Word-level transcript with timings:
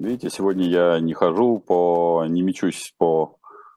Видите, 0.00 0.30
сегодня 0.30 0.66
я 0.66 0.98
не 0.98 1.12
хожу 1.12 1.58
по, 1.58 2.24
не 2.26 2.40
мечусь 2.40 2.94
по 2.96 3.36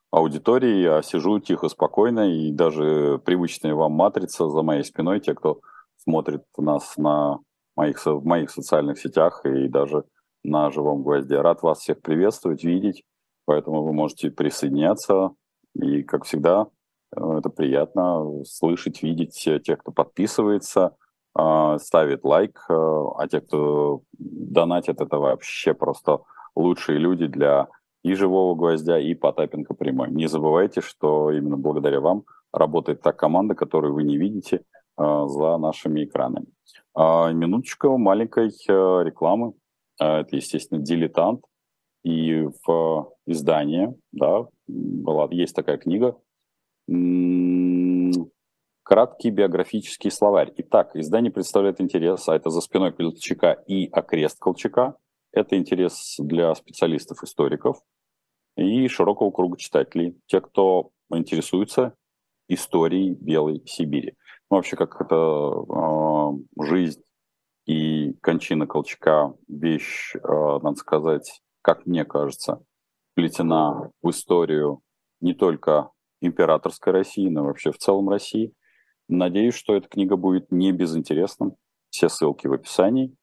аудитории, 0.09 0.85
а 0.85 1.01
сижу 1.03 1.37
тихо, 1.41 1.67
спокойно, 1.67 2.21
и 2.33 2.49
даже 2.49 3.19
привычная 3.25 3.75
вам 3.75 3.91
матрица 3.91 4.47
за 4.47 4.61
моей 4.61 4.85
спиной, 4.85 5.19
те, 5.19 5.35
кто 5.35 5.59
смотрит 5.97 6.43
нас 6.57 6.95
на 6.95 7.39
моих, 7.75 8.05
в 8.05 8.23
моих 8.23 8.51
социальных 8.51 8.99
сетях 8.99 9.41
и 9.43 9.67
даже 9.67 10.05
на 10.45 10.71
живом 10.71 11.03
гвозде. 11.03 11.41
Рад 11.41 11.61
вас 11.61 11.79
всех 11.79 12.01
приветствовать, 12.01 12.63
видеть, 12.63 13.03
поэтому 13.43 13.83
вы 13.83 13.91
можете 13.91 14.31
присоединяться. 14.31 15.31
И, 15.75 16.03
как 16.03 16.23
всегда, 16.23 16.67
э, 17.13 17.19
это 17.39 17.49
приятно 17.49 18.45
слышать, 18.45 19.03
видеть 19.03 19.33
тех, 19.65 19.79
кто 19.79 19.91
подписывается, 19.91 20.95
э, 20.95 21.02
ставит 21.79 22.23
лайк, 22.23 22.65
э, 22.69 22.73
а 22.73 23.27
те, 23.27 23.41
кто 23.41 24.01
донатит, 24.13 25.01
это 25.01 25.17
вообще 25.17 25.73
просто 25.73 26.19
лучшие 26.55 26.99
люди 26.99 27.27
для 27.27 27.67
и 28.03 28.15
живого 28.15 28.55
гвоздя, 28.55 28.99
и 28.99 29.13
Потапенко 29.15 29.73
прямой. 29.73 30.11
Не 30.11 30.27
забывайте, 30.27 30.81
что 30.81 31.31
именно 31.31 31.57
благодаря 31.57 32.01
вам 32.01 32.23
работает 32.51 33.01
та 33.01 33.13
команда, 33.13 33.55
которую 33.55 33.93
вы 33.93 34.03
не 34.03 34.17
видите 34.17 34.63
за 34.97 35.57
нашими 35.57 36.03
экранами. 36.03 36.47
А, 36.93 37.31
минуточку 37.31 37.97
маленькой 37.97 38.49
рекламы. 38.67 39.53
Это, 39.97 40.35
естественно, 40.35 40.81
дилетант. 40.81 41.45
И 42.03 42.45
в 42.65 43.13
издании, 43.25 43.95
да, 44.11 44.47
была, 44.67 45.29
есть 45.31 45.55
такая 45.55 45.77
книга 45.77 46.17
краткий 48.93 49.31
биографический 49.31 50.11
словарь. 50.11 50.53
Итак, 50.57 50.95
издание 50.95 51.31
представляет 51.31 51.81
интерес, 51.81 52.29
а 52.29 52.35
это 52.35 52.51
за 52.51 52.61
спиной 52.61 52.93
Колчака 52.93 53.53
и 53.65 53.87
окрест 53.87 54.37
Колчака. 54.39 54.97
Это 55.31 55.57
интерес 55.57 56.17
для 56.19 56.53
специалистов-историков 56.53 57.81
и 58.55 58.87
широкого 58.87 59.31
круга 59.31 59.57
читателей, 59.57 60.15
те, 60.27 60.41
кто 60.41 60.91
интересуется 61.11 61.95
историей 62.47 63.15
Белой 63.15 63.63
Сибири. 63.65 64.15
Ну, 64.51 64.57
вообще, 64.57 64.75
как 64.75 65.01
это 65.01 65.15
э, 65.15 66.63
жизнь 66.63 67.01
и 67.65 68.13
кончина 68.21 68.67
Колчака 68.67 69.33
вещь, 69.47 70.13
э, 70.13 70.19
надо 70.61 70.75
сказать, 70.75 71.41
как 71.63 71.87
мне 71.87 72.05
кажется, 72.05 72.63
плетена 73.15 73.89
в 74.03 74.11
историю 74.11 74.81
не 75.19 75.33
только 75.33 75.89
императорской 76.21 76.93
России, 76.93 77.27
но 77.27 77.45
вообще 77.45 77.71
в 77.71 77.79
целом 77.79 78.07
России. 78.07 78.53
Надеюсь, 79.09 79.55
что 79.55 79.75
эта 79.75 79.87
книга 79.87 80.15
будет 80.15 80.51
не 80.51 80.71
безинтересна. 80.71 81.55
Все 81.89 82.09
ссылки 82.09 82.47
в 82.47 82.53
описании. 82.53 83.15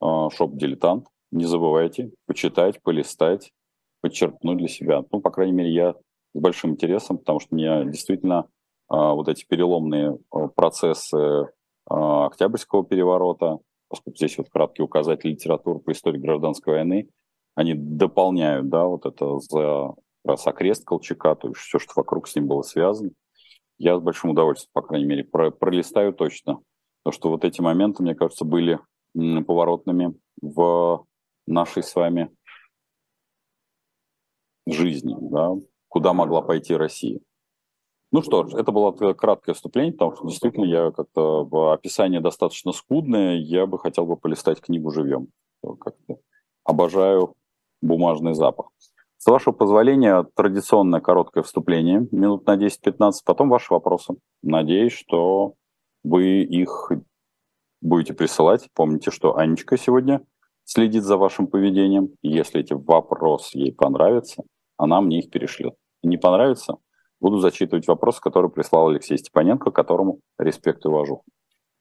А, 0.00 0.30
Shop 0.30 0.56
«Дилетант». 0.56 1.06
Не 1.30 1.44
забывайте 1.44 2.12
почитать, 2.26 2.82
полистать, 2.82 3.52
подчеркнуть 4.00 4.58
для 4.58 4.68
себя. 4.68 5.04
Ну, 5.10 5.20
по 5.20 5.30
крайней 5.30 5.52
мере, 5.52 5.72
я 5.72 5.92
с 5.92 6.40
большим 6.40 6.72
интересом, 6.72 7.18
потому 7.18 7.40
что 7.40 7.54
меня 7.54 7.84
действительно 7.84 8.48
а, 8.88 9.14
вот 9.14 9.28
эти 9.28 9.44
переломные 9.46 10.18
а, 10.30 10.48
процессы 10.48 11.50
Октябрьского 11.88 12.84
переворота, 12.84 13.58
поскольку 13.88 14.16
здесь 14.16 14.36
вот 14.38 14.48
краткий 14.50 14.82
указатель 14.82 15.30
литературы 15.30 15.78
по 15.78 15.92
истории 15.92 16.18
гражданской 16.18 16.74
войны, 16.74 17.08
они 17.54 17.74
дополняют, 17.74 18.68
да, 18.68 18.86
вот 18.86 19.06
это 19.06 19.38
за 19.38 19.94
раз 20.24 20.46
окрест 20.48 20.84
Колчака, 20.84 21.36
то 21.36 21.46
есть 21.48 21.60
все, 21.60 21.78
что 21.78 21.92
вокруг 21.94 22.26
с 22.26 22.34
ним 22.34 22.48
было 22.48 22.62
связано 22.62 23.10
я 23.78 23.98
с 23.98 24.02
большим 24.02 24.30
удовольствием, 24.30 24.70
по 24.72 24.82
крайней 24.82 25.06
мере, 25.06 25.24
про, 25.24 25.50
пролистаю 25.50 26.12
точно. 26.12 26.60
Потому 27.02 27.18
что 27.18 27.30
вот 27.30 27.44
эти 27.44 27.60
моменты, 27.60 28.02
мне 28.02 28.14
кажется, 28.14 28.44
были 28.44 28.80
поворотными 29.14 30.14
в 30.40 31.06
нашей 31.46 31.82
с 31.82 31.94
вами 31.94 32.30
жизни, 34.66 35.16
да, 35.20 35.52
куда 35.88 36.12
могла 36.12 36.42
пойти 36.42 36.74
Россия. 36.74 37.20
Ну 38.12 38.22
что 38.22 38.46
ж, 38.46 38.54
это 38.54 38.72
было 38.72 38.92
краткое 38.92 39.54
вступление, 39.54 39.92
потому 39.92 40.16
что 40.16 40.26
действительно 40.26 40.64
я 40.64 40.90
как-то 40.90 41.72
описание 41.72 42.20
достаточно 42.20 42.72
скудное, 42.72 43.36
я 43.36 43.66
бы 43.66 43.78
хотел 43.78 44.06
бы 44.06 44.16
полистать 44.16 44.60
книгу 44.60 44.90
живьем. 44.90 45.28
Как-то 45.62 46.18
обожаю 46.64 47.34
бумажный 47.82 48.34
запах. 48.34 48.70
С 49.26 49.28
вашего 49.28 49.52
позволения, 49.52 50.24
традиционное 50.36 51.00
короткое 51.00 51.42
вступление, 51.42 52.06
минут 52.12 52.46
на 52.46 52.56
10-15, 52.56 53.10
потом 53.24 53.48
ваши 53.48 53.74
вопросы. 53.74 54.14
Надеюсь, 54.44 54.92
что 54.92 55.54
вы 56.04 56.42
их 56.42 56.92
будете 57.80 58.14
присылать. 58.14 58.68
Помните, 58.72 59.10
что 59.10 59.36
Анечка 59.36 59.76
сегодня 59.78 60.24
следит 60.62 61.02
за 61.02 61.16
вашим 61.16 61.48
поведением. 61.48 62.10
Если 62.22 62.60
эти 62.60 62.72
вопросы 62.72 63.58
ей 63.58 63.72
понравятся, 63.72 64.44
она 64.76 65.00
мне 65.00 65.18
их 65.18 65.30
перешлет. 65.30 65.74
Не 66.04 66.18
понравится, 66.18 66.76
буду 67.18 67.38
зачитывать 67.38 67.88
вопросы, 67.88 68.20
которые 68.20 68.52
прислал 68.52 68.90
Алексей 68.90 69.18
Степаненко, 69.18 69.72
которому 69.72 70.20
респект 70.38 70.84
и 70.84 70.88
уважу. 70.88 71.24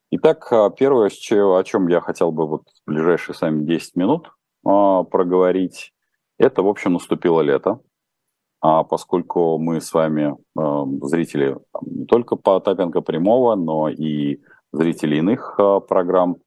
Итак, 0.10 0.52
а, 0.52 0.72
первое, 0.72 1.12
о 1.12 1.64
чем 1.64 1.90
я 1.90 2.02
хотел 2.02 2.32
бы 2.32 2.48
вот 2.48 2.64
в 2.88 2.90
ближайшие 2.90 3.36
с 3.36 3.42
вами 3.42 3.64
10 3.66 3.98
минут 3.98 4.32
а, 4.66 5.04
проговорить, 5.04 5.92
это, 6.38 6.64
в 6.64 6.68
общем, 6.68 6.94
наступило 6.94 7.42
лето, 7.42 7.80
а 8.62 8.84
поскольку 8.84 9.58
мы 9.58 9.80
с 9.82 9.94
вами, 9.94 10.36
э, 10.58 11.08
зрители 11.08 11.58
не 11.82 12.06
только 12.06 12.36
по 12.36 12.60
Потапенко 12.60 13.02
прямого, 13.02 13.56
но 13.56 13.90
и 13.90 14.42
зрители 14.72 15.18
иных 15.18 15.56
э, 15.60 15.80
программ, 15.88 16.38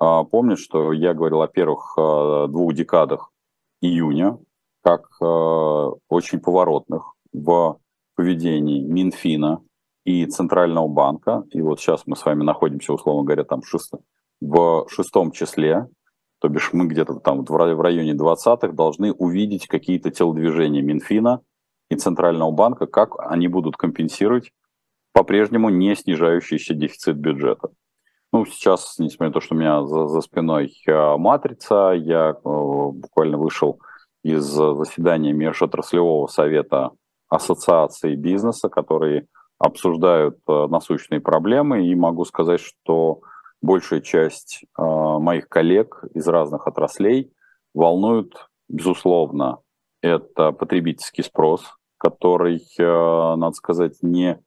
э, 0.00 0.24
помнят, 0.30 0.58
что 0.58 0.92
я 0.92 1.14
говорил 1.14 1.42
о 1.42 1.48
первых 1.48 1.94
э, 1.96 2.46
двух 2.48 2.74
декадах 2.74 3.30
июня, 3.80 4.38
как 4.82 5.08
э, 5.20 5.24
очень 6.08 6.40
поворотных 6.40 7.12
в 7.32 7.78
поведении 8.16 8.80
Минфина 8.82 9.62
и 10.04 10.26
Центрального 10.26 10.88
банка. 10.88 11.44
И 11.50 11.60
вот 11.62 11.78
сейчас 11.80 12.02
мы 12.06 12.16
с 12.16 12.24
вами 12.24 12.42
находимся, 12.42 12.92
условно 12.92 13.22
говоря, 13.24 13.44
там 13.44 13.62
шест... 13.62 13.94
в 14.40 14.86
шестом 14.88 15.30
числе 15.30 15.86
то 16.40 16.48
бишь 16.48 16.72
мы 16.72 16.86
где-то 16.86 17.14
там 17.14 17.44
в 17.44 17.80
районе 17.80 18.12
20-х 18.12 18.68
должны 18.68 19.12
увидеть 19.12 19.66
какие-то 19.66 20.10
телодвижения 20.10 20.82
Минфина 20.82 21.40
и 21.90 21.96
Центрального 21.96 22.50
банка, 22.50 22.86
как 22.86 23.18
они 23.18 23.48
будут 23.48 23.76
компенсировать 23.76 24.52
по-прежнему 25.12 25.68
не 25.68 25.96
снижающийся 25.96 26.74
дефицит 26.74 27.16
бюджета. 27.16 27.70
Ну, 28.32 28.44
сейчас, 28.44 28.98
несмотря 28.98 29.28
на 29.28 29.32
то, 29.32 29.40
что 29.40 29.54
у 29.54 29.58
меня 29.58 29.84
за, 29.84 30.06
за 30.06 30.20
спиной 30.20 30.72
э, 30.86 31.16
матрица, 31.16 31.92
я 31.96 32.30
э, 32.30 32.34
буквально 32.44 33.38
вышел 33.38 33.80
из 34.22 34.44
заседания 34.44 35.32
Межотраслевого 35.32 36.26
совета 36.26 36.90
ассоциации 37.28 38.14
бизнеса, 38.16 38.68
которые 38.68 39.26
обсуждают 39.58 40.38
э, 40.46 40.66
насущные 40.68 41.20
проблемы, 41.20 41.86
и 41.86 41.94
могу 41.94 42.24
сказать, 42.26 42.60
что 42.60 43.20
большая 43.60 44.00
часть 44.00 44.64
э, 44.78 44.82
моих 44.82 45.48
коллег 45.48 46.04
из 46.14 46.26
разных 46.28 46.66
отраслей 46.66 47.32
волнует, 47.74 48.32
безусловно, 48.68 49.58
это 50.00 50.52
потребительский 50.52 51.22
спрос, 51.22 51.64
который, 51.98 52.62
э, 52.78 52.82
надо 53.36 53.52
сказать, 53.52 53.98
не 54.02 54.38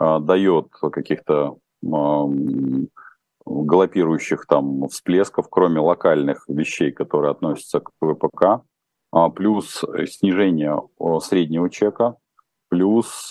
э, 0.00 0.18
дает 0.20 0.68
каких-то 0.70 1.56
галопирующих 3.44 4.46
там 4.46 4.88
всплесков, 4.88 5.46
кроме 5.48 5.78
локальных 5.80 6.48
вещей, 6.48 6.90
которые 6.90 7.30
относятся 7.30 7.80
к 7.80 7.92
ВПК, 8.00 8.64
плюс 9.36 9.84
снижение 10.08 10.82
среднего 11.20 11.70
чека, 11.70 12.16
плюс 12.68 13.30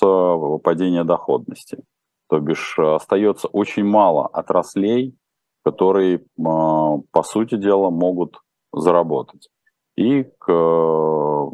падение 0.63 1.03
доходности. 1.03 1.83
То 2.29 2.39
бишь 2.39 2.79
остается 2.79 3.49
очень 3.49 3.83
мало 3.83 4.27
отраслей, 4.27 5.17
которые, 5.65 6.23
а, 6.39 6.97
по 7.11 7.23
сути 7.23 7.55
дела, 7.55 7.89
могут 7.89 8.39
заработать. 8.71 9.49
И, 9.95 10.23
к, 10.23 10.45
к 10.45 11.51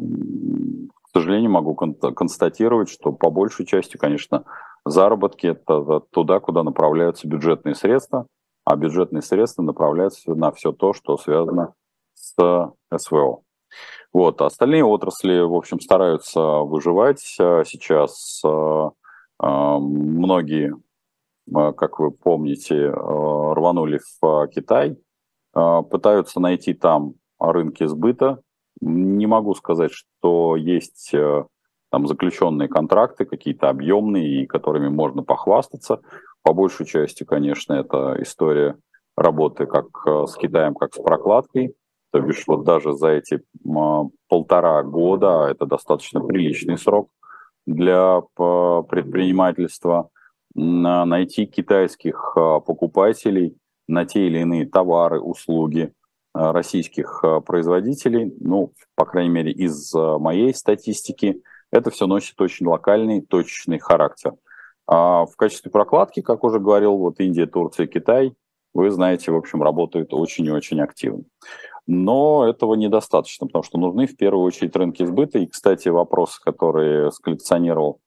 сожалению, 1.12 1.50
могу 1.50 1.74
констатировать, 1.74 2.90
что 2.90 3.12
по 3.12 3.30
большей 3.30 3.64
части, 3.64 3.96
конечно, 3.96 4.44
заработки 4.84 5.46
это 5.46 6.00
туда, 6.10 6.40
куда 6.40 6.62
направляются 6.62 7.26
бюджетные 7.26 7.74
средства, 7.74 8.26
а 8.64 8.76
бюджетные 8.76 9.22
средства 9.22 9.62
направляются 9.62 10.34
на 10.34 10.52
все 10.52 10.72
то, 10.72 10.92
что 10.92 11.16
связано 11.16 11.74
с 12.14 12.36
СВО. 12.94 13.42
Вот. 14.12 14.42
остальные 14.42 14.84
отрасли, 14.84 15.40
в 15.40 15.54
общем, 15.54 15.80
стараются 15.80 16.40
выживать. 16.40 17.20
Сейчас 17.20 18.42
а, 18.44 18.90
а, 19.38 19.78
многие 19.78 20.74
как 21.52 21.98
вы 21.98 22.10
помните, 22.10 22.76
э, 22.76 22.92
рванули 22.92 24.00
в 24.20 24.48
Китай, 24.48 24.96
э, 25.54 25.82
пытаются 25.90 26.40
найти 26.40 26.74
там 26.74 27.14
рынки 27.38 27.86
сбыта. 27.86 28.40
Не 28.80 29.26
могу 29.26 29.54
сказать, 29.54 29.92
что 29.92 30.56
есть 30.56 31.14
там 31.90 32.06
заключенные 32.06 32.68
контракты, 32.68 33.24
какие-то 33.24 33.68
объемные, 33.68 34.42
и 34.42 34.46
которыми 34.46 34.88
можно 34.88 35.22
похвастаться. 35.22 36.00
По 36.42 36.52
большей 36.52 36.86
части, 36.86 37.24
конечно, 37.24 37.74
это 37.74 38.16
история 38.20 38.76
работы 39.16 39.66
как 39.66 39.86
с 40.06 40.34
Китаем, 40.36 40.74
как 40.74 40.94
с 40.94 40.98
прокладкой. 40.98 41.74
То 42.12 42.20
бишь 42.20 42.44
вот 42.46 42.64
даже 42.64 42.92
за 42.92 43.08
эти 43.08 43.42
полтора 44.28 44.82
года, 44.82 45.48
это 45.50 45.66
достаточно 45.66 46.20
приличный 46.20 46.78
срок 46.78 47.10
для 47.66 48.20
предпринимательства, 48.32 50.10
найти 50.54 51.46
китайских 51.46 52.34
покупателей 52.34 53.56
на 53.88 54.04
те 54.04 54.26
или 54.26 54.40
иные 54.40 54.66
товары, 54.66 55.20
услуги 55.20 55.92
российских 56.34 57.22
производителей, 57.44 58.34
ну, 58.40 58.72
по 58.94 59.04
крайней 59.04 59.30
мере, 59.30 59.52
из 59.52 59.92
моей 59.94 60.54
статистики, 60.54 61.42
это 61.70 61.90
все 61.90 62.06
носит 62.06 62.40
очень 62.40 62.66
локальный, 62.66 63.20
точечный 63.22 63.78
характер. 63.78 64.34
А 64.86 65.26
в 65.26 65.36
качестве 65.36 65.70
прокладки, 65.70 66.20
как 66.20 66.44
уже 66.44 66.58
говорил, 66.58 66.96
вот 66.96 67.20
Индия, 67.20 67.46
Турция, 67.46 67.86
Китай, 67.86 68.34
вы 68.74 68.90
знаете, 68.90 69.30
в 69.30 69.36
общем, 69.36 69.62
работают 69.62 70.12
очень 70.14 70.46
и 70.46 70.50
очень 70.50 70.80
активно. 70.80 71.24
Но 71.86 72.48
этого 72.48 72.74
недостаточно, 72.74 73.46
потому 73.46 73.62
что 73.62 73.78
нужны 73.78 74.06
в 74.06 74.16
первую 74.16 74.44
очередь 74.44 74.74
рынки 74.76 75.04
сбыта. 75.04 75.38
И, 75.38 75.46
кстати, 75.46 75.88
вопросы, 75.88 76.40
которые 76.42 77.10
сколлекционировал 77.10 78.00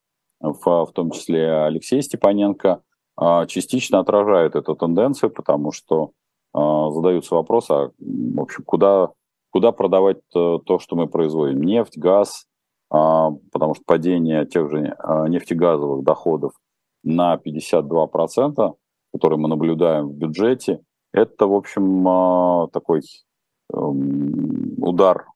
в, 0.53 0.86
в 0.86 0.92
том 0.94 1.12
числе 1.12 1.63
Алексей 1.63 2.01
Степаненко, 2.01 2.81
а, 3.18 3.45
частично 3.45 4.00
отражают 4.00 4.56
эту 4.56 4.75
тенденцию, 4.75 5.30
потому 5.30 5.71
что 5.71 6.12
а, 6.53 6.89
задаются 6.92 7.36
вопросы, 7.36 7.71
а, 7.71 7.92
в 8.00 8.42
общем, 8.42 8.63
куда, 8.63 9.09
куда 9.51 9.74
продавать 9.74 10.18
то, 10.31 10.59
то, 10.59 10.80
что 10.80 10.95
мы 10.95 11.07
производим. 11.07 11.62
Нефть, 11.63 11.97
газ, 11.97 12.45
а, 12.89 13.31
потому 13.51 13.75
что 13.75 13.83
падение 13.86 14.45
тех 14.45 14.69
же 14.69 14.95
нефтегазовых 15.27 16.03
доходов 16.03 16.53
на 17.03 17.36
52%, 17.38 18.74
которые 19.13 19.39
мы 19.39 19.50
наблюдаем 19.50 20.07
в 20.07 20.13
бюджете, 20.13 20.80
это, 21.13 21.47
в 21.47 21.53
общем, 21.53 22.69
такой 22.71 23.01
эм, 23.74 24.75
удар 24.77 25.27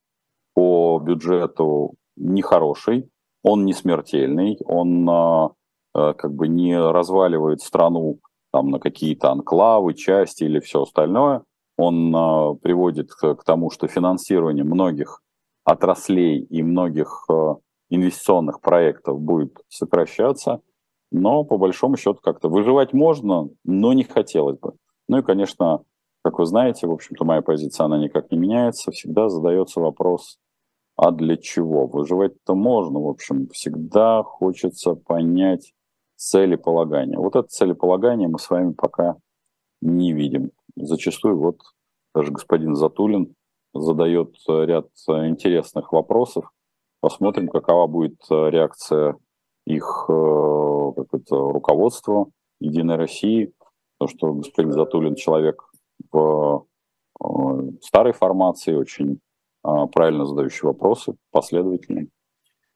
по 0.54 1.00
бюджету 1.00 1.96
нехороший, 2.18 3.10
он 3.44 3.66
не 3.66 3.74
смертельный, 3.74 4.58
он 4.66 5.10
э, 5.10 5.50
как 5.94 6.34
бы 6.34 6.48
не 6.48 6.78
разваливает 6.80 7.62
страну 7.62 8.20
там, 8.52 8.70
на 8.70 8.80
какие-то 8.80 9.32
анклавы, 9.32 9.94
части 9.94 10.44
или 10.44 10.60
все 10.60 10.84
остальное. 10.84 11.44
Он 11.78 12.58
приводит 12.58 13.12
к, 13.14 13.44
тому, 13.46 13.70
что 13.70 13.88
финансирование 13.88 14.66
многих 14.66 15.22
отраслей 15.64 16.40
и 16.40 16.62
многих 16.62 17.26
инвестиционных 17.90 18.60
проектов 18.60 19.22
будет 19.22 19.58
сокращаться, 19.70 20.62
но 21.12 21.44
по 21.44 21.58
большому 21.58 21.98
счету 21.98 22.20
как-то 22.22 22.50
выживать 22.50 22.94
можно, 22.94 23.50
но 23.64 23.94
не 23.94 24.04
хотелось 24.04 24.60
бы. 24.60 24.74
Ну 25.08 25.20
и, 25.20 25.22
конечно, 25.22 25.84
как 26.24 26.38
вы 26.40 26.46
знаете, 26.46 26.88
в 26.88 26.92
общем-то, 26.92 27.26
моя 27.26 27.42
позиция, 27.42 27.86
она 27.86 27.98
никак 27.98 28.32
не 28.32 28.38
меняется. 28.38 28.92
Всегда 28.92 29.30
задается 29.30 29.80
вопрос, 29.80 30.38
а 31.02 31.12
для 31.12 31.38
чего? 31.38 31.88
Выживать-то 31.88 32.56
можно, 32.56 33.00
в 33.00 33.08
общем, 33.08 33.48
всегда 33.54 34.22
хочется 34.22 34.96
понять 34.96 35.72
целеполагание. 36.18 37.18
Вот 37.18 37.38
это 37.38 37.48
целеполагание 37.48 38.28
мы 38.28 38.38
с 38.38 38.50
вами 38.50 38.74
пока 38.74 39.16
не 39.82 40.12
видим. 40.12 40.52
Зачастую 40.76 41.40
вот 41.40 41.62
даже 42.14 42.34
господин 42.34 42.76
Затулин 42.76 43.34
задает 43.74 44.36
э, 44.50 44.66
ряд 44.66 44.88
э, 45.08 45.30
интересных 45.30 45.94
вопросов. 45.94 46.52
Посмотрим, 47.00 47.48
какова 47.48 47.88
будет 47.88 48.20
э, 48.30 48.50
реакция 48.50 49.16
их 49.66 50.10
руководства 50.10 52.30
Единой 52.60 52.98
России, 52.98 53.54
потому 53.98 54.18
что 54.18 54.34
господин 54.34 54.74
Затулин 54.74 55.16
человек 55.16 55.64
в 56.12 56.66
старой 57.82 58.12
формации, 58.12 58.74
очень 58.74 59.22
правильно 59.92 60.26
задающий 60.26 60.68
вопросы, 60.68 61.16
последовательный. 61.32 62.10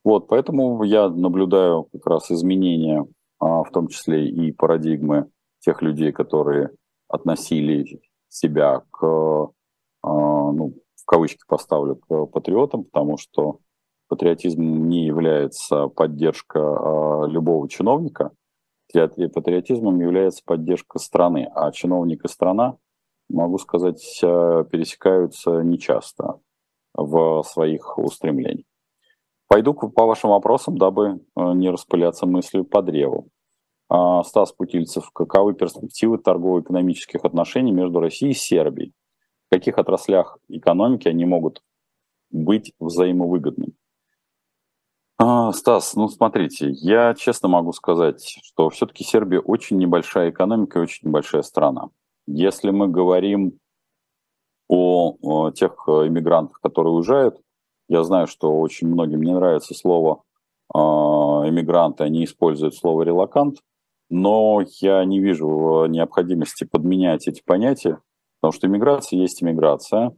Вот, 0.04 0.28
поэтому 0.28 0.84
я 0.84 1.10
наблюдаю 1.10 1.86
как 1.94 2.06
раз 2.08 2.32
изменения, 2.32 3.06
в 3.40 3.68
том 3.72 3.88
числе 3.88 4.28
и 4.28 4.52
парадигмы 4.52 5.30
тех 5.60 5.82
людей, 5.82 6.12
которые 6.12 6.72
относили 7.08 8.02
себя 8.28 8.82
к 8.92 9.50
ну, 10.04 10.74
в 10.96 11.06
кавычки 11.06 11.44
поставлю, 11.48 11.96
к 11.96 12.26
патриотам, 12.28 12.84
потому 12.84 13.18
что 13.18 13.60
патриотизм 14.10 14.62
не 14.62 15.06
является 15.06 15.88
поддержка 15.88 16.60
любого 17.28 17.70
чиновника. 17.70 18.32
Патриотизмом 18.94 20.00
является 20.00 20.44
поддержка 20.46 21.00
страны, 21.00 21.50
а 21.56 21.72
чиновник 21.72 22.26
и 22.26 22.28
страна, 22.28 22.78
могу 23.30 23.58
сказать, 23.58 24.20
пересекаются 24.22 25.62
нечасто 25.62 26.40
в 26.94 27.44
своих 27.44 27.98
устремлениях. 27.98 28.66
Пойду 29.48 29.74
по 29.74 30.06
вашим 30.06 30.32
вопросам, 30.32 30.78
дабы 30.78 31.20
э, 31.36 31.54
не 31.54 31.70
распыляться 31.70 32.26
мыслью 32.26 32.66
по 32.66 32.82
древу. 32.82 33.30
А, 33.90 34.24
Стас 34.24 34.52
Путильцев, 34.52 35.12
каковы 35.12 35.54
перспективы 35.54 36.18
торгово-экономических 36.18 37.24
отношений 37.26 37.72
между 37.72 38.00
Россией 38.00 38.32
и 38.32 38.36
Сербией? 38.36 38.94
каких 39.54 39.78
отраслях 39.78 40.40
экономики 40.50 41.08
они 41.08 41.26
могут 41.26 41.62
быть 42.32 42.74
взаимовыгодными. 42.80 43.74
А, 45.20 45.52
Стас, 45.52 45.94
ну 45.94 46.08
смотрите, 46.08 46.70
я 46.72 47.14
честно 47.14 47.50
могу 47.50 47.72
сказать, 47.72 48.40
что 48.44 48.70
все-таки 48.72 49.04
Сербия 49.04 49.40
очень 49.40 49.78
небольшая 49.78 50.32
экономика 50.32 50.80
и 50.80 50.82
очень 50.82 51.08
небольшая 51.08 51.44
страна. 51.44 51.90
Если 52.26 52.72
мы 52.72 52.88
говорим 52.88 53.60
о, 54.68 55.52
тех 55.52 55.74
иммигрантах, 55.88 56.60
которые 56.62 56.94
уезжают, 56.94 57.40
я 57.90 58.04
знаю, 58.04 58.28
что 58.28 58.60
очень 58.60 58.88
многим 58.88 59.22
не 59.22 59.34
нравится 59.34 59.74
слово 59.74 60.24
э, 60.74 60.78
иммигранты, 60.78 62.04
они 62.04 62.24
используют 62.24 62.76
слово 62.76 63.04
релакант, 63.04 63.60
но 64.10 64.62
я 64.80 65.04
не 65.06 65.20
вижу 65.20 65.86
необходимости 65.88 66.64
подменять 66.64 67.28
эти 67.28 67.42
понятия, 67.44 68.00
Потому 68.44 68.52
что 68.52 68.68
иммиграция 68.68 69.20
есть 69.20 69.42
иммиграция. 69.42 70.12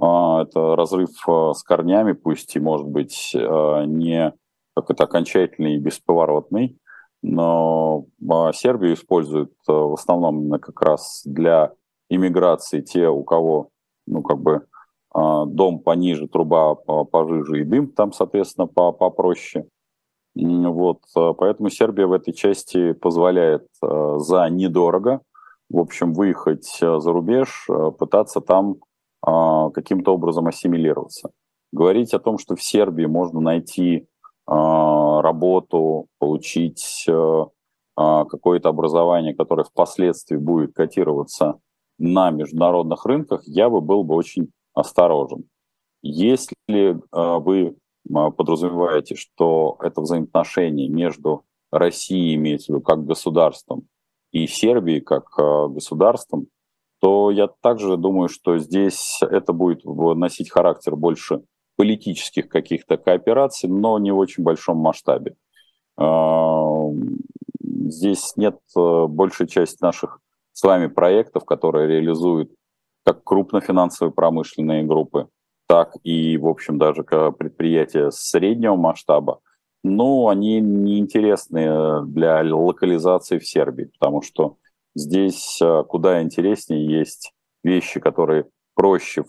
А, 0.00 0.42
это 0.42 0.74
разрыв 0.74 1.10
а, 1.28 1.52
с 1.54 1.62
корнями, 1.62 2.10
пусть 2.10 2.56
и 2.56 2.60
может 2.60 2.88
быть 2.88 3.32
а, 3.36 3.84
не 3.84 4.34
как 4.74 4.90
это 4.90 5.04
окончательный 5.04 5.76
и 5.76 5.78
бесповоротный, 5.78 6.76
но 7.22 8.06
Сербию 8.52 8.94
используют 8.94 9.52
в 9.66 9.92
основном 9.92 10.50
как 10.58 10.80
раз 10.82 11.22
для 11.24 11.72
иммиграции 12.08 12.80
те, 12.80 13.08
у 13.08 13.22
кого, 13.22 13.70
ну, 14.08 14.22
как 14.22 14.38
бы, 14.38 14.66
дом 15.14 15.80
пониже, 15.80 16.28
труба 16.28 16.74
пожиже 16.74 17.60
и 17.60 17.64
дым 17.64 17.88
там, 17.88 18.12
соответственно, 18.12 18.66
попроще. 18.66 19.66
Вот, 20.34 21.00
поэтому 21.14 21.70
Сербия 21.70 22.06
в 22.06 22.12
этой 22.12 22.32
части 22.32 22.92
позволяет 22.92 23.66
за 23.80 24.48
недорого 24.50 25.22
в 25.70 25.78
общем, 25.78 26.14
выехать 26.14 26.78
за 26.80 27.12
рубеж, 27.12 27.68
пытаться 27.98 28.40
там 28.40 28.76
а, 29.22 29.70
каким-то 29.70 30.14
образом 30.14 30.46
ассимилироваться. 30.46 31.30
Говорить 31.72 32.14
о 32.14 32.18
том, 32.18 32.38
что 32.38 32.56
в 32.56 32.62
Сербии 32.62 33.04
можно 33.04 33.40
найти 33.40 34.06
а, 34.46 35.20
работу, 35.20 36.06
получить 36.18 37.06
а, 37.08 38.24
какое-то 38.24 38.68
образование, 38.70 39.34
которое 39.34 39.64
впоследствии 39.64 40.36
будет 40.36 40.74
котироваться 40.74 41.58
на 41.98 42.30
международных 42.30 43.04
рынках, 43.04 43.42
я 43.46 43.68
бы 43.68 43.80
был 43.80 44.04
бы 44.04 44.14
очень 44.14 44.50
осторожен. 44.74 45.44
Если 46.02 46.54
вы 47.12 47.76
подразумеваете, 48.08 49.16
что 49.16 49.76
это 49.80 50.00
взаимоотношение 50.00 50.88
между 50.88 51.44
Россией, 51.70 52.36
имеется 52.36 52.72
в 52.72 52.76
виду 52.76 52.84
как 52.84 53.04
государством, 53.04 53.88
и 54.30 54.46
Сербии 54.46 55.00
как 55.00 55.24
э, 55.38 55.68
государством, 55.68 56.48
то 57.00 57.30
я 57.30 57.48
также 57.60 57.96
думаю, 57.96 58.28
что 58.28 58.58
здесь 58.58 59.20
это 59.22 59.52
будет 59.52 59.84
носить 59.84 60.50
характер 60.50 60.96
больше 60.96 61.42
политических 61.76 62.48
каких-то 62.48 62.96
коопераций, 62.96 63.68
но 63.68 63.98
не 63.98 64.10
в 64.10 64.18
очень 64.18 64.42
большом 64.42 64.78
масштабе. 64.78 65.36
Здесь 67.62 68.32
нет 68.36 68.58
большей 68.74 69.46
части 69.46 69.80
наших 69.80 70.20
с 70.58 70.62
вами 70.64 70.88
проектов, 70.88 71.44
которые 71.44 71.86
реализуют 71.86 72.50
как 73.06 73.22
крупнофинансовые 73.22 74.12
промышленные 74.12 74.82
группы, 74.82 75.28
так 75.68 75.92
и, 76.02 76.36
в 76.36 76.48
общем, 76.48 76.78
даже 76.78 77.04
предприятия 77.04 78.10
среднего 78.10 78.74
масштаба, 78.74 79.38
ну, 79.84 80.28
они 80.28 80.60
неинтересны 80.60 82.04
для 82.06 82.42
локализации 82.42 83.38
в 83.38 83.46
Сербии, 83.46 83.84
потому 83.84 84.20
что 84.20 84.56
здесь 84.96 85.60
э, 85.62 85.84
куда 85.84 86.22
интереснее 86.22 86.84
есть 86.84 87.32
вещи, 87.62 88.00
которые 88.00 88.46
проще 88.74 89.22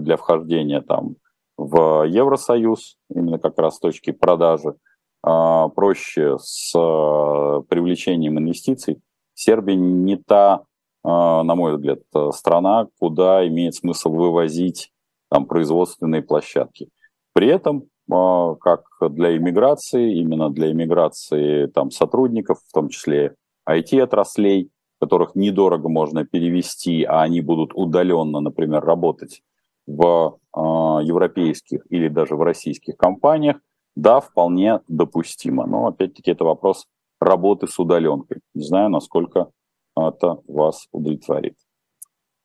для 0.00 0.16
вхождения 0.16 0.80
там, 0.80 1.16
в 1.58 2.04
Евросоюз, 2.04 2.96
именно 3.14 3.38
как 3.38 3.58
раз 3.58 3.76
с 3.76 3.80
точки 3.80 4.12
продажи, 4.12 4.76
а, 5.22 5.68
проще 5.68 6.38
с 6.38 6.72
э, 6.74 7.62
привлечением 7.68 8.38
инвестиций. 8.38 9.02
Сербия 9.34 9.76
не 9.76 10.16
та, 10.16 10.62
э, 11.04 11.08
на 11.08 11.54
мой 11.54 11.76
взгляд, 11.76 12.00
страна, 12.32 12.88
куда 12.98 13.46
имеет 13.46 13.74
смысл 13.74 14.10
вывозить 14.10 14.92
там, 15.30 15.46
производственные 15.46 16.22
площадки. 16.22 16.88
При 17.32 17.48
этом, 17.48 17.88
а, 18.10 18.54
как 18.54 18.84
для 19.00 19.36
иммиграции, 19.36 20.18
именно 20.18 20.50
для 20.50 20.70
иммиграции 20.70 21.66
там, 21.66 21.90
сотрудников, 21.90 22.60
в 22.68 22.72
том 22.72 22.88
числе 22.88 23.34
IT-отраслей, 23.68 24.70
которых 25.00 25.34
недорого 25.34 25.88
можно 25.88 26.24
перевести, 26.24 27.02
а 27.02 27.22
они 27.22 27.40
будут 27.40 27.72
удаленно, 27.74 28.40
например, 28.40 28.84
работать 28.84 29.42
в 29.86 30.38
э, 30.56 30.60
европейских 30.60 31.84
или 31.90 32.08
даже 32.08 32.36
в 32.36 32.42
российских 32.42 32.96
компаниях, 32.96 33.56
да, 33.96 34.20
вполне 34.20 34.80
допустимо. 34.88 35.66
Но 35.66 35.88
опять-таки 35.88 36.30
это 36.30 36.44
вопрос 36.44 36.86
работы 37.24 37.66
с 37.66 37.78
удаленкой. 37.78 38.40
Не 38.54 38.64
знаю, 38.64 38.90
насколько 38.90 39.50
это 39.96 40.38
вас 40.46 40.88
удовлетворит. 40.92 41.56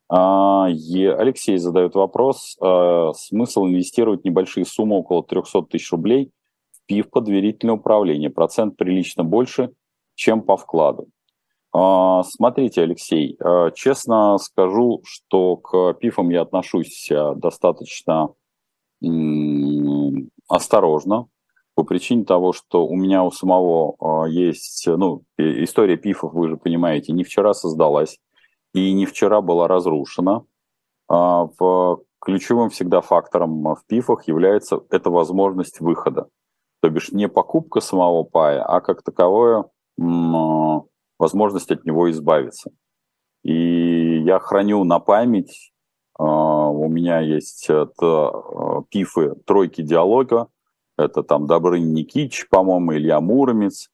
А, 0.09 0.65
Алексей 0.65 1.57
задает 1.57 1.95
вопрос. 1.95 2.57
А, 2.59 3.13
смысл 3.13 3.65
инвестировать 3.65 4.25
небольшие 4.25 4.65
суммы, 4.65 4.97
около 4.97 5.23
300 5.23 5.63
тысяч 5.63 5.91
рублей, 5.91 6.31
в 6.71 6.85
ПИФ 6.87 7.09
под 7.09 7.25
доверительное 7.25 7.75
управление? 7.75 8.29
Процент 8.29 8.75
прилично 8.75 9.23
больше, 9.23 9.71
чем 10.15 10.41
по 10.41 10.57
вкладу. 10.57 11.07
А, 11.71 12.23
смотрите, 12.23 12.81
Алексей, 12.81 13.37
честно 13.75 14.37
скажу, 14.39 15.01
что 15.05 15.57
к 15.57 15.93
ПИФам 15.93 16.29
я 16.29 16.41
отношусь 16.41 17.09
достаточно 17.35 18.33
осторожно, 20.47 21.27
по 21.79 21.85
причине 21.85 22.25
того, 22.25 22.51
что 22.51 22.85
у 22.85 22.97
меня 22.97 23.23
у 23.23 23.31
самого 23.31 24.25
есть, 24.25 24.85
ну, 24.85 25.23
история 25.37 25.95
ПИФов, 25.95 26.33
вы 26.33 26.49
же 26.49 26.57
понимаете, 26.57 27.13
не 27.13 27.23
вчера 27.23 27.53
создалась 27.53 28.19
и 28.73 28.91
не 28.91 29.05
вчера 29.05 29.39
была 29.39 29.65
разрушена. 29.69 30.43
А, 31.07 31.47
в 31.57 32.01
ключевым 32.19 32.69
всегда 32.69 32.99
фактором 32.99 33.63
в 33.63 33.81
ПИФах 33.87 34.27
является 34.27 34.81
эта 34.89 35.09
возможность 35.09 35.79
выхода. 35.79 36.27
То 36.81 36.89
бишь 36.89 37.13
не 37.13 37.29
покупка 37.29 37.79
самого 37.79 38.23
пая, 38.23 38.61
а 38.61 38.81
как 38.81 39.01
таковое 39.01 39.63
возможность 41.17 41.71
от 41.71 41.85
него 41.85 42.11
избавиться. 42.11 42.71
И 43.43 44.19
я 44.19 44.39
храню 44.39 44.83
на 44.83 44.99
память, 44.99 45.71
а, 46.17 46.25
у 46.25 46.89
меня 46.89 47.21
есть 47.21 47.69
это, 47.69 48.83
пифы 48.89 49.35
тройки 49.45 49.81
диалога, 49.81 50.49
это 50.99 51.23
там 51.23 51.47
Добрын 51.47 51.93
Никич, 51.93 52.47
по-моему, 52.49 52.93
Илья 52.93 53.19
Муромец. 53.21 53.89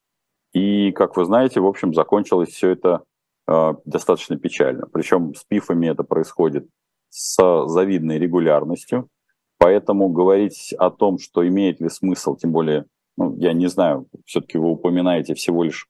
И, 0.54 0.92
как 0.92 1.18
вы 1.18 1.26
знаете, 1.26 1.60
в 1.60 1.66
общем, 1.66 1.94
закончилось 1.94 2.50
все 2.50 2.70
это 2.70 3.04
Э, 3.48 3.74
достаточно 3.86 4.38
печально. 4.38 4.88
Причем 4.92 5.34
с 5.36 5.44
пифами 5.44 5.88
это 5.88 6.04
происходит 6.04 6.68
с 7.10 7.68
завидной 7.68 8.18
регулярностью. 8.18 9.08
Поэтому 9.58 10.10
говорить 10.10 10.74
о 10.78 10.90
том, 10.90 11.18
что 11.20 11.48
имеет 11.48 11.80
ли 11.80 11.90
смысл, 11.90 12.36
тем 12.36 12.52
более, 12.52 12.86
ну, 13.18 13.36
я 13.38 13.54
не 13.54 13.68
знаю, 13.68 14.08
все-таки 14.26 14.58
вы 14.58 14.72
упоминаете 14.72 15.34
всего 15.34 15.64
лишь 15.64 15.88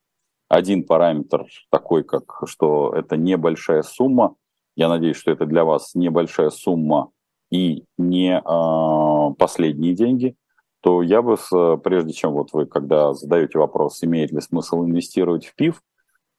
один 0.50 0.84
параметр 0.84 1.46
такой, 1.72 2.04
как 2.04 2.44
что 2.46 2.94
это 2.94 3.18
небольшая 3.18 3.82
сумма. 3.82 4.36
Я 4.76 4.90
надеюсь, 4.90 5.18
что 5.18 5.32
это 5.32 5.46
для 5.46 5.66
вас 5.66 5.96
небольшая 5.96 6.50
сумма 6.52 7.12
и 7.50 7.86
не 7.98 8.38
э, 8.38 9.34
последние 9.36 9.96
деньги. 9.96 10.36
То 10.86 11.02
я 11.02 11.24
бы, 11.24 11.36
прежде 11.84 12.14
чем 12.14 12.34
вот 12.34 12.54
вы, 12.54 12.68
когда 12.68 13.12
задаете 13.14 13.58
вопрос, 13.58 14.04
имеет 14.04 14.32
ли 14.32 14.40
смысл 14.40 14.84
инвестировать 14.84 15.48
в 15.48 15.56
ПИФ, 15.56 15.82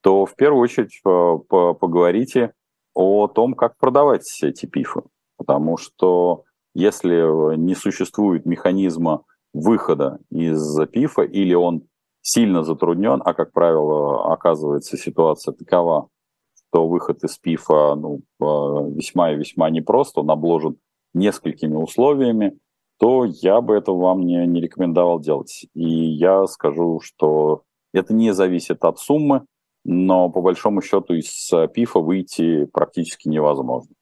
то 0.03 0.25
в 0.25 0.37
первую 0.37 0.63
очередь 0.63 1.01
э, 1.05 1.39
поговорите 1.49 2.53
о 2.95 3.27
том, 3.27 3.55
как 3.55 3.77
продавать 3.77 4.23
эти 4.45 4.67
пифы. 4.67 5.03
Потому 5.37 5.79
что 5.79 6.45
если 6.75 7.57
не 7.57 7.75
существует 7.75 8.47
механизма 8.47 9.25
выхода 9.53 10.21
из 10.31 10.79
пифа 10.93 11.23
или 11.23 11.55
он 11.55 11.83
сильно 12.21 12.63
затруднен, 12.63 13.21
а, 13.25 13.35
как 13.35 13.51
правило, 13.51 14.33
оказывается 14.33 14.97
ситуация 14.97 15.55
такова, 15.55 16.09
что 16.55 16.87
выход 16.87 17.25
из 17.25 17.37
пифа 17.37 17.97
ну, 17.97 18.21
э, 18.41 18.45
весьма 18.95 19.33
и 19.33 19.37
весьма 19.37 19.71
непрост, 19.71 20.17
он 20.17 20.31
обложен 20.31 20.77
несколькими 21.15 21.75
условиями, 21.75 22.61
то 22.99 23.25
я 23.25 23.61
бы 23.61 23.75
это 23.75 23.93
вам 23.93 24.23
не, 24.23 24.47
не 24.47 24.61
рекомендовал 24.61 25.21
делать. 25.21 25.67
И 25.75 25.85
я 25.85 26.47
скажу, 26.47 27.01
что 27.01 27.63
это 27.93 28.15
не 28.15 28.33
зависит 28.33 28.85
от 28.85 28.99
суммы, 28.99 29.45
но 29.85 30.29
по 30.31 30.41
большому 30.41 30.83
счету 30.83 31.15
из 31.15 31.53
э, 31.53 31.69
ПИФа 31.69 32.01
выйти 32.01 32.67
практически 32.67 33.29
невозможно. 33.29 33.95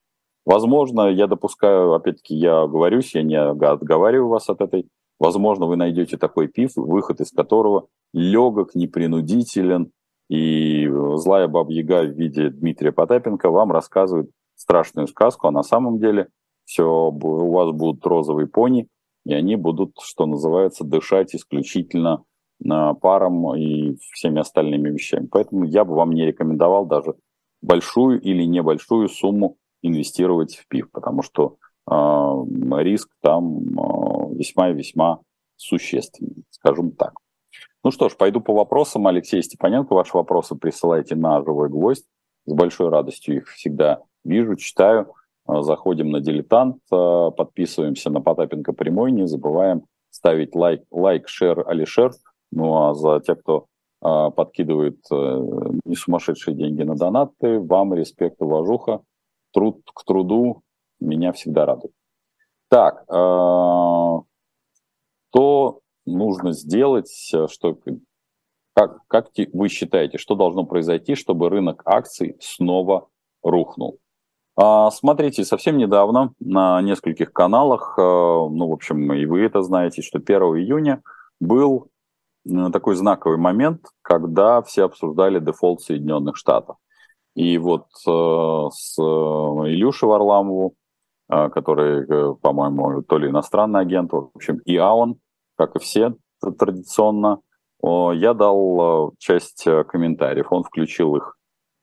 Возможно, 0.46 1.08
я 1.08 1.26
допускаю, 1.26 1.94
опять-таки, 1.94 2.34
я 2.34 2.66
говорюсь, 2.66 3.14
я 3.14 3.22
не 3.22 3.36
отговариваю 3.36 4.28
вас 4.28 4.48
от 4.48 4.60
этой. 4.60 4.88
Возможно, 5.18 5.66
вы 5.66 5.76
найдете 5.76 6.16
такой 6.16 6.48
ПИФ, 6.48 6.76
выход 6.76 7.20
из 7.20 7.30
которого 7.30 7.86
легок, 8.12 8.74
непринудителен, 8.74 9.90
и 10.28 10.88
злая 11.16 11.48
баба-яга 11.48 12.02
в 12.02 12.16
виде 12.16 12.48
Дмитрия 12.50 12.92
Потапенко 12.92 13.50
вам 13.50 13.72
рассказывает 13.72 14.30
страшную 14.54 15.06
сказку, 15.08 15.46
а 15.46 15.50
на 15.50 15.62
самом 15.62 15.98
деле 15.98 16.28
все, 16.64 16.85
у 16.85 17.52
вас 17.52 17.71
будут 17.73 18.04
розовые 18.06 18.47
пони, 18.47 18.88
и 19.25 19.33
они 19.33 19.56
будут, 19.56 19.97
что 20.02 20.26
называется, 20.26 20.85
дышать 20.85 21.35
исключительно 21.35 22.25
паром 23.00 23.54
и 23.56 23.97
всеми 24.12 24.40
остальными 24.40 24.90
вещами. 24.90 25.26
Поэтому 25.26 25.64
я 25.64 25.85
бы 25.85 25.94
вам 25.94 26.12
не 26.12 26.25
рекомендовал 26.25 26.87
даже 26.87 27.14
большую 27.62 28.21
или 28.21 28.44
небольшую 28.44 29.09
сумму 29.09 29.56
инвестировать 29.83 30.56
в 30.56 30.66
ПИФ, 30.68 30.90
потому 30.90 31.23
что 31.23 31.56
э, 31.90 31.94
риск 32.83 33.11
там 33.21 33.59
э, 33.59 34.35
весьма 34.37 34.71
и 34.71 34.75
весьма 34.75 35.21
существенный, 35.56 36.44
скажем 36.50 36.92
так. 36.92 37.14
Ну 37.83 37.90
что 37.90 38.09
ж, 38.09 38.16
пойду 38.16 38.40
по 38.40 38.54
вопросам. 38.54 39.06
Алексей 39.06 39.42
Степаненко, 39.42 39.94
ваши 39.94 40.16
вопросы 40.16 40.54
присылайте 40.54 41.16
на 41.16 41.42
«Живой 41.42 41.68
гвоздь». 41.68 42.06
С 42.47 42.52
большой 42.52 42.88
радостью 42.88 43.37
их 43.37 43.49
всегда 43.49 44.02
вижу, 44.25 44.56
читаю. 44.56 45.12
Заходим 45.46 46.10
на 46.10 46.20
«Дилетант», 46.20 46.78
подписываемся 46.88 48.10
на 48.10 48.20
Потапенко 48.20 48.72
прямой, 48.72 49.12
не 49.12 49.26
забываем 49.26 49.82
ставить 50.10 50.54
лайк, 50.54 50.82
лайк, 50.90 51.28
шер, 51.28 51.68
алишер– 51.68 52.12
ну 52.54 52.88
а 52.88 52.94
за 52.94 53.20
тех, 53.20 53.40
кто 53.40 53.66
э, 54.00 54.30
подкидывает 54.30 54.98
э, 55.10 55.14
не 55.84 55.96
сумасшедшие 55.96 56.56
деньги 56.56 56.82
на 56.82 56.94
донаты, 56.94 57.58
вам 57.58 57.94
респект, 57.94 58.40
уважуха, 58.40 59.02
труд 59.52 59.82
к 59.92 60.04
труду 60.04 60.62
меня 61.00 61.32
всегда 61.32 61.66
радует. 61.66 61.92
Так, 62.68 63.04
э, 63.08 64.20
что 65.30 65.80
нужно 66.06 66.52
сделать, 66.52 67.10
что, 67.48 67.78
как, 68.72 69.00
как 69.08 69.30
вы 69.52 69.68
считаете, 69.68 70.18
что 70.18 70.36
должно 70.36 70.64
произойти, 70.64 71.16
чтобы 71.16 71.50
рынок 71.50 71.82
акций 71.84 72.36
снова 72.40 73.08
рухнул? 73.42 73.98
Смотрите, 74.56 75.44
совсем 75.44 75.78
недавно 75.78 76.32
на 76.38 76.80
нескольких 76.80 77.32
каналах, 77.32 77.94
ну, 77.99 78.68
в 78.68 78.73
общем, 78.73 79.12
и 79.12 79.26
вы 79.26 79.40
это 79.40 79.62
знаете, 79.62 80.00
что 80.00 80.18
1 80.18 80.42
июня 80.58 81.02
был 81.40 81.90
Э, 82.46 82.70
такой 82.70 82.96
знаковый 82.96 83.38
момент, 83.38 83.87
когда 84.02 84.62
все 84.62 84.84
обсуждали 84.84 85.40
дефолт 85.40 85.82
Соединенных 85.82 86.37
Штатов. 86.37 86.76
И 87.34 87.58
вот 87.58 87.87
э, 88.06 88.68
с 88.73 88.99
э, 88.99 89.02
Илюшей 89.02 90.08
Варламову, 90.08 90.75
э, 91.30 91.49
который, 91.50 92.04
э, 92.06 92.34
по-моему, 92.40 93.02
то 93.02 93.18
ли 93.18 93.28
иностранный 93.28 93.80
агент, 93.80 94.12
в 94.12 94.30
общем, 94.34 94.58
и 94.64 94.76
АОН, 94.76 95.16
как 95.56 95.76
и 95.76 95.78
все 95.78 96.14
традиционно, 96.58 97.40
э, 97.82 98.11
я 98.14 98.34
дал 98.34 99.08
э, 99.08 99.16
часть 99.18 99.66
э, 99.66 99.84
комментариев. 99.84 100.46
Он 100.50 100.62
включил 100.62 101.16
их 101.16 101.37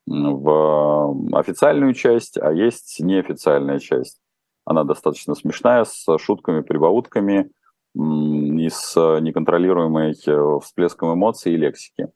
в 0.06 1.36
официальную 1.38 1.94
часть, 1.94 2.38
а 2.38 2.52
есть 2.52 3.00
неофициальная 3.00 3.78
часть. 3.78 4.20
Она 4.64 4.84
достаточно 4.84 5.34
смешная, 5.34 5.84
с 5.84 6.06
шутками, 6.18 6.60
прибаутками, 6.62 7.50
и 7.94 8.68
с 8.70 8.96
э, 8.96 9.20
неконтролируемой 9.20 10.14
э, 10.26 10.58
всплеском 10.62 11.12
эмоций 11.12 11.52
и 11.52 11.56
лексики. 11.56 12.08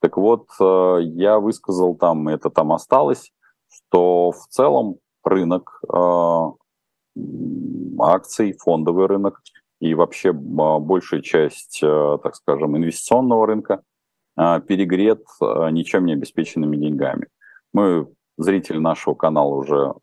Так 0.00 0.16
вот, 0.16 0.48
э, 0.60 0.98
я 1.02 1.38
высказал 1.38 1.94
там, 1.94 2.26
это 2.28 2.50
там 2.50 2.72
осталось, 2.72 3.32
что 3.68 4.32
в 4.32 4.46
целом 4.48 4.96
рынок 5.22 5.80
акций, 8.00 8.54
фондовый 8.58 9.06
рынок 9.06 9.42
и 9.78 9.94
вообще 9.94 10.32
большая 10.32 11.20
часть, 11.20 11.80
так 11.80 12.34
скажем, 12.34 12.76
инвестиционного 12.76 13.46
рынка 13.46 13.82
перегрет 14.66 15.24
ничем 15.40 16.06
не 16.06 16.14
обеспеченными 16.14 16.76
деньгами. 16.76 17.26
Мы, 17.72 18.06
зрители 18.38 18.78
нашего 18.78 19.14
канала, 19.14 19.54
уже 19.54 19.94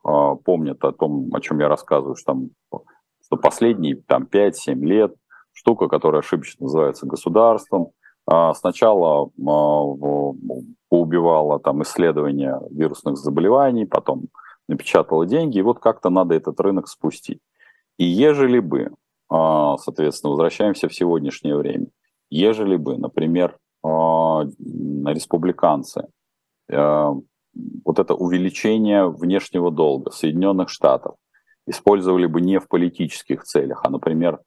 помнят 0.44 0.84
о 0.84 0.92
том, 0.92 1.30
о 1.34 1.40
чем 1.40 1.60
я 1.60 1.68
рассказываю, 1.68 2.16
что 2.16 2.34
там 2.34 2.50
что 3.28 3.36
последние 3.36 3.96
там, 3.96 4.24
5-7 4.24 4.76
лет 4.86 5.14
штука, 5.52 5.88
которая 5.88 6.22
ошибочно 6.22 6.64
называется 6.64 7.06
государством, 7.06 7.92
а, 8.26 8.54
сначала 8.54 9.26
а, 9.26 9.30
поубивала 10.90 11.60
там 11.60 11.84
исследования 11.84 12.60
вирусных 12.72 13.18
заболеваний, 13.18 13.86
потом 13.86 14.28
напечатала 14.70 15.26
деньги, 15.26 15.60
и 15.60 15.62
вот 15.62 15.80
как-то 15.80 16.10
надо 16.10 16.36
этот 16.36 16.60
рынок 16.62 16.88
спустить. 16.88 17.40
И 17.98 18.06
ежели 18.06 18.60
бы, 18.60 18.92
а, 19.30 19.78
соответственно, 19.78 20.32
возвращаемся 20.32 20.88
в 20.88 20.96
сегодняшнее 20.96 21.58
время, 21.58 21.88
ежели 22.30 22.78
бы, 22.78 22.98
например, 22.98 23.58
а, 23.84 23.90
республиканцы, 24.44 26.08
а, 26.72 27.14
вот 27.86 28.00
это 28.00 28.14
увеличение 28.14 29.10
внешнего 29.10 29.72
долга 29.72 30.12
Соединенных 30.12 30.70
Штатов 30.70 31.16
использовали 31.66 32.26
бы 32.26 32.42
не 32.42 32.60
в 32.60 32.68
политических 32.68 33.44
целях, 33.44 33.82
а, 33.84 33.90
например, 33.90 34.40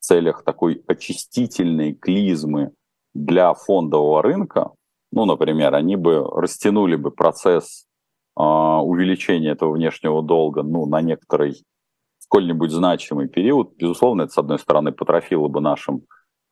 в 0.00 0.04
целях 0.04 0.44
такой 0.44 0.82
очистительной 0.86 1.94
клизмы 1.94 2.72
для 3.14 3.54
фондового 3.54 4.22
рынка, 4.22 4.72
ну, 5.12 5.24
например, 5.24 5.74
они 5.74 5.96
бы 5.96 6.24
растянули 6.24 6.96
бы 6.96 7.10
процесс 7.10 7.86
увеличения 8.36 9.50
этого 9.50 9.74
внешнего 9.74 10.20
долга 10.20 10.64
ну, 10.64 10.86
на 10.86 11.00
некоторый 11.00 11.64
сколь-нибудь 12.24 12.72
значимый 12.72 13.28
период, 13.28 13.76
безусловно, 13.76 14.22
это, 14.22 14.32
с 14.32 14.38
одной 14.38 14.58
стороны, 14.58 14.90
потрофило 14.90 15.46
бы 15.46 15.60
нашим 15.60 16.02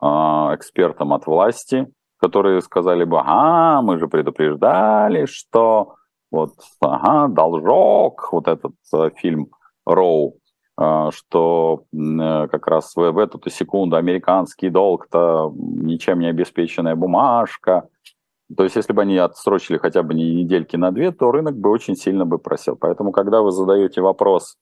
э, 0.01 0.07
экспертам 0.07 1.13
от 1.13 1.27
власти, 1.27 1.89
которые 2.23 2.63
сказали 2.63 3.03
бы, 3.03 3.19
ага, 3.19 3.83
мы 3.83 3.99
же 3.99 4.07
предупреждали, 4.07 5.27
что 5.27 5.97
вот, 6.31 6.53
ага, 6.81 7.27
должок, 7.27 8.29
вот 8.33 8.47
этот 8.47 8.75
э, 8.95 9.11
фильм 9.17 9.49
Роу, 9.85 10.37
э, 10.81 11.11
что 11.13 11.83
э, 11.93 12.49
как 12.49 12.69
раз 12.69 12.95
в, 12.95 13.11
в 13.11 13.19
эту 13.19 13.51
секунду 13.51 13.97
американский 13.97 14.71
долг-то 14.71 15.53
ничем 15.57 16.21
не 16.21 16.29
обеспеченная 16.29 16.95
бумажка. 16.95 17.89
То 18.57 18.63
есть, 18.63 18.77
если 18.77 18.93
бы 18.93 19.03
они 19.03 19.19
отсрочили 19.19 19.79
хотя 19.79 20.05
бы 20.05 20.15
не 20.15 20.33
недельки 20.35 20.77
на 20.77 20.93
две, 20.93 21.11
то 21.11 21.33
рынок 21.33 21.57
бы 21.57 21.71
очень 21.71 21.97
сильно 21.97 22.25
бы 22.25 22.39
просел. 22.39 22.77
Поэтому, 22.77 23.11
когда 23.11 23.41
вы 23.41 23.51
задаете 23.51 24.01
вопрос, 24.01 24.57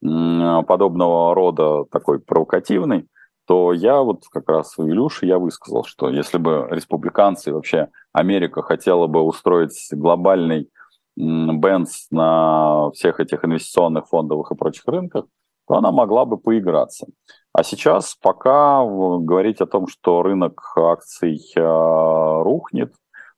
подобного 0.00 1.34
рода 1.34 1.84
такой 1.90 2.20
провокативный, 2.20 3.08
то 3.48 3.72
я 3.72 4.02
вот 4.02 4.24
как 4.30 4.46
раз 4.50 4.76
в 4.76 4.86
Илюше 4.86 5.24
я 5.24 5.38
высказал, 5.38 5.82
что 5.84 6.10
если 6.10 6.36
бы 6.36 6.68
республиканцы 6.70 7.50
вообще 7.50 7.88
Америка 8.12 8.60
хотела 8.60 9.06
бы 9.06 9.22
устроить 9.22 9.88
глобальный 9.90 10.68
бенз 11.16 12.08
на 12.10 12.90
всех 12.90 13.20
этих 13.20 13.46
инвестиционных 13.46 14.06
фондовых 14.08 14.52
и 14.52 14.54
прочих 14.54 14.84
рынках, 14.86 15.24
то 15.66 15.76
она 15.76 15.90
могла 15.92 16.26
бы 16.26 16.36
поиграться. 16.36 17.06
А 17.54 17.62
сейчас 17.62 18.14
пока 18.20 18.84
говорить 18.84 19.62
о 19.62 19.66
том, 19.66 19.86
что 19.88 20.22
рынок 20.22 20.60
акций 20.76 21.40
э, 21.56 22.42
рухнет, 22.42 22.92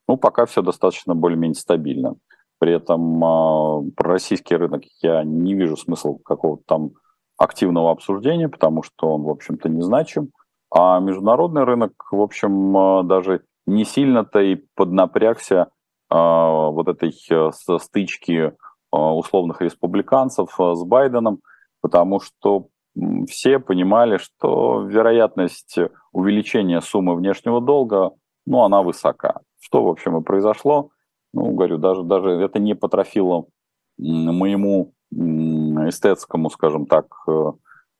ну, 0.09 0.17
пока 0.17 0.45
все 0.45 0.61
достаточно 0.61 1.15
более-менее 1.15 1.55
стабильно. 1.55 2.17
При 2.59 2.75
этом 2.75 3.25
э, 3.25 3.91
про 3.93 4.11
российский 4.11 4.57
рынок 4.57 4.83
я 5.03 5.23
не 5.23 5.55
вижу 5.55 5.77
смысла 5.77 6.19
какого-то 6.25 6.65
там 6.67 6.91
активного 7.41 7.91
обсуждения, 7.91 8.49
потому 8.49 8.83
что 8.83 9.15
он, 9.15 9.23
в 9.23 9.31
общем-то, 9.31 9.69
незначим. 9.69 10.31
А 10.71 11.01
международный 11.01 11.65
рынок, 11.65 11.93
в 12.13 12.21
общем, 12.21 12.77
э, 12.77 13.03
даже 13.05 13.43
не 13.67 13.85
сильно-то 13.85 14.41
и 14.41 14.57
поднапрягся 14.77 15.57
э, 15.57 16.15
вот 16.15 16.87
этой 16.89 17.13
э, 17.31 17.51
стычки 17.79 18.33
э, 18.33 18.53
условных 18.93 19.63
республиканцев 19.63 20.51
с 20.59 20.85
Байденом, 20.85 21.41
потому 21.81 22.21
что 22.21 22.69
все 23.29 23.59
понимали, 23.59 24.19
что 24.19 24.83
вероятность 24.83 25.79
увеличения 26.13 26.81
суммы 26.81 27.15
внешнего 27.17 27.61
долга, 27.61 28.11
ну, 28.47 28.63
она 28.63 28.83
высока. 28.83 29.41
Что, 29.61 29.85
в 29.85 29.89
общем, 29.89 30.19
и 30.19 30.23
произошло 30.23 30.91
ну, 31.33 31.53
говорю, 31.53 31.79
даже, 31.79 32.03
даже 32.03 32.31
это 32.31 32.59
не 32.59 32.75
потрофило 32.75 33.47
моему 33.99 34.93
эстетскому, 35.89 36.51
скажем 36.51 36.87
так, 36.87 37.07
э, 37.29 37.53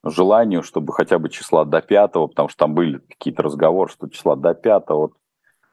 желанию, 0.05 0.63
чтобы 0.63 0.93
хотя 0.93 1.19
бы 1.19 1.29
числа 1.29 1.65
до 1.65 1.81
пятого, 1.83 2.27
потому 2.27 2.49
что 2.49 2.59
там 2.59 2.75
были 2.75 2.99
какие-то 2.99 3.43
разговоры, 3.43 3.91
что 3.91 4.09
числа 4.09 4.37
до 4.37 4.55
пятого 4.55 5.01
вот, 5.01 5.13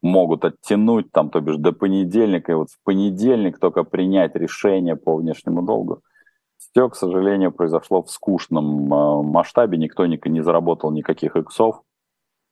могут 0.02 0.46
оттянуть, 0.46 1.12
там, 1.12 1.30
то 1.30 1.40
бишь 1.40 1.58
до 1.58 1.72
понедельника, 1.72 2.52
и 2.52 2.56
вот 2.56 2.70
в 2.70 2.84
понедельник 2.84 3.60
только 3.60 3.84
принять 3.84 4.36
решение 4.36 4.96
по 4.96 5.16
внешнему 5.16 5.62
долгу. 5.62 6.02
Все, 6.58 6.90
к 6.90 6.96
сожалению, 6.96 7.52
произошло 7.52 8.04
в 8.04 8.10
скучном 8.10 8.94
э, 8.94 9.24
масштабе, 9.24 9.78
никто 9.78 10.06
не, 10.06 10.20
не 10.26 10.42
заработал 10.42 10.92
никаких 10.92 11.36
иксов. 11.36 11.82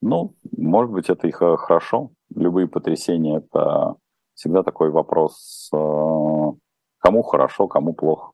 Ну, 0.02 0.36
может 0.56 0.92
быть, 0.92 1.10
это 1.10 1.28
и 1.28 1.32
хорошо. 1.32 2.12
Любые 2.34 2.68
потрясения– 2.68 3.38
это 3.54 3.96
всегда 4.36 4.64
такой 4.64 4.92
вопрос, 4.92 5.70
э, 5.74 5.78
кому 7.00 7.24
хорошо, 7.24 7.68
кому 7.68 7.94
плохо. 7.94 8.32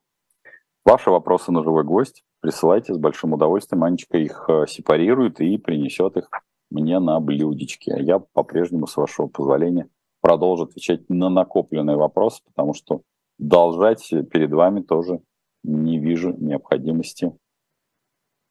Ваши 0.84 1.10
вопросы 1.10 1.52
на 1.52 1.62
живой 1.62 1.84
гость 1.84 2.24
присылайте 2.40 2.92
с 2.92 2.98
большим 2.98 3.34
удовольствием. 3.34 3.84
Анечка 3.84 4.18
их 4.18 4.46
э, 4.48 4.66
сепарирует 4.66 5.40
и 5.40 5.56
принесет 5.56 6.16
их 6.16 6.28
мне 6.70 6.98
на 6.98 7.20
блюдечке. 7.20 7.96
Я 8.00 8.18
по-прежнему, 8.18 8.86
с 8.86 8.96
вашего 8.96 9.28
позволения, 9.28 9.88
продолжу 10.20 10.64
отвечать 10.64 11.08
на 11.08 11.28
накопленные 11.28 11.96
вопросы, 11.96 12.42
потому 12.44 12.74
что 12.74 13.02
должать 13.38 14.08
перед 14.30 14.52
вами 14.52 14.80
тоже 14.80 15.20
не 15.62 15.98
вижу 15.98 16.32
необходимости. 16.32 17.32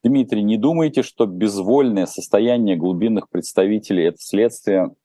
Дмитрий, 0.03 0.43
не 0.43 0.57
думаете, 0.57 1.03
что 1.03 1.25
безвольное 1.25 2.05
состояние 2.05 2.75
глубинных 2.75 3.29
представителей– 3.29 4.05
это 4.05 4.17
следствие 4.19 4.95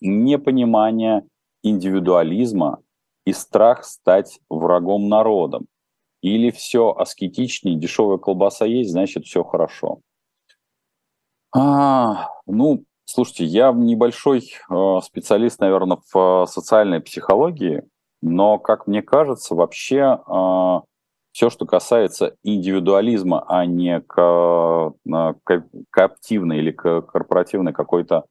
непонимания 0.00 1.26
индивидуализма 1.62 2.82
и 3.24 3.32
страх 3.32 3.84
стать 3.84 4.40
врагом 4.50 5.08
народом. 5.08 5.68
Или 6.22 6.50
все 6.50 6.92
аскетичнее, 6.92 7.76
дешевая 7.76 8.18
колбаса 8.18 8.64
есть, 8.64 8.90
значит 8.90 9.24
все 9.24 9.44
хорошо. 9.44 10.00
А, 11.54 12.28
ну, 12.46 12.84
слушайте, 13.04 13.44
я 13.44 13.72
небольшой 13.72 14.38
э, 14.70 15.00
специалист, 15.02 15.60
наверное, 15.60 15.98
в 16.12 16.46
социальной 16.46 17.00
психологии, 17.00 17.82
но, 18.22 18.58
как 18.58 18.86
мне 18.86 19.02
кажется, 19.02 19.54
вообще 19.54 20.18
э, 20.26 20.80
все, 21.32 21.50
что 21.50 21.66
касается 21.66 22.36
индивидуализма, 22.42 23.44
а 23.48 23.66
не 23.66 24.00
к, 24.00 24.92
к, 25.44 25.64
кооптивной 25.90 26.58
или 26.58 26.70
к 26.70 27.02
корпоративной 27.02 27.72
какой-то 27.72 28.26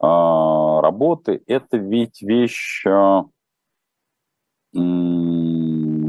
а, 0.00 0.80
работы, 0.80 1.42
это 1.46 1.76
ведь 1.76 2.22
вещь, 2.22 2.84
а, 2.86 3.24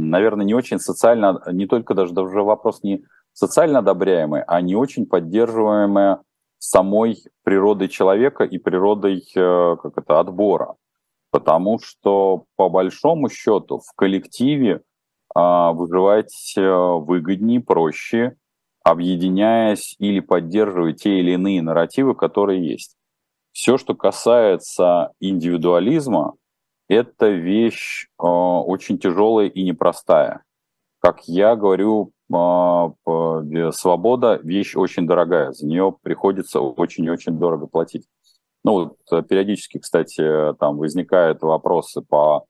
наверное, 0.09 0.45
не 0.45 0.53
очень 0.53 0.79
социально, 0.79 1.41
не 1.51 1.67
только 1.67 1.93
даже, 1.93 2.13
даже 2.13 2.41
вопрос 2.41 2.83
не 2.83 3.03
социально 3.33 3.79
одобряемый, 3.79 4.43
а 4.43 4.61
не 4.61 4.75
очень 4.75 5.05
поддерживаемая 5.05 6.21
самой 6.57 7.17
природой 7.43 7.89
человека 7.89 8.43
и 8.43 8.57
природой 8.57 9.23
э, 9.35 9.75
как 9.81 9.97
это, 9.97 10.19
отбора. 10.19 10.75
Потому 11.31 11.79
что, 11.79 12.45
по 12.55 12.69
большому 12.69 13.29
счету, 13.29 13.79
в 13.79 13.93
коллективе 13.95 14.81
а, 15.33 15.73
выживать 15.73 16.53
э, 16.57 16.61
выгоднее, 16.61 17.59
проще, 17.59 18.37
объединяясь 18.83 19.95
или 19.99 20.21
поддерживая 20.21 20.93
те 20.93 21.19
или 21.19 21.31
иные 21.31 21.61
нарративы, 21.61 22.15
которые 22.15 22.65
есть. 22.65 22.95
Все, 23.51 23.77
что 23.77 23.95
касается 23.95 25.11
индивидуализма, 25.19 26.35
это 26.87 27.29
вещь 27.29 28.07
э, 28.19 28.23
очень 28.25 28.97
тяжелая 28.97 29.47
и 29.47 29.63
непростая. 29.63 30.43
Как 30.99 31.27
я 31.27 31.55
говорю, 31.55 32.11
э, 32.33 33.71
свобода 33.71 34.39
вещь 34.43 34.75
очень 34.75 35.07
дорогая, 35.07 35.51
за 35.51 35.67
нее 35.67 35.95
приходится 36.01 36.59
очень-очень 36.59 37.37
дорого 37.37 37.67
платить. 37.67 38.07
Ну 38.63 38.73
вот 38.73 38.97
э, 39.11 39.21
периодически, 39.23 39.79
кстати, 39.79 40.53
там 40.59 40.77
возникают 40.77 41.41
вопросы 41.41 42.01
по 42.01 42.45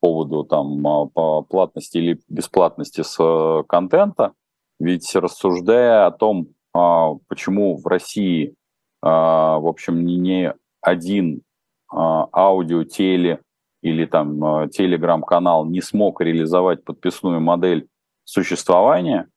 поводу 0.00 0.44
там 0.44 0.82
по 1.10 1.42
платности 1.42 1.98
или 1.98 2.20
бесплатности 2.28 3.02
с 3.02 3.16
э, 3.18 3.64
контента. 3.68 4.32
Ведь 4.78 5.14
рассуждая 5.14 6.06
о 6.06 6.10
том, 6.10 6.48
а, 6.72 7.14
почему 7.28 7.76
в 7.76 7.86
России 7.86 8.54
а, 9.02 9.58
в 9.58 9.66
общем, 9.66 10.04
не 10.04 10.52
один 10.80 11.42
а, 11.88 12.28
аудио, 12.32 12.84
теле 12.84 13.40
или 13.82 14.04
там 14.06 14.44
а, 14.44 14.68
телеграм-канал 14.68 15.66
не 15.66 15.80
смог 15.80 16.20
реализовать 16.20 16.84
подписную 16.84 17.40
модель 17.40 17.88
существования, 18.24 19.28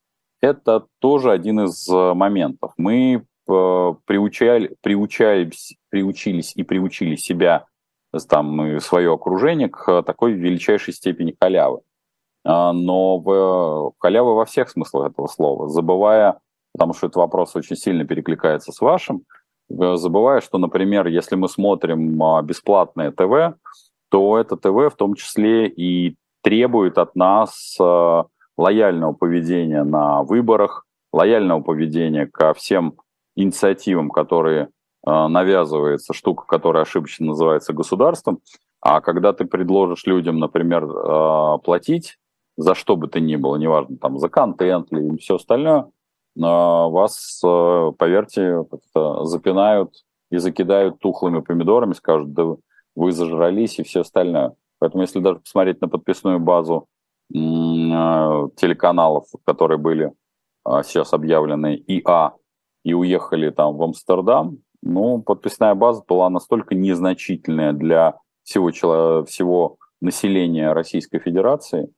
это 0.42 0.86
тоже 1.00 1.32
один 1.32 1.62
из 1.62 1.88
моментов. 1.88 2.74
Мы 2.78 3.26
приучали, 3.46 4.76
приучались, 4.82 5.76
приучились 5.90 6.54
и 6.56 6.64
приучили 6.64 7.16
себя, 7.16 7.66
там, 8.30 8.62
и 8.66 8.80
свое 8.80 9.14
окружение 9.14 9.70
к 9.70 10.04
такой 10.04 10.34
величайшей 10.34 10.94
степени 10.94 11.36
халявы. 11.42 11.80
Но 12.46 13.20
в, 13.20 13.94
халявы 14.00 14.36
во 14.36 14.46
всех 14.46 14.70
смыслах 14.70 15.12
этого 15.12 15.28
слова, 15.28 15.70
забывая, 15.70 16.40
потому 16.74 16.94
что 16.94 17.08
этот 17.08 17.18
вопрос 17.18 17.56
очень 17.56 17.76
сильно 17.76 18.06
перекликается 18.06 18.72
с 18.72 18.80
вашим, 18.82 19.24
Э, 19.70 19.96
забывая, 19.96 20.42
что, 20.42 20.58
например, 20.58 21.08
если 21.08 21.36
мы 21.36 21.50
смотрим 21.50 22.22
а, 22.22 22.42
бесплатное 22.42 23.12
ТВ, 23.12 23.58
то 24.14 24.38
это 24.38 24.58
ТВ 24.58 24.94
в 24.94 24.96
том 24.96 25.16
числе 25.16 25.68
и 25.68 26.16
требует 26.44 27.00
от 27.00 27.16
нас 27.16 27.76
э, 27.82 28.24
лояльного 28.58 29.14
поведения 29.14 29.84
на 29.84 30.22
выборах, 30.22 30.86
лояльного 31.12 31.62
поведения 31.64 32.28
ко 32.28 32.54
всем 32.54 32.94
инициативам, 33.36 34.12
которые 34.12 34.70
э, 35.04 35.28
навязывается 35.28 36.14
штука, 36.14 36.46
которая 36.46 36.84
ошибочно 36.84 37.26
называется 37.26 37.74
государством, 37.74 38.42
а 38.82 39.02
когда 39.02 39.34
ты 39.34 39.46
предложишь 39.46 40.06
людям, 40.06 40.38
например, 40.38 40.84
э, 40.84 41.58
платить 41.64 42.20
за 42.56 42.76
что 42.76 42.96
бы 42.96 43.08
то 43.08 43.20
ни 43.20 43.36
было, 43.36 43.56
неважно, 43.56 43.98
там, 43.98 44.20
за 44.20 44.30
контент 44.30 44.92
или 44.92 45.18
все 45.18 45.38
остальное, 45.38 45.88
вас, 46.36 47.42
поверьте, 47.42 48.64
запинают 49.24 50.04
и 50.30 50.38
закидают 50.38 51.00
тухлыми 51.00 51.40
помидорами, 51.40 51.94
скажут, 51.94 52.34
да 52.34 52.58
вы 52.96 53.12
зажрались 53.12 53.80
и 53.80 53.84
все 53.84 54.02
остальное. 54.02 54.56
Поэтому 54.80 55.04
если 55.04 55.20
даже 55.20 55.40
посмотреть 55.40 55.82
на 55.82 55.88
подписную 55.88 56.40
базу 56.40 56.88
э, 57.34 57.36
телеканалов, 57.36 59.26
которые 59.46 59.78
были 59.78 60.12
э, 60.68 60.82
сейчас 60.84 61.14
объявлены 61.14 61.76
ИА 61.88 62.34
и 62.84 62.94
уехали 62.94 63.50
там 63.50 63.78
в 63.78 63.84
Амстердам, 63.84 64.60
ну, 64.82 65.22
подписная 65.22 65.76
база 65.76 66.04
была 66.08 66.30
настолько 66.30 66.76
незначительная 66.76 67.72
для 67.72 68.18
всего, 68.44 69.24
всего 69.24 69.78
населения 70.02 70.74
Российской 70.74 71.20
Федерации. 71.20 71.90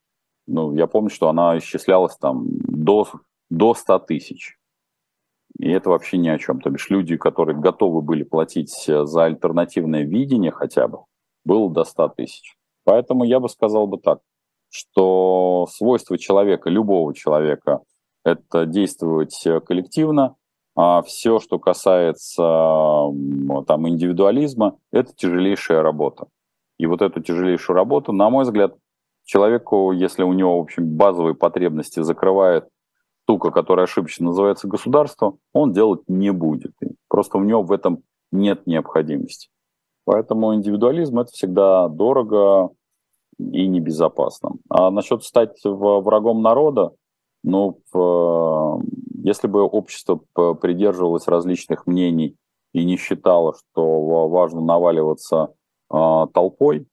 Ну, 0.46 0.76
я 0.76 0.86
помню, 0.86 1.10
что 1.10 1.28
она 1.28 1.58
исчислялась 1.58 2.16
там 2.18 2.46
до 2.48 3.08
до 3.50 3.74
100 3.74 4.00
тысяч. 4.00 4.58
И 5.66 5.70
это 5.72 5.90
вообще 5.90 6.18
ни 6.18 6.28
о 6.28 6.38
чем. 6.38 6.62
То 6.62 6.70
бишь 6.70 6.92
люди, 6.92 7.18
которые 7.18 7.60
готовы 7.60 8.04
были 8.04 8.22
платить 8.22 8.88
э, 8.88 9.04
за 9.06 9.24
альтернативное 9.24 10.04
видение 10.04 10.52
хотя 10.52 10.88
бы, 10.88 11.00
было 11.44 11.72
до 11.72 11.84
100 11.84 12.10
тысяч. 12.10 12.56
Поэтому 12.84 13.24
я 13.24 13.40
бы 13.40 13.50
сказал 13.50 13.88
бы 13.88 13.98
так, 13.98 14.20
что 14.70 15.66
свойство 15.72 16.20
человека, 16.20 16.70
любого 16.70 17.16
человека, 17.16 17.82
это 18.24 18.68
действовать 18.68 19.42
э, 19.48 19.60
коллективно, 19.60 20.36
а 20.76 21.02
все, 21.02 21.40
что 21.40 21.58
касается 21.58 22.44
там, 23.66 23.90
индивидуализма, 23.90 24.78
это 24.92 25.14
тяжелейшая 25.16 25.82
работа. 25.82 26.28
И 26.78 26.86
вот 26.86 27.02
эту 27.02 27.24
тяжелейшую 27.24 27.76
работу, 27.76 28.12
на 28.12 28.30
мой 28.30 28.44
взгляд, 28.44 28.76
человеку, 29.24 29.94
если 29.94 30.22
у 30.22 30.34
него, 30.34 30.60
в 30.60 30.62
общем, 30.62 30.96
базовые 30.96 31.34
потребности 31.34 32.04
закрывает 32.04 32.68
штука, 33.26 33.50
которая 33.50 33.86
ошибочно 33.86 34.28
называется 34.28 34.68
государство, 34.68 35.38
он 35.52 35.74
делать 35.74 36.02
не 36.08 36.32
будет. 36.32 36.74
Просто 37.08 37.38
у 37.38 37.44
него 37.44 37.64
в 37.64 37.72
этом 37.72 38.04
нет 38.32 38.68
необходимости. 38.68 39.50
Поэтому 40.06 40.54
индивидуализм 40.54 41.20
это 41.20 41.32
всегда 41.32 41.90
дорого 41.90 42.70
и 43.40 43.68
небезопасно. 43.68 44.52
А 44.70 44.92
насчет 44.92 45.24
стать 45.24 45.60
врагом 45.64 46.44
народа, 46.44 46.92
ну, 47.44 47.80
если 49.24 49.48
бы 49.48 49.64
общество 49.64 50.22
придерживалось 50.62 51.28
различных 51.28 51.88
мнений 51.88 52.36
и 52.74 52.86
не 52.86 52.98
считало, 52.98 53.56
что 53.56 54.28
важно 54.28 54.62
наваливаться 54.62 55.54
а, 55.90 56.28
толпой, 56.28 56.88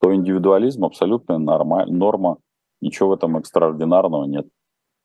то 0.00 0.14
индивидуализм 0.14 0.84
абсолютная 0.84 1.38
норма, 1.38 1.84
норма, 1.86 2.38
ничего 2.80 3.10
в 3.10 3.12
этом 3.12 3.36
экстраординарного 3.36 4.24
нет. 4.24 4.46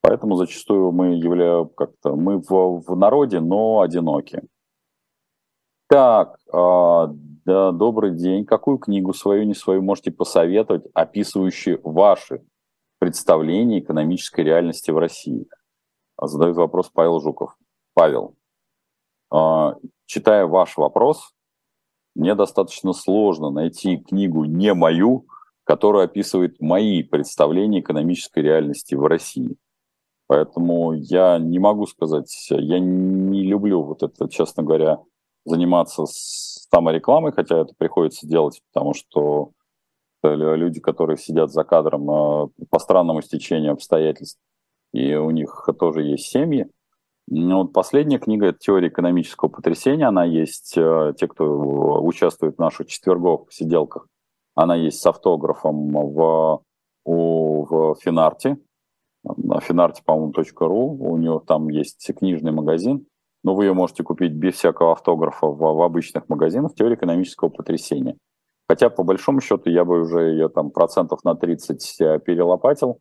Поэтому 0.01 0.35
зачастую 0.35 0.91
мы 0.91 1.15
являем 1.15 1.67
как-то 1.69 2.15
мы 2.15 2.39
в, 2.39 2.81
в 2.81 2.95
народе, 2.95 3.39
но 3.39 3.81
одиноки. 3.81 4.41
Так, 5.87 6.37
э, 6.53 7.07
да, 7.45 7.71
добрый 7.71 8.15
день. 8.15 8.45
Какую 8.45 8.77
книгу 8.77 9.13
свою, 9.13 9.43
не 9.43 9.55
свою 9.55 9.81
можете 9.81 10.11
посоветовать, 10.11 10.85
описывающую 10.93 11.81
ваши 11.83 12.43
представления 12.99 13.79
экономической 13.79 14.41
реальности 14.41 14.91
в 14.91 14.97
России? 14.97 15.47
Задает 16.21 16.55
вопрос 16.55 16.89
Павел 16.93 17.19
Жуков. 17.19 17.55
Павел, 17.93 18.35
э, 19.33 19.73
читая 20.05 20.45
ваш 20.45 20.77
вопрос, 20.77 21.33
мне 22.15 22.35
достаточно 22.35 22.93
сложно 22.93 23.49
найти 23.49 23.97
книгу 23.97 24.45
не 24.45 24.73
мою, 24.73 25.25
которая 25.63 26.05
описывает 26.05 26.59
мои 26.61 27.03
представления 27.03 27.79
экономической 27.79 28.43
реальности 28.43 28.95
в 28.95 29.05
России. 29.05 29.57
Поэтому 30.29 30.93
я 30.93 31.39
не 31.39 31.57
могу 31.57 31.87
сказать, 31.87 32.31
я 32.51 32.77
не 32.77 33.41
люблю 33.41 33.81
вот 33.81 34.03
это, 34.03 34.29
честно 34.29 34.61
говоря, 34.61 34.99
заниматься 35.43 36.03
саморекламой, 36.05 37.31
хотя 37.31 37.57
это 37.57 37.73
приходится 37.75 38.27
делать, 38.27 38.61
потому 38.71 38.93
что 38.93 39.53
люди, 40.21 40.79
которые 40.81 41.17
сидят 41.17 41.51
за 41.51 41.63
кадром 41.63 42.11
э, 42.11 42.47
по 42.69 42.77
странному 42.77 43.23
стечению 43.23 43.71
обстоятельств, 43.71 44.39
и 44.93 45.15
у 45.15 45.31
них 45.31 45.67
тоже 45.79 46.03
есть 46.03 46.25
семьи. 46.25 46.69
Но 47.27 47.63
вот 47.63 47.73
последняя 47.73 48.19
книга– 48.19 48.45
это 48.49 48.59
«Теория 48.59 48.89
экономического 48.89 49.49
потрясения». 49.49 50.05
Она 50.05 50.25
есть, 50.25 50.77
э, 50.77 51.13
те, 51.17 51.27
кто 51.27 52.03
участвует 52.03 52.57
в 52.57 52.59
наших 52.59 52.85
четверговых 52.85 53.47
посиделках, 53.47 54.05
она 54.53 54.75
есть 54.75 54.99
с 54.99 55.05
автографом 55.07 55.91
в, 55.91 56.61
у, 57.05 57.63
в 57.65 57.95
Финарте 58.01 58.59
на 59.23 59.59
финарте, 59.59 60.01
по-моему, 60.05 60.33
.ру. 60.59 60.97
У 60.99 61.17
него 61.17 61.39
там 61.39 61.69
есть 61.69 62.11
книжный 62.17 62.51
магазин, 62.51 63.05
но 63.43 63.55
вы 63.55 63.65
ее 63.65 63.73
можете 63.73 64.03
купить 64.03 64.33
без 64.33 64.55
всякого 64.55 64.93
автографа 64.93 65.47
в, 65.47 65.57
в 65.57 65.81
обычных 65.81 66.29
магазинах 66.29 66.73
«Теория 66.75 66.95
экономического 66.95 67.49
потрясения». 67.49 68.17
Хотя, 68.67 68.89
по 68.89 69.03
большому 69.03 69.41
счету, 69.41 69.69
я 69.69 69.83
бы 69.83 70.01
уже 70.01 70.29
ее 70.29 70.49
там 70.49 70.69
процентов 70.69 71.23
на 71.23 71.35
30 71.35 72.01
э, 72.01 72.19
перелопатил, 72.19 72.99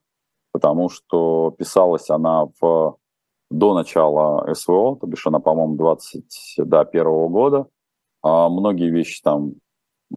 потому 0.51 0.89
что 0.89 1.55
писалась 1.59 2.09
она 2.09 2.47
в, 2.61 2.97
до 3.51 3.75
начала 3.75 4.53
СВО, 4.55 4.97
то 4.97 5.07
бишь 5.07 5.27
она, 5.27 5.41
по-моему, 5.41 5.77
21 5.77 7.07
-го 7.07 7.29
года. 7.29 7.67
А 8.23 8.49
многие 8.49 8.91
вещи 8.91 9.21
там, 9.23 9.53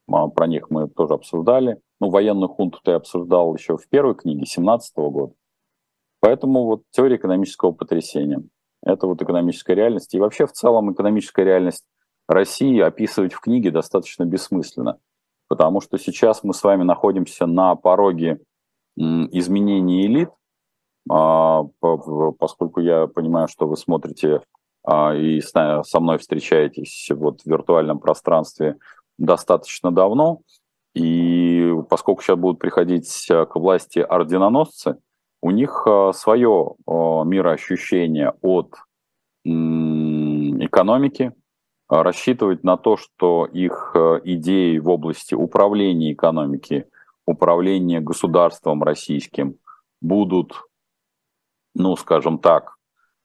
а, 0.09 0.27
про 0.29 0.47
них 0.47 0.69
мы 0.69 0.87
тоже 0.87 1.15
обсуждали. 1.15 1.79
Ну, 1.99 2.09
военную 2.09 2.49
хунту 2.49 2.79
ты 2.83 2.91
обсуждал 2.91 3.53
еще 3.53 3.77
в 3.77 3.87
первой 3.89 4.15
книге 4.15 4.45
17 4.45 4.97
-го 4.97 5.09
года. 5.09 5.33
Поэтому 6.21 6.65
вот 6.65 6.83
теория 6.91 7.17
экономического 7.17 7.71
потрясения– 7.71 8.43
это 8.83 9.07
вот 9.07 9.21
экономическая 9.21 9.75
реальность. 9.75 10.13
И 10.13 10.19
вообще 10.19 10.45
в 10.45 10.53
целом 10.53 10.93
экономическая 10.93 11.43
реальность 11.43 11.83
России 12.27 12.79
описывать 12.79 13.33
в 13.33 13.41
книге 13.41 13.71
достаточно 13.71 14.23
бессмысленно, 14.23 14.99
потому 15.49 15.81
что 15.81 15.97
сейчас 15.97 16.43
мы 16.43 16.53
с 16.53 16.63
вами 16.63 16.83
находимся 16.83 17.47
на 17.47 17.75
пороге 17.75 18.39
изменения 18.95 20.05
элит, 20.05 20.29
а, 21.09 21.63
поскольку 22.37 22.81
я 22.81 23.07
понимаю, 23.07 23.47
что 23.47 23.67
вы 23.67 23.75
смотрите 23.75 24.41
а, 24.83 25.15
и 25.15 25.41
со 25.41 25.83
мной 25.99 26.19
встречаетесь 26.19 27.09
вот 27.09 27.41
в 27.41 27.47
виртуальном 27.47 27.99
пространстве 27.99 28.77
достаточно 29.17 29.91
давно, 29.91 30.41
и 30.93 31.73
поскольку 31.89 32.21
сейчас 32.21 32.37
будут 32.37 32.59
приходить 32.59 33.25
к 33.27 33.55
власти 33.55 33.99
орденоносцы– 33.99 34.97
у 35.41 35.51
них 35.51 35.83
э, 35.85 36.11
свое 36.13 36.75
э, 36.87 36.91
мироощущение 36.91 38.33
от 38.41 38.75
экономики, 39.43 41.33
рассчитывать 41.89 42.63
на 42.63 42.77
то, 42.77 42.95
что 42.95 43.47
их 43.47 43.91
э, 43.95 44.21
идеи 44.23 44.77
в 44.77 44.87
области 44.87 45.33
управления 45.33 46.13
экономики, 46.13 46.85
управления 47.25 48.01
государством 48.01 48.83
российским 48.83 49.55
будут, 49.99 50.53
ну, 51.73 51.95
скажем 51.95 52.37
так, 52.37 52.75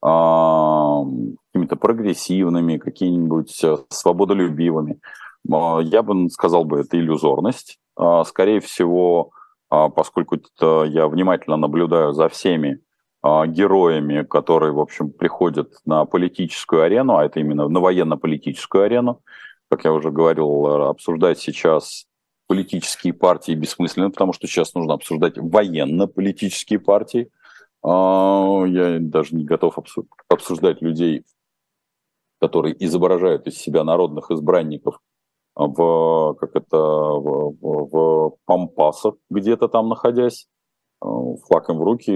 какими-то 0.00 1.76
прогрессивными, 1.76 2.78
какими-нибудь 2.78 3.62
свободолюбивыми. 3.88 5.00
Я 5.44 6.02
бы 6.02 6.30
сказал 6.30 6.64
бы, 6.64 6.80
это 6.80 6.98
иллюзорность. 6.98 7.78
Скорее 8.24 8.60
всего, 8.60 9.30
а, 9.30 9.45
поскольку 9.94 10.38
я 10.60 11.08
внимательно 11.08 11.56
наблюдаю 11.56 12.12
за 12.12 12.28
всеми 12.28 12.80
а, 13.22 13.46
героями, 13.46 14.22
которые, 14.22 14.72
в 14.72 14.78
общем, 14.80 15.10
приходят 15.10 15.72
на 15.84 16.04
политическую 16.04 16.82
арену, 16.82 17.16
а 17.16 17.24
это 17.24 17.40
именно 17.40 17.68
на 17.68 17.80
военно-политическую 17.80 18.84
арену. 18.84 19.22
Как 19.68 19.84
я 19.84 19.92
уже 19.92 20.10
говорил, 20.10 20.66
обсуждать 20.66 21.40
сейчас 21.40 22.06
политические 22.46 23.12
партии 23.12 23.52
бессмысленно, 23.52 24.10
потому 24.10 24.32
что 24.32 24.46
сейчас 24.46 24.74
нужно 24.74 24.94
обсуждать 24.94 25.38
военно-политические 25.38 26.78
партии. 26.78 27.30
А, 27.82 28.64
я 28.66 28.98
даже 29.00 29.34
не 29.34 29.44
готов 29.44 29.78
обсуждать 30.28 30.80
людей, 30.82 31.24
которые 32.40 32.76
изображают 32.84 33.46
из 33.46 33.58
себя 33.58 33.82
народных 33.82 34.30
избранников 34.30 35.00
в, 35.56 36.34
как 36.34 36.54
это, 36.54 36.78
в, 36.78 37.56
в, 37.60 38.32
Пампасах, 38.44 39.14
где-то 39.30 39.68
там 39.68 39.88
находясь, 39.88 40.46
э, 41.02 41.06
флаком 41.48 41.78
в 41.78 41.82
руки, 41.82 42.12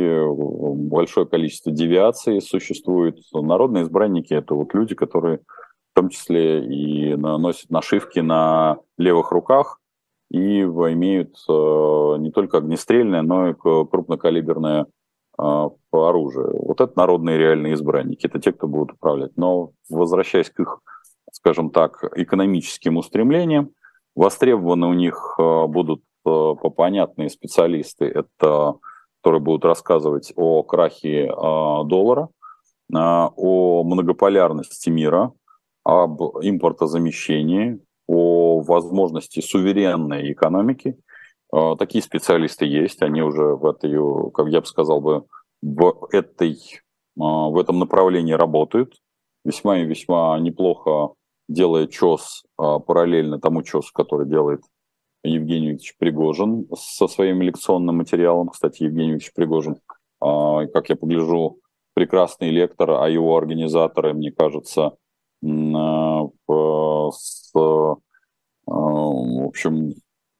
большое 0.88 1.26
количество 1.26 1.72
девиаций 1.72 2.40
существует. 2.42 3.18
Народные 3.32 3.84
избранники– 3.84 4.34
это 4.34 4.54
вот 4.54 4.74
люди, 4.74 4.94
которые 4.94 5.38
в 5.38 5.94
том 5.94 6.10
числе 6.10 6.64
и 6.64 7.16
носят 7.16 7.70
нашивки 7.70 8.20
на 8.20 8.78
левых 8.96 9.32
руках 9.32 9.80
и 10.30 10.60
имеют 10.60 11.34
э, 11.48 12.16
не 12.18 12.30
только 12.30 12.58
огнестрельное, 12.58 13.22
но 13.22 13.48
и 13.48 13.54
крупнокалиберное 13.54 14.86
по 15.36 16.08
оружию. 16.08 16.54
Вот 16.66 16.82
это 16.82 16.92
народные 16.96 17.38
реальные 17.38 17.72
избранники, 17.72 18.26
это 18.26 18.38
те, 18.38 18.52
кто 18.52 18.68
будут 18.68 18.92
управлять. 18.92 19.30
Но 19.36 19.70
возвращаясь 19.88 20.50
к 20.50 20.60
их, 20.60 20.80
скажем 21.32 21.70
так, 21.70 22.04
экономическим 22.16 22.96
устремлениям, 22.96 23.70
востребованы 24.14 24.86
у 24.86 24.92
них 24.92 25.36
будут 25.38 26.02
понятные 26.22 27.30
специалисты, 27.30 28.04
это 28.04 28.74
которые 29.22 29.40
будут 29.40 29.64
рассказывать 29.66 30.32
о 30.36 30.62
крахе 30.62 31.26
доллара, 31.28 32.30
о 32.92 33.84
многополярности 33.84 34.88
мира, 34.88 35.32
об 35.84 36.22
импортозамещении, 36.22 37.78
о 38.06 38.60
возможности 38.60 39.40
суверенной 39.40 40.32
экономики. 40.32 40.96
Такие 41.78 42.02
специалисты 42.02 42.64
есть, 42.64 43.02
они 43.02 43.22
уже 43.22 43.56
в 43.56 43.66
этой, 43.66 43.92
как 44.32 44.48
я 44.48 44.60
бы 44.60 44.66
сказал 44.66 45.00
бы, 45.00 45.24
в, 45.62 46.08
этой, 46.12 46.56
в 47.14 47.58
этом 47.60 47.78
направлении 47.78 48.32
работают. 48.32 48.94
Весьма 49.44 49.80
и 49.80 49.84
весьма 49.84 50.38
неплохо 50.38 51.14
делая 51.50 51.86
ЧОС 51.86 52.44
а, 52.56 52.78
параллельно 52.78 53.38
тому 53.38 53.62
ЧОСу, 53.62 53.92
который 53.92 54.26
делает 54.26 54.62
Евгений 55.22 55.72
Викторович 55.72 55.96
Пригожин 55.98 56.66
со 56.74 57.06
своим 57.06 57.42
лекционным 57.42 57.98
материалом. 57.98 58.48
Кстати, 58.48 58.84
Евгений 58.84 59.12
Викторович 59.12 59.34
Пригожин, 59.34 59.76
как 60.18 60.88
я 60.88 60.96
погляжу, 60.96 61.58
прекрасный 61.92 62.50
лектор, 62.50 62.92
а 62.92 63.06
его 63.08 63.36
организаторы, 63.36 64.14
мне 64.14 64.32
кажется, 64.32 64.96
с, 65.42 67.50
в 67.52 67.96
общем, 68.66 69.92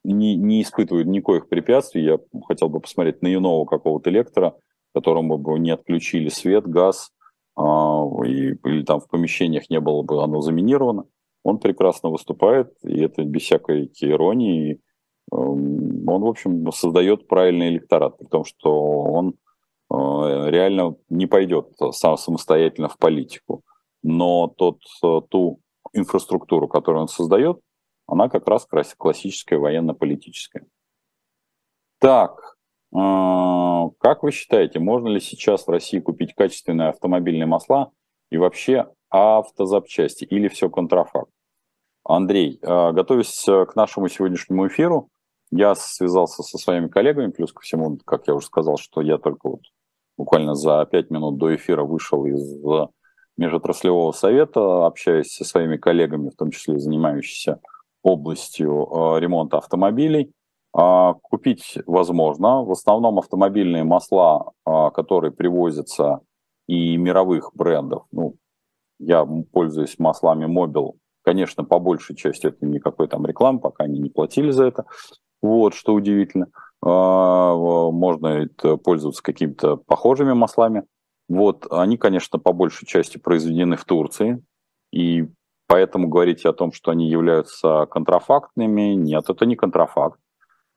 не, 0.03 0.35
не 0.35 0.63
испытывают 0.63 1.07
никаких 1.07 1.47
препятствий. 1.47 2.03
Я 2.03 2.19
хотел 2.47 2.69
бы 2.69 2.79
посмотреть 2.79 3.21
на 3.21 3.33
иного 3.33 3.65
какого-то 3.65 4.09
лектора, 4.09 4.55
которому 4.95 5.37
бы 5.37 5.59
не 5.59 5.71
отключили 5.71 6.29
свет, 6.29 6.67
газ, 6.67 7.11
и, 7.57 8.55
или 8.63 8.83
там 8.83 8.99
в 8.99 9.07
помещениях 9.07 9.69
не 9.69 9.79
было 9.79 10.03
бы 10.03 10.23
оно 10.23 10.41
заминировано. 10.41 11.05
Он 11.43 11.57
прекрасно 11.59 12.09
выступает, 12.09 12.73
и 12.83 13.01
это 13.01 13.23
без 13.23 13.43
всякой 13.43 13.91
иронии. 13.99 14.79
Он, 15.31 16.21
в 16.21 16.27
общем, 16.27 16.71
создает 16.71 17.27
правильный 17.27 17.69
электорат, 17.69 18.17
при 18.17 18.25
том, 18.25 18.45
что 18.45 18.79
он 18.79 19.35
реально 19.89 20.95
не 21.09 21.25
пойдет 21.25 21.73
сам 21.91 22.17
самостоятельно 22.17 22.87
в 22.87 22.97
политику 22.97 23.63
но 24.03 24.47
тот, 24.47 24.81
э, 25.03 25.21
ту 25.29 25.61
инфраструктуру, 25.93 26.67
которую 26.67 27.03
он 27.03 27.07
создает, 27.07 27.59
она 28.07 28.29
как 28.29 28.47
раз 28.47 28.67
классическая 28.97 29.57
военно-политическая. 29.57 30.65
Так, 31.99 32.39
э, 32.39 32.60
как 32.93 34.23
вы 34.23 34.31
считаете, 34.31 34.79
можно 34.79 35.07
ли 35.07 35.19
сейчас 35.19 35.65
в 35.65 35.69
России 35.69 35.99
купить 35.99 36.33
качественные 36.35 36.89
автомобильные 36.89 37.45
масла 37.45 37.91
и 38.29 38.37
вообще 38.37 38.87
автозапчасти 39.09 40.25
или 40.25 40.47
все 40.49 40.69
контрафакт? 40.69 41.31
Андрей, 42.03 42.59
э, 42.61 42.91
готовясь 42.91 43.45
к 43.45 43.75
нашему 43.75 44.09
сегодняшнему 44.09 44.67
эфиру, 44.67 45.09
я 45.51 45.75
связался 45.75 46.43
со 46.43 46.57
своими 46.57 46.87
коллегами, 46.87 47.31
плюс 47.31 47.53
ко 47.53 47.61
всему, 47.61 47.97
как 48.05 48.27
я 48.27 48.33
уже 48.33 48.47
сказал, 48.47 48.77
что 48.77 49.01
я 49.01 49.17
только 49.17 49.49
вот 49.49 49.61
буквально 50.17 50.55
за 50.55 50.85
пять 50.85 51.09
минут 51.09 51.37
до 51.37 51.55
эфира 51.55 51.83
вышел 51.83 52.25
из 52.25 52.63
межотраслевого 53.37 54.11
совета, 54.11 54.85
общаясь 54.85 55.33
со 55.33 55.43
своими 55.43 55.77
коллегами, 55.77 56.29
в 56.29 56.35
том 56.35 56.51
числе 56.51 56.77
занимающимися 56.77 57.59
областью 58.03 58.87
э, 58.91 59.19
ремонта 59.19 59.57
автомобилей. 59.57 60.31
А, 60.73 61.13
купить 61.13 61.77
возможно. 61.85 62.63
В 62.63 62.71
основном 62.71 63.19
автомобильные 63.19 63.83
масла, 63.83 64.51
а, 64.65 64.89
которые 64.91 65.31
привозятся 65.31 66.21
и 66.67 66.95
мировых 66.97 67.51
брендов. 67.53 68.05
Ну, 68.11 68.35
я 68.99 69.25
пользуюсь 69.25 69.99
маслами 69.99 70.45
Mobil. 70.45 70.93
Конечно, 71.23 71.63
по 71.63 71.79
большей 71.79 72.15
части 72.15 72.47
это 72.47 72.65
никакой 72.65 73.07
там 73.07 73.25
рекламы, 73.25 73.59
пока 73.59 73.83
они 73.83 73.99
не 73.99 74.09
платили 74.09 74.51
за 74.51 74.65
это. 74.65 74.85
Вот, 75.41 75.73
что 75.73 75.93
удивительно. 75.93 76.47
А, 76.83 77.55
можно 77.55 78.47
пользоваться 78.83 79.21
какими-то 79.21 79.77
похожими 79.77 80.33
маслами. 80.33 80.83
Вот, 81.27 81.65
они, 81.71 81.97
конечно, 81.97 82.39
по 82.39 82.53
большей 82.53 82.85
части 82.85 83.17
произведены 83.17 83.77
в 83.77 83.85
Турции, 83.85 84.43
и 84.91 85.29
поэтому 85.67 86.09
говорить 86.09 86.45
о 86.45 86.51
том, 86.51 86.73
что 86.73 86.91
они 86.91 87.07
являются 87.07 87.85
контрафактными, 87.89 88.95
нет, 88.95 89.29
это 89.29 89.45
не 89.45 89.55
контрафакт. 89.55 90.19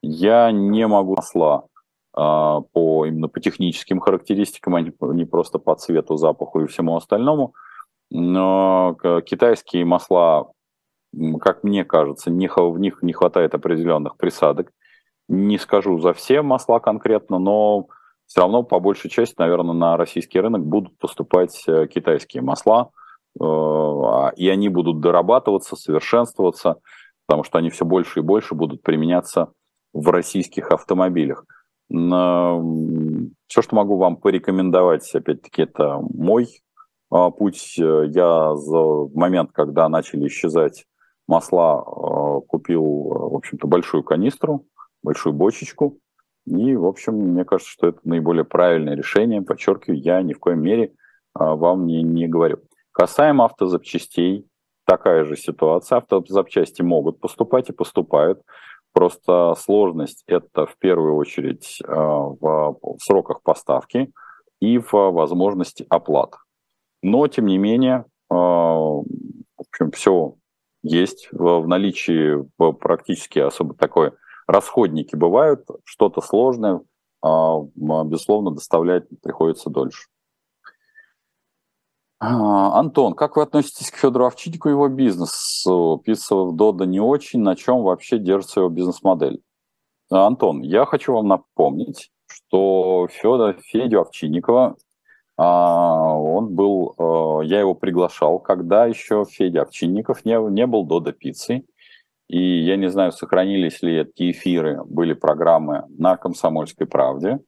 Я 0.07 0.53
не 0.53 0.87
могу 0.87 1.17
масла 1.17 1.65
а, 2.13 2.61
по 2.61 3.07
именно 3.07 3.29
по 3.29 3.41
техническим 3.41 4.01
характеристикам, 4.01 4.75
а 4.75 4.81
не, 4.83 5.25
просто 5.25 5.59
по 5.59 5.75
цвету, 5.75 6.17
запаху 6.17 6.61
и 6.61 6.67
всему 6.67 6.97
остальному. 6.97 7.55
Но 8.11 8.97
китайские 9.25 9.85
масла, 9.87 10.53
как 11.41 11.65
мне 11.65 11.85
кажется, 11.85 12.31
в 12.31 12.35
них 12.79 12.99
не 13.03 13.13
хватает 13.13 13.55
определенных 13.55 14.17
присадок. 14.17 14.71
Не 15.29 15.59
скажу 15.59 15.99
за 15.99 16.13
все 16.13 16.43
масла 16.43 16.81
конкретно, 16.81 17.39
но 17.39 17.87
все 18.27 18.43
равно 18.43 18.63
по 18.63 18.81
большей 18.81 19.11
части, 19.11 19.37
наверное, 19.39 19.75
на 19.75 19.97
российский 19.97 20.39
рынок 20.39 20.67
будут 20.67 20.99
поступать 20.99 21.65
э, 21.67 21.87
китайские 21.87 22.43
масла, 22.43 22.91
э, 23.41 23.43
а, 23.43 24.33
и 24.37 24.49
они 24.49 24.69
будут 24.69 25.01
дорабатываться, 25.01 25.77
совершенствоваться, 25.77 26.77
потому 27.27 27.43
что 27.43 27.59
они 27.59 27.71
все 27.71 27.85
больше 27.85 28.21
и 28.21 28.23
больше 28.23 28.55
будут 28.55 28.83
применяться 28.83 29.53
в 29.95 30.11
российских 30.11 30.71
автомобилях. 30.71 31.47
Все, 31.89 33.63
что 33.63 33.77
могу 33.77 33.97
вам 33.97 34.17
порекомендовать, 34.17 35.15
опять-таки, 35.15 35.63
это 35.63 36.01
мой 36.01 36.49
а, 37.11 37.31
путь. 37.31 37.77
Я 37.79 38.53
в 38.53 39.11
момент, 39.15 39.53
когда 39.53 39.89
начали 39.89 40.27
исчезать 40.27 40.85
масла, 41.27 41.81
э, 41.81 42.41
купил, 42.47 42.85
в 42.85 43.37
общем-то, 43.37 43.67
большую 43.67 44.03
канистру, 44.03 44.67
большую 45.03 45.33
бочечку, 45.33 45.99
и, 46.47 46.77
в 46.77 46.85
общем, 46.87 47.15
мне 47.15 47.45
кажется, 47.45 47.73
что 47.73 47.89
это 47.89 48.01
наиболее 48.05 48.45
правильное 48.45 48.95
решение. 48.95 49.43
Подчеркиваю, 49.43 50.01
я 50.01 50.21
ни 50.23 50.35
в 50.35 50.39
коем 50.39 50.61
мере 50.61 50.93
а, 51.33 51.55
вам 51.55 51.87
не, 51.87 52.03
не 52.03 52.29
говорю. 52.29 52.59
Касаемо 52.93 53.47
автозапчастей, 53.47 54.47
такая 54.85 55.25
же 55.25 55.37
ситуация. 55.37 55.99
Автозапчасти 55.99 56.83
могут 56.83 57.21
поступать 57.21 57.71
и 57.71 57.73
поступают. 57.73 58.43
Просто 58.95 59.55
сложность 59.59 60.23
это 60.29 60.67
в 60.67 60.79
первую 60.79 61.17
очередь 61.17 61.81
а, 61.85 62.29
в, 62.41 62.79
сроках 63.03 63.43
поставки 63.43 64.13
и 64.61 64.79
в 64.79 64.93
возможности 64.93 65.85
оплаты. 65.91 66.39
Но, 67.03 67.27
тем 67.27 67.47
не 67.47 67.59
менее, 67.59 68.07
а, 68.31 68.37
в 68.37 69.05
общем, 69.59 69.91
все 69.91 70.37
есть 70.85 71.29
в, 71.33 71.67
наличии 71.67 72.49
практически 72.79 73.41
особо 73.41 73.75
такое 73.75 74.15
расходники 74.47 75.17
бывают, 75.17 75.67
что-то 75.85 76.21
сложное, 76.21 76.81
а, 77.21 77.63
безусловно, 77.75 78.53
доставлять 78.53 79.07
приходится 79.23 79.71
дольше. 79.71 80.07
А, 82.27 82.79
Антон, 82.81 83.13
как 83.13 83.37
вы 83.37 83.43
относитесь 83.43 83.91
к 83.91 83.97
Федору 83.97 84.25
Овчиннику 84.25 84.69
и 84.69 84.73
его 84.73 84.89
бизнесу? 84.89 86.01
Пицца 86.03 86.35
в 86.35 86.57
Дода 86.57 86.87
не 86.87 86.99
очень. 86.99 87.41
На 87.41 87.55
чем 87.55 87.83
вообще 87.83 88.19
держится 88.19 88.61
его 88.61 88.71
бизнес-модель? 88.71 89.43
Антон, 90.11 90.63
я 90.63 90.87
хочу 90.87 91.13
вам 91.13 91.29
напомнить, 91.29 92.11
что 92.27 93.09
Федор, 93.11 93.57
Федю 93.61 94.01
Овчинникова, 94.01 94.77
а, 95.37 96.15
он 96.15 96.55
был, 96.55 97.43
я 97.43 97.61
его 97.61 97.75
приглашал, 97.75 98.39
когда 98.39 98.87
еще 98.87 99.27
Федя 99.29 99.63
Овчинников 99.63 100.25
не, 100.25 100.39
не 100.51 100.67
был 100.67 100.85
Дода 100.85 101.13
пиццей. 101.13 101.67
И 102.29 102.39
я 102.39 102.77
не 102.77 102.89
знаю, 102.89 103.13
сохранились 103.13 103.83
ли 103.83 103.99
эти 103.99 104.31
эфиры, 104.31 104.83
были 104.87 105.13
программы 105.13 105.85
на 105.99 106.17
«Комсомольской 106.17 106.87
правде». 106.87 107.41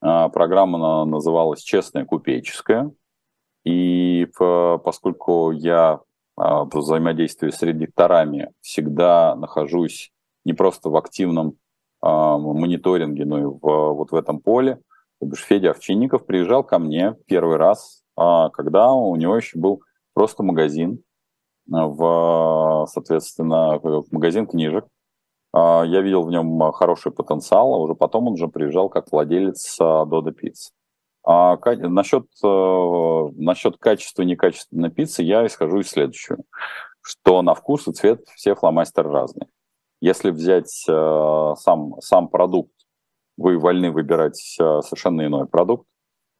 А, 0.00 0.28
программа 0.28 1.04
называлась 1.04 1.62
«Честная 1.62 2.04
купеческая». 2.04 2.90
И 3.68 4.26
поскольку 4.82 5.50
я 5.50 6.00
а, 6.36 6.64
в 6.64 6.74
взаимодействии 6.74 7.50
с 7.50 7.60
редакторами 7.60 8.50
всегда 8.62 9.36
нахожусь 9.36 10.10
не 10.46 10.54
просто 10.54 10.88
в 10.88 10.96
активном 10.96 11.58
а, 12.00 12.38
мониторинге, 12.38 13.26
но 13.26 13.38
и 13.38 13.44
в, 13.44 13.60
вот 13.60 14.10
в 14.10 14.14
этом 14.14 14.40
поле, 14.40 14.80
Федя 15.34 15.72
Овчинников 15.72 16.24
приезжал 16.24 16.64
ко 16.64 16.78
мне 16.78 17.14
первый 17.26 17.56
раз, 17.56 18.02
когда 18.16 18.92
у 18.92 19.14
него 19.16 19.36
еще 19.36 19.58
был 19.58 19.82
просто 20.14 20.42
магазин 20.42 21.02
в, 21.66 22.86
соответственно, 22.88 23.80
магазин 24.10 24.46
книжек. 24.46 24.86
А, 25.52 25.82
я 25.82 26.00
видел 26.00 26.22
в 26.22 26.30
нем 26.30 26.72
хороший 26.72 27.12
потенциал, 27.12 27.74
а 27.74 27.78
уже 27.78 27.94
потом 27.94 28.28
он 28.28 28.34
уже 28.34 28.48
приезжал 28.48 28.88
как 28.88 29.12
владелец 29.12 29.76
Дода 29.78 30.32
Пицца. 30.32 30.70
А 31.30 31.58
насчет, 31.76 32.24
э, 32.42 33.28
насчет 33.36 33.76
качества 33.76 34.22
и 34.22 34.24
некачественной 34.24 34.90
пиццы 34.90 35.22
я 35.22 35.46
исхожу 35.46 35.80
из 35.80 35.90
следующего, 35.90 36.38
что 37.02 37.42
на 37.42 37.54
вкус 37.54 37.86
и 37.86 37.92
цвет 37.92 38.26
все 38.34 38.54
фломастеры 38.54 39.10
разные. 39.10 39.46
Если 40.00 40.30
взять 40.30 40.86
э, 40.88 41.54
сам, 41.58 42.00
сам 42.00 42.28
продукт, 42.28 42.72
вы 43.36 43.58
вольны 43.58 43.90
выбирать 43.90 44.56
э, 44.58 44.80
совершенно 44.80 45.26
иной 45.26 45.46
продукт. 45.46 45.86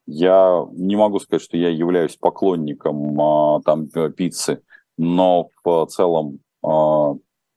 Я 0.06 0.64
не 0.72 0.96
могу 0.96 1.18
сказать, 1.18 1.42
что 1.42 1.58
я 1.58 1.68
являюсь 1.68 2.16
поклонником 2.16 3.62
там 3.66 3.88
пиццы, 3.88 4.62
но 4.96 5.50
в 5.62 5.84
целом 5.88 6.40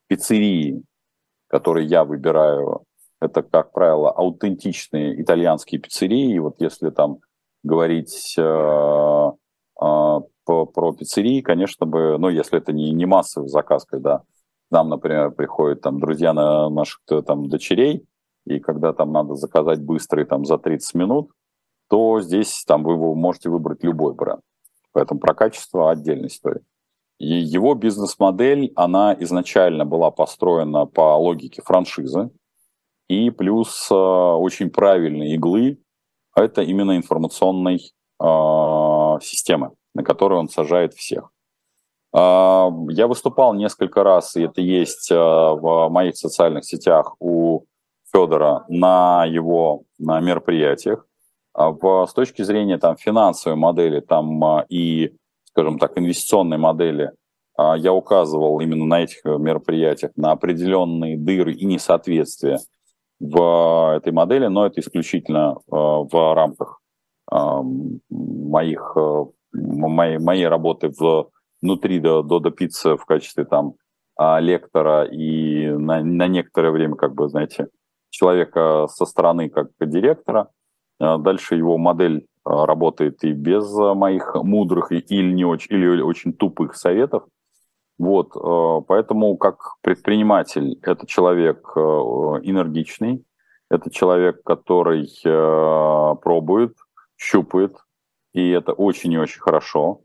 пиццерии, 0.09 0.83
которые 1.47 1.87
я 1.87 2.03
выбираю, 2.03 2.83
это, 3.21 3.43
как 3.43 3.71
правило, 3.71 4.11
аутентичные 4.11 5.21
итальянские 5.21 5.79
пиццерии. 5.79 6.39
Вот 6.39 6.55
если 6.59 6.89
там 6.89 7.19
говорить 7.63 8.35
а, 8.37 9.33
а, 9.79 10.21
по, 10.43 10.65
про 10.65 10.93
пиццерии, 10.93 11.41
конечно 11.41 11.85
бы, 11.85 12.17
ну, 12.17 12.29
если 12.29 12.57
это 12.57 12.73
не, 12.73 12.91
не 12.91 13.05
массовый 13.05 13.47
заказ, 13.47 13.85
когда 13.85 14.23
нам, 14.71 14.89
например, 14.89 15.31
приходят 15.31 15.81
там 15.81 15.99
друзья 15.99 16.33
на 16.33 16.69
наших 16.69 17.01
там 17.25 17.47
дочерей, 17.47 18.05
и 18.45 18.59
когда 18.59 18.91
там 18.91 19.11
надо 19.11 19.35
заказать 19.35 19.81
быстро 19.81 20.23
и 20.23 20.25
там 20.25 20.45
за 20.45 20.57
30 20.57 20.95
минут, 20.95 21.31
то 21.89 22.21
здесь 22.21 22.63
там 22.65 22.83
вы 22.83 22.97
можете 23.15 23.49
выбрать 23.49 23.83
любой 23.83 24.15
бренд. 24.15 24.41
Поэтому 24.93 25.19
про 25.19 25.35
качество 25.35 25.91
отдельная 25.91 26.27
история. 26.27 26.61
И 27.19 27.27
его 27.27 27.75
бизнес-модель, 27.75 28.71
она 28.75 29.15
изначально 29.19 29.85
была 29.85 30.09
построена 30.09 30.87
по 30.87 31.15
логике 31.17 31.61
франшизы, 31.61 32.31
и 33.11 33.29
плюс 33.29 33.89
э, 33.91 33.93
очень 33.93 34.69
правильные 34.69 35.35
иглы, 35.35 35.77
это 36.33 36.61
именно 36.61 36.95
информационной 36.95 37.75
э, 37.77 39.19
системы, 39.21 39.71
на 39.93 40.03
которую 40.03 40.39
он 40.39 40.47
сажает 40.47 40.93
всех. 40.93 41.29
Э, 42.15 42.69
я 42.89 43.07
выступал 43.07 43.53
несколько 43.53 44.03
раз, 44.03 44.37
и 44.37 44.43
это 44.43 44.61
есть 44.61 45.09
в 45.11 45.89
моих 45.89 46.15
социальных 46.15 46.63
сетях 46.63 47.15
у 47.19 47.65
Федора 48.13 48.63
на 48.69 49.25
его 49.25 49.83
на 49.99 50.21
мероприятиях. 50.21 51.05
А 51.53 51.71
в, 51.71 52.07
с 52.07 52.13
точки 52.13 52.43
зрения 52.43 52.77
там, 52.77 52.95
финансовой 52.95 53.57
модели 53.57 53.99
там, 53.99 54.41
а, 54.41 54.65
и 54.69 55.13
скажем 55.43 55.79
так, 55.79 55.97
инвестиционной 55.97 56.57
модели, 56.57 57.11
а, 57.57 57.75
я 57.75 57.91
указывал 57.91 58.61
именно 58.61 58.85
на 58.85 59.03
этих 59.03 59.25
мероприятиях 59.25 60.13
на 60.15 60.31
определенные 60.31 61.17
дыры 61.17 61.53
и 61.53 61.65
несоответствия 61.65 62.59
в 63.21 63.97
этой 63.97 64.11
модели, 64.11 64.47
но 64.47 64.65
это 64.65 64.81
исключительно 64.81 65.57
в 65.67 66.35
рамках 66.35 66.81
моих, 68.09 68.97
моей, 69.53 70.17
моей 70.17 70.47
работы 70.47 70.91
внутри 71.61 71.99
до, 71.99 72.23
до, 72.23 72.39
до 72.39 72.49
в 72.97 73.05
качестве 73.05 73.45
там 73.45 73.75
лектора 74.39 75.05
и 75.05 75.67
на, 75.67 76.03
на 76.03 76.27
некоторое 76.27 76.71
время, 76.71 76.95
как 76.95 77.13
бы, 77.13 77.29
знаете, 77.29 77.67
человека 78.09 78.87
со 78.89 79.05
стороны 79.05 79.49
как 79.49 79.69
директора. 79.79 80.49
Дальше 80.99 81.55
его 81.55 81.77
модель 81.77 82.25
а, 82.43 82.65
работает 82.65 83.23
и 83.23 83.33
без 83.33 83.71
а, 83.77 83.93
моих 83.93 84.35
мудрых 84.35 84.91
или 84.91 85.31
не 85.31 85.45
очень, 85.45 85.75
или 85.75 86.01
очень 86.01 86.33
тупых 86.33 86.75
советов. 86.75 87.23
Вот, 88.01 88.31
а, 88.35 88.81
поэтому 88.81 89.37
как 89.37 89.75
предприниматель 89.81 90.79
это 90.81 91.05
человек 91.05 91.71
энергичный, 91.77 93.23
это 93.69 93.91
человек, 93.91 94.41
который 94.43 95.07
пробует, 95.23 96.75
щупает, 97.15 97.77
и 98.33 98.49
это 98.49 98.73
очень 98.73 99.13
и 99.13 99.19
очень 99.19 99.39
хорошо. 99.39 100.01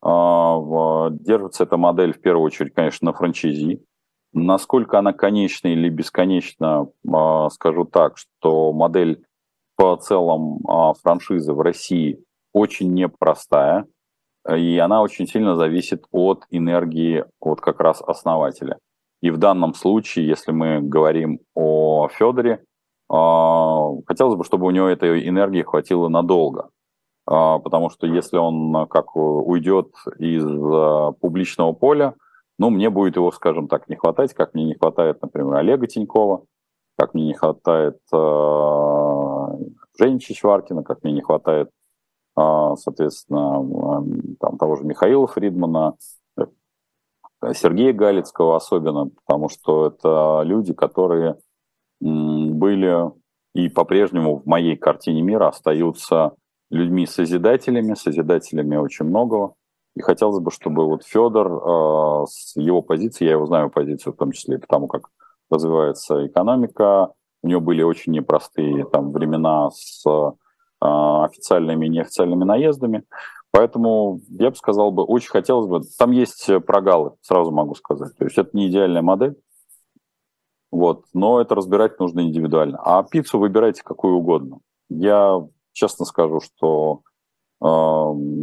Держится 0.00 1.64
эта 1.64 1.76
модель 1.76 2.12
в 2.12 2.20
первую 2.20 2.44
очередь, 2.44 2.74
конечно, 2.74 3.06
на 3.06 3.12
франчайзи. 3.12 3.82
Насколько 4.34 4.98
она 5.00 5.12
конечна 5.12 5.68
или 5.68 5.88
бесконечна, 5.88 6.86
скажу 7.50 7.86
так, 7.86 8.18
что 8.18 8.72
модель 8.72 9.24
по 9.78 9.96
целом 9.96 10.60
а, 10.68 10.92
франшизы 10.92 11.52
в 11.52 11.60
России 11.60 12.22
очень 12.52 12.92
непростая, 12.92 13.86
и 14.48 14.78
она 14.78 15.02
очень 15.02 15.26
сильно 15.26 15.56
зависит 15.56 16.04
от 16.10 16.44
энергии 16.50 17.24
вот 17.40 17.60
как 17.60 17.80
раз 17.80 18.02
основателя. 18.02 18.78
И 19.20 19.30
в 19.30 19.38
данном 19.38 19.74
случае, 19.74 20.26
если 20.26 20.52
мы 20.52 20.80
говорим 20.80 21.40
о 21.54 22.08
Федоре, 22.08 22.62
а, 23.10 23.90
хотелось 24.06 24.36
бы, 24.36 24.44
чтобы 24.44 24.66
у 24.66 24.70
него 24.70 24.86
этой 24.86 25.28
энергии 25.28 25.62
хватило 25.62 26.08
надолго. 26.08 26.70
А, 27.26 27.58
потому 27.58 27.90
что 27.90 28.06
если 28.06 28.36
он 28.36 28.86
как 28.88 29.16
уйдет 29.16 29.88
из 30.18 30.44
публичного 31.20 31.72
поля, 31.72 32.14
ну, 32.58 32.70
мне 32.70 32.90
будет 32.90 33.16
его, 33.16 33.30
скажем 33.32 33.68
так, 33.68 33.88
не 33.88 33.96
хватать, 33.96 34.34
как 34.34 34.54
мне 34.54 34.64
не 34.64 34.74
хватает, 34.74 35.22
например, 35.22 35.54
Олега 35.54 35.86
Тинькова, 35.86 36.44
как 36.96 37.14
мне 37.14 37.26
не 37.26 37.34
хватает 37.34 37.98
Жени 39.98 40.20
Чичваркина, 40.20 40.82
как 40.84 41.02
мне 41.02 41.12
не 41.12 41.22
хватает, 41.22 41.68
а, 41.68 41.77
соответственно, 42.76 44.04
там, 44.40 44.58
того 44.58 44.76
же 44.76 44.84
Михаила 44.84 45.26
Фридмана, 45.26 45.96
Сергея 47.54 47.92
Галицкого 47.92 48.56
особенно, 48.56 49.10
потому 49.24 49.48
что 49.48 49.86
это 49.86 50.42
люди, 50.44 50.74
которые 50.74 51.36
были 52.00 53.12
и 53.54 53.68
по-прежнему 53.68 54.36
в 54.36 54.46
моей 54.46 54.76
картине 54.76 55.22
мира 55.22 55.48
остаются 55.48 56.34
людьми-созидателями, 56.70 57.94
созидателями 57.94 58.76
очень 58.76 59.06
многого. 59.06 59.54
И 59.96 60.00
хотелось 60.00 60.38
бы, 60.40 60.50
чтобы 60.50 60.84
вот 60.86 61.02
Федор 61.04 61.48
э, 61.48 62.26
с 62.28 62.54
его 62.56 62.82
позиции, 62.82 63.24
я 63.24 63.32
его 63.32 63.46
знаю 63.46 63.70
позицию 63.70 64.12
в 64.12 64.16
том 64.16 64.32
числе, 64.32 64.58
потому 64.58 64.86
как 64.86 65.08
развивается 65.50 66.26
экономика, 66.26 67.12
у 67.42 67.48
него 67.48 67.60
были 67.60 67.82
очень 67.82 68.12
непростые 68.12 68.84
там 68.84 69.10
времена 69.10 69.70
с 69.70 70.04
официальными 70.80 71.86
и 71.86 71.90
неофициальными 71.90 72.44
наездами. 72.44 73.04
Поэтому 73.50 74.20
я 74.28 74.50
бы 74.50 74.56
сказал 74.56 74.90
бы, 74.90 75.04
очень 75.04 75.30
хотелось 75.30 75.66
бы, 75.66 75.80
там 75.98 76.10
есть 76.10 76.48
прогалы, 76.66 77.12
сразу 77.22 77.50
могу 77.50 77.74
сказать. 77.74 78.16
То 78.16 78.24
есть 78.24 78.36
это 78.38 78.50
не 78.52 78.68
идеальная 78.68 79.02
модель, 79.02 79.36
вот, 80.70 81.06
но 81.14 81.40
это 81.40 81.54
разбирать 81.54 81.98
нужно 81.98 82.20
индивидуально. 82.20 82.78
А 82.82 83.02
пиццу 83.02 83.38
выбирайте 83.38 83.82
какую 83.82 84.16
угодно. 84.16 84.58
Я 84.90 85.46
честно 85.72 86.04
скажу, 86.04 86.40
что 86.40 87.02
э, 87.62 87.66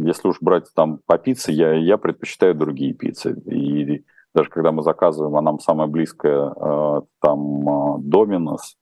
если 0.06 0.28
уж 0.28 0.38
брать 0.40 0.66
там 0.74 1.00
по 1.06 1.18
пицце, 1.18 1.52
я, 1.52 1.72
я 1.74 1.98
предпочитаю 1.98 2.54
другие 2.54 2.94
пиццы. 2.94 3.38
И 3.46 4.04
даже 4.34 4.50
когда 4.50 4.72
мы 4.72 4.82
заказываем, 4.82 5.36
а 5.36 5.40
нам 5.42 5.60
самая 5.60 5.86
близкая 5.86 6.50
э, 6.50 7.00
там 7.20 8.02
Доминос, 8.08 8.76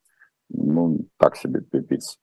ну, 0.49 1.01
так 1.19 1.37
себе 1.37 1.61
пицца. 1.61 2.19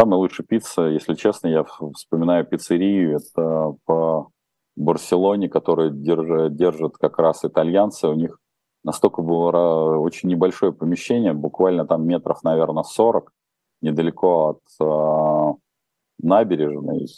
Самая 0.00 0.18
лучшая 0.18 0.46
пицца, 0.46 0.82
если 0.82 1.14
честно, 1.14 1.48
я 1.48 1.64
вспоминаю 1.94 2.46
пиццерию, 2.46 3.16
это 3.16 3.74
по 3.84 4.30
Барселоне, 4.76 5.48
которая 5.48 5.90
держит, 5.90 6.54
держит 6.54 6.98
как 6.98 7.18
раз 7.18 7.44
итальянцы. 7.44 8.06
У 8.06 8.14
них 8.14 8.38
настолько 8.84 9.22
было 9.22 9.96
очень 9.98 10.28
небольшое 10.28 10.72
помещение, 10.72 11.32
буквально 11.32 11.84
там 11.84 12.06
метров, 12.06 12.44
наверное, 12.44 12.84
40, 12.84 13.32
недалеко 13.80 14.60
от 14.60 14.60
э, 14.80 15.54
набережной. 16.20 17.08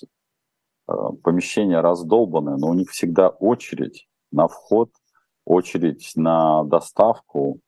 Э, 0.88 0.92
помещение 1.22 1.80
раздолбанное, 1.80 2.56
но 2.56 2.68
у 2.68 2.74
них 2.74 2.88
всегда 2.88 3.28
очередь 3.28 4.08
на 4.32 4.48
вход, 4.48 4.90
очередь 5.44 6.12
на 6.16 6.64
доставку. 6.64 7.60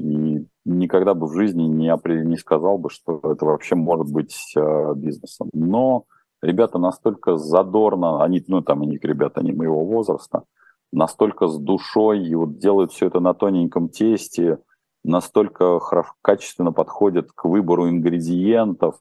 И 0.00 0.46
никогда 0.64 1.14
бы 1.14 1.26
в 1.26 1.34
жизни 1.34 1.64
не, 1.64 1.92
не 2.24 2.36
сказал 2.36 2.78
бы, 2.78 2.88
что 2.88 3.20
это 3.22 3.44
вообще 3.44 3.74
может 3.74 4.10
быть 4.10 4.34
э, 4.56 4.94
бизнесом. 4.94 5.50
Но 5.52 6.04
ребята 6.42 6.78
настолько 6.78 7.36
задорно, 7.36 8.24
они, 8.24 8.42
ну 8.48 8.62
там 8.62 8.80
у 8.80 8.84
них 8.84 9.04
ребята, 9.04 9.40
они 9.40 9.52
моего 9.52 9.84
возраста, 9.84 10.44
настолько 10.90 11.48
с 11.48 11.58
душой 11.58 12.26
и 12.26 12.34
вот 12.34 12.58
делают 12.58 12.92
все 12.92 13.06
это 13.06 13.20
на 13.20 13.34
тоненьком 13.34 13.90
тесте, 13.90 14.58
настолько 15.04 15.78
качественно 16.22 16.72
подходят 16.72 17.30
к 17.32 17.44
выбору 17.44 17.88
ингредиентов, 17.88 18.96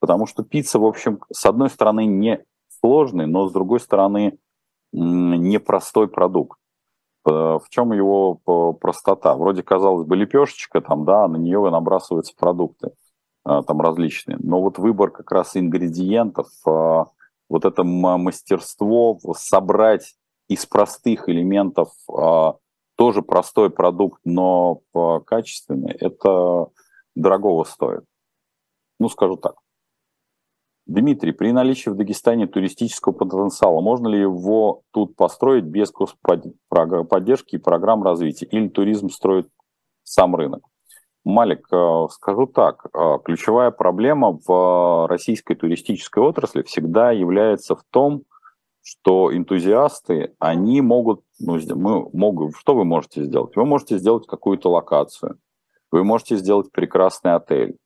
потому 0.00 0.26
что 0.26 0.42
пицца, 0.42 0.78
в 0.78 0.84
общем, 0.84 1.20
с 1.32 1.46
одной 1.46 1.70
стороны 1.70 2.06
не 2.06 2.44
сложный, 2.80 3.26
но 3.26 3.48
с 3.48 3.52
другой 3.52 3.80
стороны 3.80 4.38
непростой 4.92 6.08
продукт. 6.08 6.59
Э, 7.30 7.58
в 7.58 7.68
чем 7.70 7.92
его 7.92 8.34
простота? 8.80 9.34
Вроде, 9.36 9.62
казалось 9.62 10.06
бы, 10.06 10.16
лепешечка 10.16 10.80
там, 10.80 11.04
да, 11.04 11.28
на 11.28 11.36
нее 11.36 11.68
набрасываются 11.70 12.34
продукты 12.36 12.90
э, 13.48 13.62
там 13.66 13.80
различные. 13.80 14.38
Но 14.40 14.60
вот 14.60 14.78
выбор 14.78 15.10
как 15.10 15.30
раз 15.32 15.56
ингредиентов, 15.56 16.48
э, 16.66 17.04
вот 17.48 17.64
это 17.64 17.84
мастерство 17.84 19.18
собрать 19.36 20.14
из 20.48 20.66
простых 20.66 21.28
элементов 21.28 21.90
тоже 22.96 23.22
простой 23.22 23.70
продукт, 23.70 24.20
но 24.24 24.80
качественный, 25.26 25.92
это 25.92 26.68
дорогого 27.14 27.64
стоит. 27.64 28.04
Ну, 28.98 29.08
скажу 29.08 29.36
так. 29.36 29.59
Дмитрий, 30.90 31.30
при 31.30 31.52
наличии 31.52 31.88
в 31.88 31.94
Дагестане 31.94 32.48
туристического 32.48 33.12
потенциала, 33.12 33.80
можно 33.80 34.08
ли 34.08 34.18
его 34.18 34.82
тут 34.90 35.14
построить 35.14 35.62
без 35.62 35.92
поддержки 36.68 37.54
и 37.54 37.58
программ 37.58 38.02
развития? 38.02 38.46
Или 38.46 38.66
туризм 38.66 39.08
строит 39.08 39.48
сам 40.02 40.34
рынок? 40.34 40.64
Малик, 41.24 41.68
э, 41.72 42.06
скажу 42.10 42.46
так, 42.46 42.86
э, 42.92 43.18
ключевая 43.24 43.70
проблема 43.70 44.40
в 44.44 45.06
российской 45.08 45.54
туристической 45.54 46.24
отрасли 46.24 46.62
всегда 46.62 47.12
является 47.12 47.76
в 47.76 47.84
том, 47.90 48.24
что 48.82 49.32
энтузиасты, 49.32 50.34
они 50.40 50.80
могут, 50.80 51.20
ну, 51.38 51.56
мы 51.76 52.08
могут, 52.12 52.56
что 52.56 52.74
вы 52.74 52.84
можете 52.84 53.22
сделать? 53.22 53.54
Вы 53.54 53.64
можете 53.64 53.96
сделать 53.96 54.26
какую-то 54.26 54.70
локацию, 54.70 55.38
вы 55.92 56.02
можете 56.02 56.36
сделать 56.36 56.72
прекрасный 56.72 57.34
отель, 57.34 57.76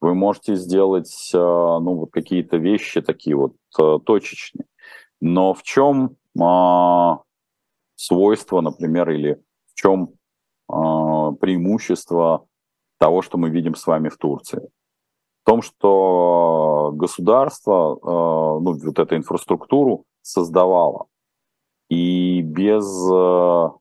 вы 0.00 0.14
можете 0.14 0.54
сделать, 0.54 1.30
э, 1.34 1.38
ну, 1.38 1.94
вот 1.94 2.10
какие-то 2.12 2.56
вещи 2.56 3.00
такие 3.02 3.36
вот 3.36 3.54
точечные. 4.04 4.66
Но 5.20 5.54
в 5.54 5.62
чем 5.62 6.16
а, 6.40 7.20
свойство, 7.96 8.60
например, 8.60 9.10
или 9.10 9.42
в 9.72 9.74
чем 9.74 10.10
а, 10.68 11.32
преимущество 11.32 12.46
того, 12.98 13.22
что 13.22 13.38
мы 13.38 13.50
видим 13.50 13.74
с 13.74 13.86
вами 13.86 14.08
в 14.08 14.16
Турции. 14.16 14.68
В 15.42 15.46
том, 15.46 15.62
что 15.62 16.92
государство 16.94 17.98
а, 18.02 18.60
ну, 18.60 18.78
вот 18.78 18.98
эту 18.98 19.16
инфраструктуру 19.16 20.04
создавало. 20.22 21.06
И 21.88 22.42
без, 22.42 22.84
к 22.84 23.72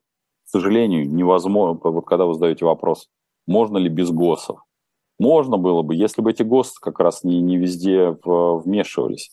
сожалению, 0.46 1.12
невозможно, 1.14 1.78
вот 1.92 2.06
когда 2.06 2.26
вы 2.26 2.36
задаете 2.36 2.64
вопрос, 2.64 3.10
можно 3.48 3.78
ли 3.78 3.90
без 3.90 4.12
ГОСов? 4.12 4.62
Можно 5.20 5.58
было 5.58 5.82
бы, 5.82 5.96
если 5.96 6.22
бы 6.22 6.32
эти 6.32 6.44
ГОСы 6.44 6.76
как 6.80 7.00
раз 7.00 7.24
не, 7.24 7.42
не 7.42 7.58
везде 7.58 8.18
вмешивались. 8.24 9.32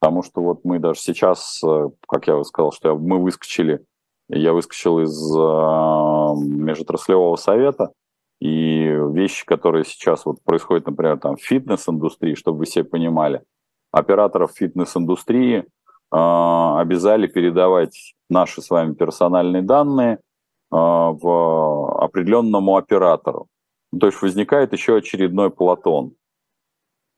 Потому 0.00 0.22
что 0.22 0.40
вот 0.40 0.64
мы 0.64 0.78
даже 0.78 0.98
сейчас, 1.00 1.62
как 2.08 2.26
я 2.26 2.42
сказал, 2.44 2.72
что 2.72 2.96
мы 2.96 3.22
выскочили 3.22 3.84
я 4.32 4.52
выскочил 4.52 5.00
из 5.00 5.36
э, 5.36 6.46
межотраслевого 6.46 7.36
совета, 7.36 7.92
и 8.40 8.84
вещи, 9.12 9.44
которые 9.44 9.84
сейчас 9.84 10.24
вот 10.24 10.42
происходят, 10.44 10.86
например, 10.86 11.18
там 11.18 11.36
в 11.36 11.42
фитнес-индустрии, 11.42 12.34
чтобы 12.34 12.58
вы 12.58 12.64
все 12.64 12.84
понимали, 12.84 13.42
операторов 13.90 14.52
фитнес-индустрии 14.52 15.58
э, 15.58 15.64
обязали 16.12 17.26
передавать 17.26 18.14
наши 18.28 18.62
с 18.62 18.70
вами 18.70 18.94
персональные 18.94 19.62
данные 19.62 20.14
э, 20.14 20.18
в 20.70 22.02
определенному 22.02 22.76
оператору. 22.76 23.48
Ну, 23.92 23.98
то 23.98 24.06
есть 24.06 24.20
возникает 24.22 24.72
еще 24.72 24.96
очередной 24.96 25.50
Платон. 25.50 26.14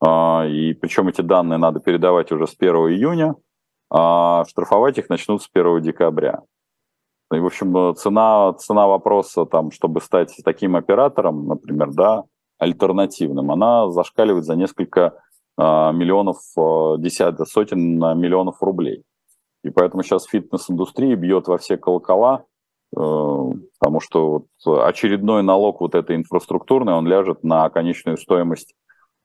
Э, 0.05 0.49
и 0.49 0.75
причем 0.75 1.09
эти 1.09 1.20
данные 1.20 1.59
надо 1.59 1.81
передавать 1.81 2.33
уже 2.33 2.47
с 2.47 2.55
1 2.59 2.75
июня, 2.75 3.35
а 3.91 4.45
штрафовать 4.47 4.99
их 4.99 5.09
начнут 5.09 5.43
с 5.43 5.49
1 5.53 5.83
декабря. 5.83 6.43
И, 7.33 7.39
в 7.39 7.47
общем, 7.47 7.95
цена, 7.97 8.53
цена 8.55 8.87
вопроса, 8.87 9.47
там, 9.47 9.70
чтобы 9.70 10.01
стать 10.01 10.35
таким 10.45 10.77
оператором, 10.77 11.47
например, 11.47 11.91
да, 11.93 12.25
альтернативным, 12.59 13.51
она 13.51 13.91
зашкаливает 13.91 14.45
за 14.45 14.55
несколько 14.55 15.14
э, 15.59 15.62
миллионов, 15.62 16.39
э, 16.57 16.97
десяток, 16.99 17.49
сотен 17.49 17.99
миллионов 17.99 18.62
рублей. 18.62 19.05
И 19.64 19.70
поэтому 19.70 20.03
сейчас 20.03 20.25
фитнес-индустрия 20.25 21.16
бьет 21.16 21.49
во 21.49 21.57
все 21.59 21.77
колокола, 21.77 22.45
потому 22.95 24.01
что 24.01 24.45
вот 24.64 24.84
очередной 24.84 25.43
налог 25.43 25.80
вот 25.80 25.95
этой 25.95 26.16
инфраструктурный, 26.16 26.93
он 26.93 27.07
ляжет 27.07 27.43
на 27.43 27.68
конечную 27.70 28.18
стоимость 28.18 28.74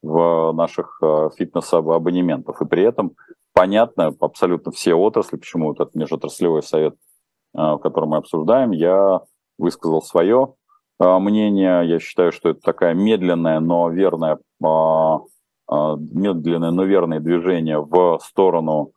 в 0.01 0.53
наших 0.53 0.99
э, 1.01 1.30
фитнес-абонементов. 1.38 2.61
И 2.61 2.65
при 2.65 2.84
этом 2.84 3.13
понятно 3.53 4.15
абсолютно 4.20 4.72
все 4.72 4.93
отрасли, 4.93 5.38
почему 5.38 5.68
вот 5.68 5.80
этот 5.80 5.95
межотраслевой 5.95 6.63
совет 6.63 6.95
Э, 7.57 7.74
в 7.74 7.80
котором 7.80 8.09
мы 8.09 8.18
обсуждаем, 8.18 8.72
я 8.72 9.22
высказал 9.57 10.01
свое 10.01 10.53
э, 10.99 11.18
мнение. 11.18 11.88
Я 11.88 11.99
считаю, 11.99 12.32
что 12.32 12.49
это 12.49 12.61
такая 12.61 12.93
медленная, 12.93 13.59
но 13.59 13.89
верная, 13.89 14.38
э, 14.63 15.18
медленное, 15.70 16.72
но 16.72 16.84
верное 16.84 17.20
движение 17.20 17.80
в 17.80 18.20
сторону 18.24 18.91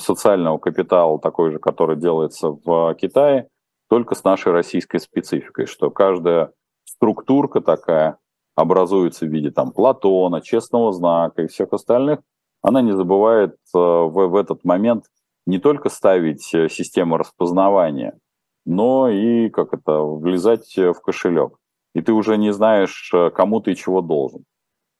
социального 0.00 0.58
капитала, 0.58 1.18
такой 1.20 1.52
же, 1.52 1.58
который 1.58 1.96
делается 1.96 2.50
в 2.64 2.94
Китае, 2.94 3.48
только 3.88 4.14
с 4.14 4.24
нашей 4.24 4.52
российской 4.52 4.98
спецификой, 4.98 5.66
что 5.66 5.90
каждая 5.90 6.52
структурка 6.84 7.60
такая 7.60 8.18
образуется 8.54 9.24
в 9.26 9.28
виде 9.28 9.50
там 9.50 9.72
Платона, 9.72 10.40
честного 10.40 10.92
знака 10.92 11.42
и 11.42 11.46
всех 11.46 11.72
остальных, 11.72 12.20
она 12.60 12.82
не 12.82 12.92
забывает 12.92 13.56
в, 13.72 14.08
в 14.08 14.36
этот 14.36 14.64
момент 14.64 15.04
не 15.46 15.58
только 15.58 15.88
ставить 15.90 16.52
э, 16.54 16.68
систему 16.68 17.16
распознавания, 17.16 18.18
но 18.66 19.08
и 19.08 19.48
как 19.48 19.72
это 19.72 20.00
влезать 20.00 20.76
в 20.76 21.00
кошелек. 21.00 21.56
И 21.94 22.02
ты 22.02 22.12
уже 22.12 22.36
не 22.36 22.52
знаешь, 22.52 23.10
э, 23.14 23.30
кому 23.30 23.60
ты 23.60 23.74
чего 23.74 24.02
должен. 24.02 24.44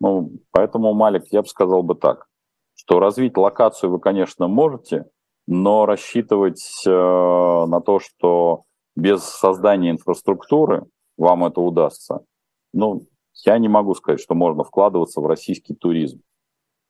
Ну, 0.00 0.30
поэтому, 0.52 0.94
Малик, 0.94 1.24
я 1.32 1.42
бы 1.42 1.48
сказал 1.48 1.82
бы 1.82 1.96
так, 1.96 2.27
что 2.78 3.00
развить 3.00 3.36
локацию 3.36 3.90
вы, 3.90 3.98
конечно, 3.98 4.46
можете, 4.46 5.06
но 5.46 5.84
рассчитывать 5.84 6.62
э, 6.86 6.90
на 6.90 7.80
то, 7.80 7.98
что 7.98 8.62
без 8.94 9.24
создания 9.24 9.90
инфраструктуры 9.90 10.84
вам 11.16 11.44
это 11.44 11.60
удастся, 11.60 12.20
ну, 12.72 13.06
я 13.44 13.58
не 13.58 13.68
могу 13.68 13.94
сказать, 13.94 14.20
что 14.20 14.34
можно 14.34 14.62
вкладываться 14.62 15.20
в 15.20 15.26
российский 15.26 15.74
туризм. 15.74 16.20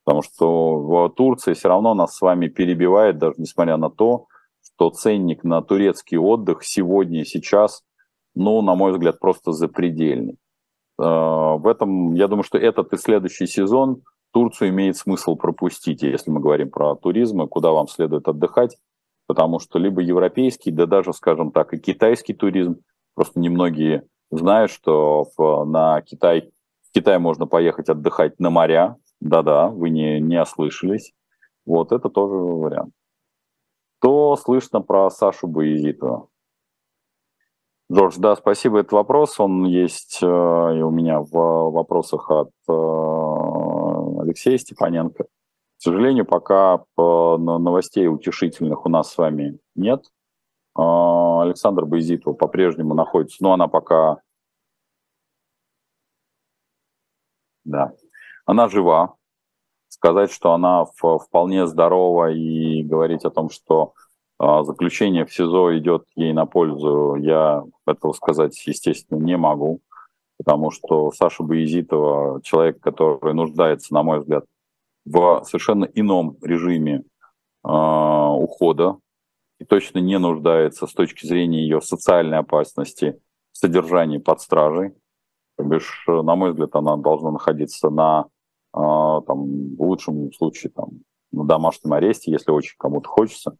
Потому 0.04 0.22
что 0.22 0.78
в 0.78 1.08
Турции 1.10 1.54
все 1.54 1.68
равно 1.68 1.94
нас 1.94 2.16
с 2.16 2.20
вами 2.20 2.48
перебивает, 2.48 3.18
даже 3.18 3.34
несмотря 3.38 3.76
на 3.76 3.90
то, 3.90 4.26
что 4.60 4.90
ценник 4.90 5.42
на 5.42 5.62
турецкий 5.62 6.18
отдых 6.18 6.64
сегодня 6.64 7.22
и 7.22 7.24
сейчас, 7.24 7.82
ну, 8.34 8.60
на 8.60 8.74
мой 8.74 8.92
взгляд, 8.92 9.18
просто 9.18 9.52
запредельный. 9.52 10.36
Э, 10.98 11.56
в 11.56 11.66
этом, 11.66 12.12
я 12.14 12.28
думаю, 12.28 12.44
что 12.44 12.58
этот 12.58 12.92
и 12.92 12.98
следующий 12.98 13.46
сезон 13.46 14.02
Турцию 14.32 14.70
имеет 14.70 14.96
смысл 14.96 15.36
пропустить, 15.36 16.02
если 16.02 16.30
мы 16.30 16.40
говорим 16.40 16.70
про 16.70 16.94
туризм 16.94 17.42
и 17.42 17.48
куда 17.48 17.70
вам 17.72 17.88
следует 17.88 18.28
отдыхать, 18.28 18.76
потому 19.26 19.58
что 19.58 19.78
либо 19.78 20.00
европейский, 20.00 20.70
да 20.70 20.86
даже, 20.86 21.12
скажем 21.12 21.50
так, 21.50 21.72
и 21.72 21.78
китайский 21.78 22.34
туризм, 22.34 22.80
просто 23.14 23.40
немногие 23.40 24.06
знают, 24.30 24.70
что 24.70 25.26
на 25.64 26.00
Китай, 26.02 26.50
в 26.88 26.92
Китай 26.92 27.18
можно 27.18 27.46
поехать 27.46 27.88
отдыхать 27.88 28.38
на 28.38 28.50
моря, 28.50 28.96
да-да, 29.20 29.68
вы 29.68 29.90
не, 29.90 30.20
не 30.20 30.40
ослышались. 30.40 31.12
Вот 31.66 31.92
это 31.92 32.08
тоже 32.08 32.34
вариант. 32.34 32.94
Что 34.00 34.36
слышно 34.36 34.80
про 34.80 35.10
Сашу 35.10 35.48
Боязитова? 35.48 36.28
Джордж, 37.90 38.16
да, 38.18 38.36
спасибо, 38.36 38.80
этот 38.80 38.92
вопрос, 38.92 39.40
он 39.40 39.64
есть 39.64 40.18
э, 40.22 40.26
и 40.26 40.82
у 40.82 40.90
меня 40.90 41.20
в 41.20 41.70
вопросах 41.70 42.30
от 42.30 42.50
э, 42.68 42.72
Алексея 44.28 44.58
Степаненко. 44.58 45.24
К 45.24 45.28
сожалению, 45.78 46.26
пока 46.26 46.84
новостей 46.96 48.08
утешительных 48.08 48.84
у 48.84 48.88
нас 48.90 49.12
с 49.12 49.18
вами 49.18 49.58
нет. 49.74 50.04
Э, 50.76 50.82
Александр 50.82 51.86
Боязитова 51.86 52.34
по-прежнему 52.34 52.94
находится, 52.94 53.38
но 53.40 53.52
она 53.52 53.68
пока... 53.68 54.18
Да, 57.64 57.92
она 58.44 58.68
жива. 58.68 59.14
Сказать, 59.88 60.30
что 60.30 60.52
она 60.52 60.84
вполне 60.84 61.66
здорова 61.66 62.30
и 62.30 62.82
говорить 62.82 63.24
о 63.24 63.30
том, 63.30 63.48
что 63.48 63.94
а, 64.38 64.62
заключение 64.62 65.24
в 65.24 65.32
СИЗО 65.32 65.78
идет 65.78 66.04
ей 66.14 66.32
на 66.32 66.46
пользу, 66.46 67.16
я 67.16 67.64
этого 67.86 68.12
сказать, 68.12 68.66
естественно, 68.66 69.18
не 69.18 69.36
могу, 69.36 69.80
потому 70.38 70.70
что 70.70 71.12
Саша 71.12 71.42
Боязитова 71.42 72.40
человек, 72.42 72.80
который 72.80 73.34
нуждается, 73.34 73.92
на 73.92 74.02
мой 74.02 74.20
взгляд, 74.20 74.44
в 75.04 75.42
совершенно 75.44 75.84
ином 75.84 76.38
режиме 76.42 77.02
э, 77.64 77.68
ухода 77.68 78.98
и 79.58 79.64
точно 79.64 79.98
не 79.98 80.18
нуждается 80.18 80.86
с 80.86 80.92
точки 80.92 81.26
зрения 81.26 81.62
ее 81.62 81.80
социальной 81.80 82.38
опасности 82.38 83.20
в 83.52 83.58
содержании 83.58 84.18
под 84.18 84.40
стражей. 84.40 84.94
То 85.56 85.64
бишь, 85.64 86.04
на 86.06 86.36
мой 86.36 86.50
взгляд, 86.50 86.76
она 86.76 86.96
должна 86.96 87.32
находиться 87.32 87.90
на 87.90 88.26
а, 88.72 89.22
там, 89.22 89.74
в 89.74 89.82
лучшем 89.82 90.32
случае 90.32 90.70
там, 90.70 91.00
на 91.32 91.44
домашнем 91.44 91.92
аресте, 91.94 92.30
если 92.30 92.52
очень 92.52 92.76
кому-то 92.78 93.08
хочется. 93.08 93.56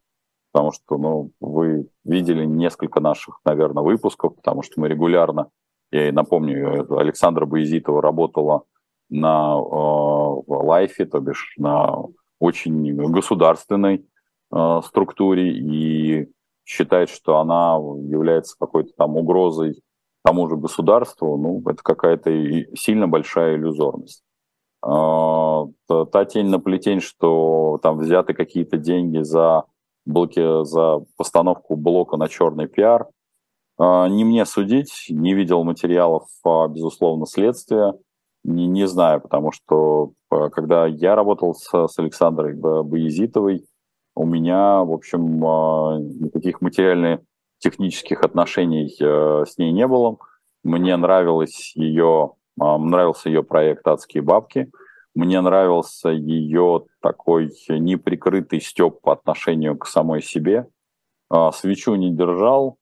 Потому 0.51 0.71
что 0.71 0.97
ну, 0.97 1.31
вы 1.39 1.89
видели 2.05 2.45
несколько 2.45 3.01
наших, 3.01 3.39
наверное, 3.43 3.83
выпусков, 3.83 4.35
потому 4.35 4.63
что 4.63 4.79
мы 4.79 4.87
регулярно, 4.87 5.49
я 5.91 6.09
и 6.09 6.11
напомню, 6.11 6.85
Александра 6.97 7.45
Боязитова 7.45 8.01
работала 8.01 8.63
на 9.09 9.55
э, 9.57 10.41
лайфе, 10.47 11.05
то 11.05 11.19
бишь 11.19 11.53
на 11.57 11.95
очень 12.39 12.95
государственной 12.95 14.05
э, 14.51 14.81
структуре 14.85 15.51
и 15.51 16.31
считает, 16.63 17.09
что 17.09 17.37
она 17.37 17.75
является 18.07 18.55
какой-то 18.57 18.91
там 18.95 19.17
угрозой 19.17 19.81
тому 20.23 20.47
же 20.49 20.57
государству, 20.57 21.37
ну, 21.37 21.61
это 21.67 21.81
какая-то 21.81 22.29
сильно 22.75 23.07
большая 23.07 23.55
иллюзорность. 23.55 24.23
А, 24.81 25.65
та 25.87 26.25
тень 26.25 26.47
на 26.47 26.59
плетень, 26.59 27.01
что 27.01 27.79
там 27.81 27.97
взяты 27.97 28.33
какие-то 28.33 28.77
деньги 28.77 29.21
за 29.23 29.63
блоки, 30.05 30.63
за 30.65 30.99
постановку 31.17 31.75
блока 31.75 32.17
на 32.17 32.27
черный 32.27 32.67
пиар, 32.67 33.07
Не 33.79 34.25
мне 34.25 34.45
судить, 34.45 35.05
не 35.09 35.33
видел 35.33 35.63
материалов, 35.63 36.27
безусловно, 36.69 37.25
следствия, 37.25 37.93
не, 38.43 38.67
не 38.67 38.85
знаю, 38.87 39.21
потому 39.21 39.53
что 39.53 40.11
когда 40.29 40.85
я 40.85 41.15
работал 41.15 41.55
с, 41.55 41.87
с 41.87 41.97
Александрой 41.97 42.55
Боязитовой, 42.55 43.65
у 44.15 44.25
меня, 44.25 44.83
в 44.83 44.91
общем, 44.91 45.39
никаких 46.19 46.59
материальных 46.59 47.21
технических 47.59 48.23
отношений 48.23 48.89
с 48.89 49.57
ней 49.57 49.71
не 49.71 49.87
было. 49.87 50.17
Мне 50.63 50.97
нравилось 50.97 51.71
ее, 51.75 52.33
нравился 52.57 53.29
ее 53.29 53.43
проект 53.43 53.87
«Адские 53.87 54.23
бабки», 54.23 54.69
мне 55.15 55.41
нравился 55.41 56.09
ее 56.09 56.85
такой 57.01 57.51
неприкрытый 57.67 58.61
степ 58.61 59.01
по 59.01 59.13
отношению 59.13 59.77
к 59.77 59.87
самой 59.87 60.21
себе. 60.21 60.67
А, 61.29 61.51
свечу 61.51 61.95
не 61.95 62.15
держал, 62.15 62.77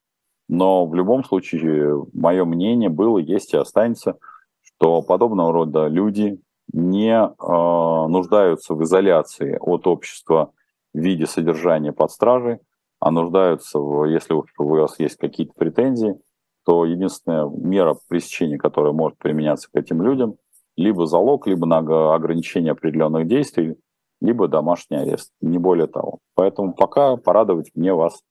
но 0.48 0.86
в 0.86 0.94
любом 0.96 1.24
случае 1.24 2.06
мое 2.14 2.46
мнение 2.46 2.90
было, 2.90 3.18
есть 3.18 3.54
и 3.54 3.58
останется, 3.58 4.18
что 4.62 5.02
подобного 5.02 5.52
рода 5.52 5.88
люди 5.88 6.40
не 6.74 7.14
э, 7.14 8.08
нуждаются 8.08 8.74
в 8.74 8.84
изоляции 8.84 9.58
от 9.60 9.88
общества 9.88 10.52
в 10.94 11.00
виде 11.00 11.26
содержания 11.26 11.94
под 11.94 12.12
стражей, 12.12 12.60
а 13.00 13.12
нуждаются, 13.12 13.80
в, 13.80 14.06
если 14.06 14.34
у 14.34 14.44
вас 14.58 15.00
есть 15.00 15.18
какие-то 15.18 15.54
претензии, 15.54 16.20
то 16.66 16.86
единственная 16.86 17.48
мера 17.48 17.96
пресечения, 18.10 18.58
которая 18.58 18.92
может 18.92 19.18
применяться 19.18 19.70
к 19.72 19.76
этим 19.76 20.02
людям– 20.02 20.36
либо 20.78 21.08
залог, 21.08 21.48
либо 21.48 21.68
ограничение 22.16 22.72
определенных 22.72 23.28
действий, 23.28 23.76
либо 24.22 24.48
домашний 24.48 24.98
арест, 24.98 25.32
не 25.42 25.58
более 25.58 25.88
того. 25.88 26.20
Поэтому 26.36 26.74
пока 26.74 27.18
порадовать 27.18 27.72
мне 27.76 27.94
вас 27.94 28.22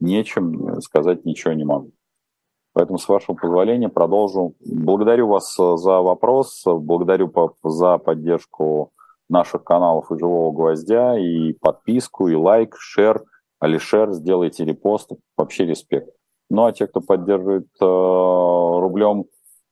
нечем, 0.00 0.80
сказать 0.80 1.24
ничего 1.24 1.52
не 1.54 1.64
могу. 1.64 1.92
Поэтому, 2.76 2.98
с 2.98 3.08
вашего 3.08 3.34
позволения, 3.34 3.88
продолжу. 3.88 4.54
Благодарю 4.60 5.28
вас 5.28 5.58
э, 5.58 5.76
за 5.78 6.02
вопрос, 6.02 6.62
благодарю 6.66 7.32
за 7.64 7.96
поддержку 7.96 8.92
наших 9.30 9.64
каналов 9.64 10.12
и 10.12 10.18
«Живого 10.18 10.52
гвоздя», 10.52 11.18
и 11.18 11.54
подписку, 11.54 12.28
и 12.28 12.34
лайк, 12.34 12.76
шер, 12.78 13.24
алишер, 13.60 14.12
сделайте 14.12 14.66
репост, 14.66 15.12
вообще 15.38 15.64
респект. 15.64 16.10
Ну 16.50 16.66
а 16.66 16.72
те, 16.72 16.86
кто 16.86 17.00
поддерживает 17.00 17.66
э, 17.80 17.84
рублем 17.84 19.24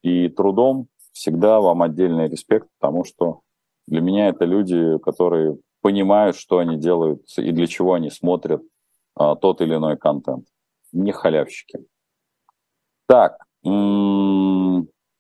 и 0.03 0.31
трудом, 0.31 0.89
всегда 1.13 1.61
вам 1.61 1.83
отдельный 1.83 2.29
респект, 2.29 2.69
потому 2.81 3.05
что 3.05 3.41
для 3.87 4.01
меня 4.01 4.29
это 4.29 4.47
люди, 4.47 4.99
которые 4.99 5.59
понимают, 5.83 6.37
что 6.37 6.57
они 6.57 6.79
делают 6.79 7.23
и 7.37 7.53
для 7.53 7.67
чего 7.67 7.93
они 7.93 8.09
смотрят 8.09 8.63
а, 9.17 9.37
тот 9.37 9.61
или 9.61 9.75
иной 9.75 9.97
контент. 9.97 10.47
Не 10.93 11.13
халявщики. 11.13 11.79
Так, 13.07 13.37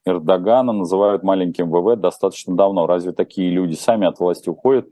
Эрдогана 0.06 0.72
называют 0.72 1.22
маленьким 1.22 1.70
ВВ 1.70 1.96
достаточно 1.96 2.56
давно. 2.56 2.86
Разве 2.86 3.12
такие 3.12 3.50
люди 3.50 3.74
сами 3.74 4.06
от 4.06 4.18
власти 4.20 4.48
уходят? 4.48 4.88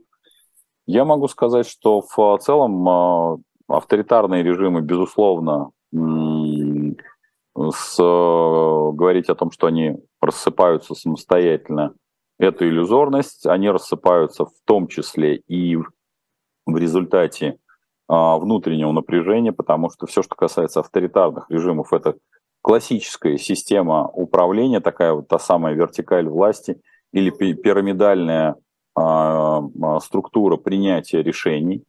Я 0.85 1.05
могу 1.05 1.27
сказать, 1.27 1.67
что 1.67 2.01
в 2.01 2.37
целом 2.39 2.89
а, 2.89 3.37
авторитарные 3.67 4.43
режимы, 4.43 4.81
безусловно, 4.81 5.71
с, 7.55 7.97
говорить 7.97 9.29
о 9.29 9.35
том, 9.35 9.51
что 9.51 9.67
они 9.67 9.97
рассыпаются 10.21 10.95
самостоятельно, 10.95 11.93
это 12.39 12.67
иллюзорность. 12.67 13.45
Они 13.45 13.69
рассыпаются 13.69 14.45
в 14.45 14.53
том 14.65 14.87
числе 14.87 15.37
и 15.37 15.77
в 15.77 16.77
результате 16.77 17.59
внутреннего 18.09 18.91
напряжения, 18.91 19.53
потому 19.53 19.89
что 19.89 20.05
все, 20.07 20.23
что 20.23 20.35
касается 20.35 20.81
авторитарных 20.81 21.49
режимов, 21.49 21.93
это 21.93 22.15
классическая 22.61 23.37
система 23.37 24.07
управления, 24.07 24.81
такая 24.81 25.13
вот 25.13 25.27
та 25.27 25.39
самая 25.39 25.73
вертикаль 25.73 26.27
власти 26.27 26.81
или 27.11 27.29
пирамидальная 27.29 28.55
а, 28.95 29.61
а, 29.81 29.99
структура 29.99 30.57
принятия 30.57 31.23
решений. 31.23 31.83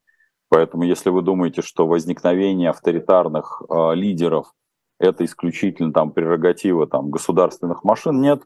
Поэтому, 0.48 0.84
если 0.84 1.10
вы 1.10 1.22
думаете, 1.22 1.62
что 1.62 1.86
возникновение 1.86 2.70
авторитарных 2.70 3.62
а, 3.68 3.92
лидеров 3.92 4.52
это 4.98 5.24
исключительно 5.24 5.92
там 5.92 6.12
прерогатива 6.12 6.86
там, 6.86 7.10
государственных 7.10 7.84
машин. 7.84 8.20
Нет, 8.20 8.42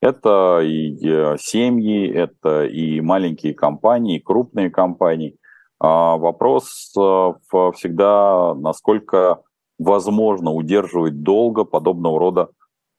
это 0.00 0.60
и 0.62 0.96
э, 1.06 1.36
семьи, 1.38 2.10
это 2.10 2.64
и 2.64 3.00
маленькие 3.00 3.54
компании, 3.54 4.16
и 4.16 4.22
крупные 4.22 4.70
компании. 4.70 5.36
А 5.80 6.18
вопрос 6.18 6.92
э, 6.96 7.32
всегда, 7.74 8.54
насколько 8.54 9.42
возможно 9.78 10.52
удерживать 10.52 11.22
долго 11.22 11.64
подобного 11.64 12.18
рода 12.18 12.50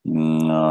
э, 0.03 0.09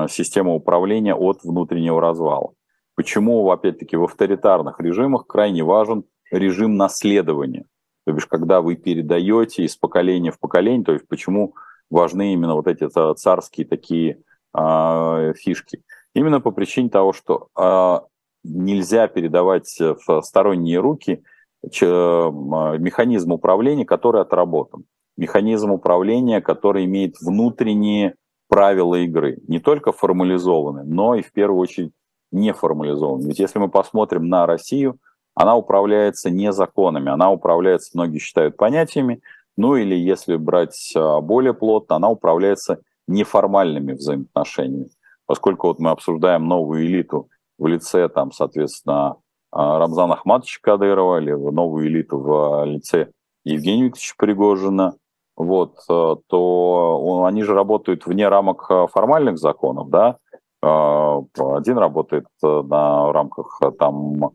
систему 0.08 0.56
управления 0.56 1.14
от 1.14 1.44
внутреннего 1.44 2.00
развала. 2.00 2.52
Почему, 2.96 3.48
опять-таки, 3.50 3.96
в 3.96 4.04
авторитарных 4.04 4.80
режимах 4.80 5.26
крайне 5.28 5.62
важен 5.62 6.04
режим 6.32 6.76
наследования. 6.76 7.64
То 8.04 8.12
есть, 8.12 8.26
когда 8.26 8.60
вы 8.60 8.74
передаете 8.74 9.62
из 9.62 9.76
поколения 9.76 10.32
в 10.32 10.40
поколение, 10.40 10.84
то 10.84 10.92
есть, 10.92 11.06
почему 11.06 11.54
важны 11.90 12.32
именно 12.32 12.54
вот 12.54 12.66
эти 12.66 12.88
царские 12.88 13.66
такие 13.66 14.18
э, 14.52 15.34
фишки. 15.36 15.82
Именно 16.14 16.40
по 16.40 16.50
причине 16.50 16.88
того, 16.88 17.12
что 17.12 17.48
э, 17.56 18.00
нельзя 18.42 19.06
передавать 19.06 19.78
в 19.78 20.22
сторонние 20.22 20.80
руки 20.80 21.12
э, 21.12 21.39
механизм 21.62 23.32
управления, 23.32 23.84
который 23.84 24.22
отработан. 24.22 24.84
Механизм 25.16 25.70
управления, 25.72 26.40
который 26.40 26.84
имеет 26.86 27.16
внутренние 27.20 28.14
правила 28.48 28.96
игры, 28.96 29.38
не 29.46 29.60
только 29.60 29.92
формализованные, 29.92 30.84
но 30.84 31.14
и 31.14 31.22
в 31.22 31.32
первую 31.32 31.60
очередь 31.60 31.92
не 32.32 32.52
формализованные. 32.52 33.28
Ведь 33.28 33.38
если 33.38 33.58
мы 33.58 33.68
посмотрим 33.68 34.28
на 34.28 34.46
Россию, 34.46 34.98
она 35.34 35.56
управляется 35.56 36.30
не 36.30 36.52
законами, 36.52 37.10
она 37.10 37.30
управляется, 37.30 37.90
многие 37.94 38.18
считают, 38.18 38.56
понятиями, 38.56 39.20
ну 39.56 39.76
или 39.76 39.94
если 39.94 40.36
брать 40.36 40.92
а, 40.96 41.20
более 41.20 41.54
плотно, 41.54 41.96
она 41.96 42.10
управляется 42.10 42.80
неформальными 43.06 43.92
взаимоотношениями. 43.92 44.90
Поскольку 45.26 45.68
вот 45.68 45.78
мы 45.78 45.90
обсуждаем 45.90 46.46
новую 46.46 46.86
элиту 46.86 47.28
в 47.58 47.66
лице, 47.66 48.08
там, 48.08 48.32
соответственно, 48.32 49.10
а, 49.10 49.16
Рамзана 49.52 50.14
Ахматовича 50.14 50.60
Кадырова 50.62 51.20
или 51.20 51.32
новую 51.32 51.88
элиту 51.88 52.18
в 52.18 52.64
лице 52.64 53.10
Евгения 53.44 53.84
Викторовича 53.84 54.14
Пригожина, 54.16 54.96
вот, 55.36 55.76
э, 55.88 56.16
то 56.26 57.24
они 57.24 57.42
же 57.42 57.54
работают 57.54 58.06
вне 58.06 58.28
рамок 58.28 58.66
э, 58.68 58.86
формальных 58.92 59.38
законов, 59.38 59.88
да, 59.88 60.18
а, 60.62 61.22
один 61.36 61.78
работает 61.78 62.26
э, 62.44 62.62
на 62.62 63.10
рамках 63.12 63.60
там 63.78 64.32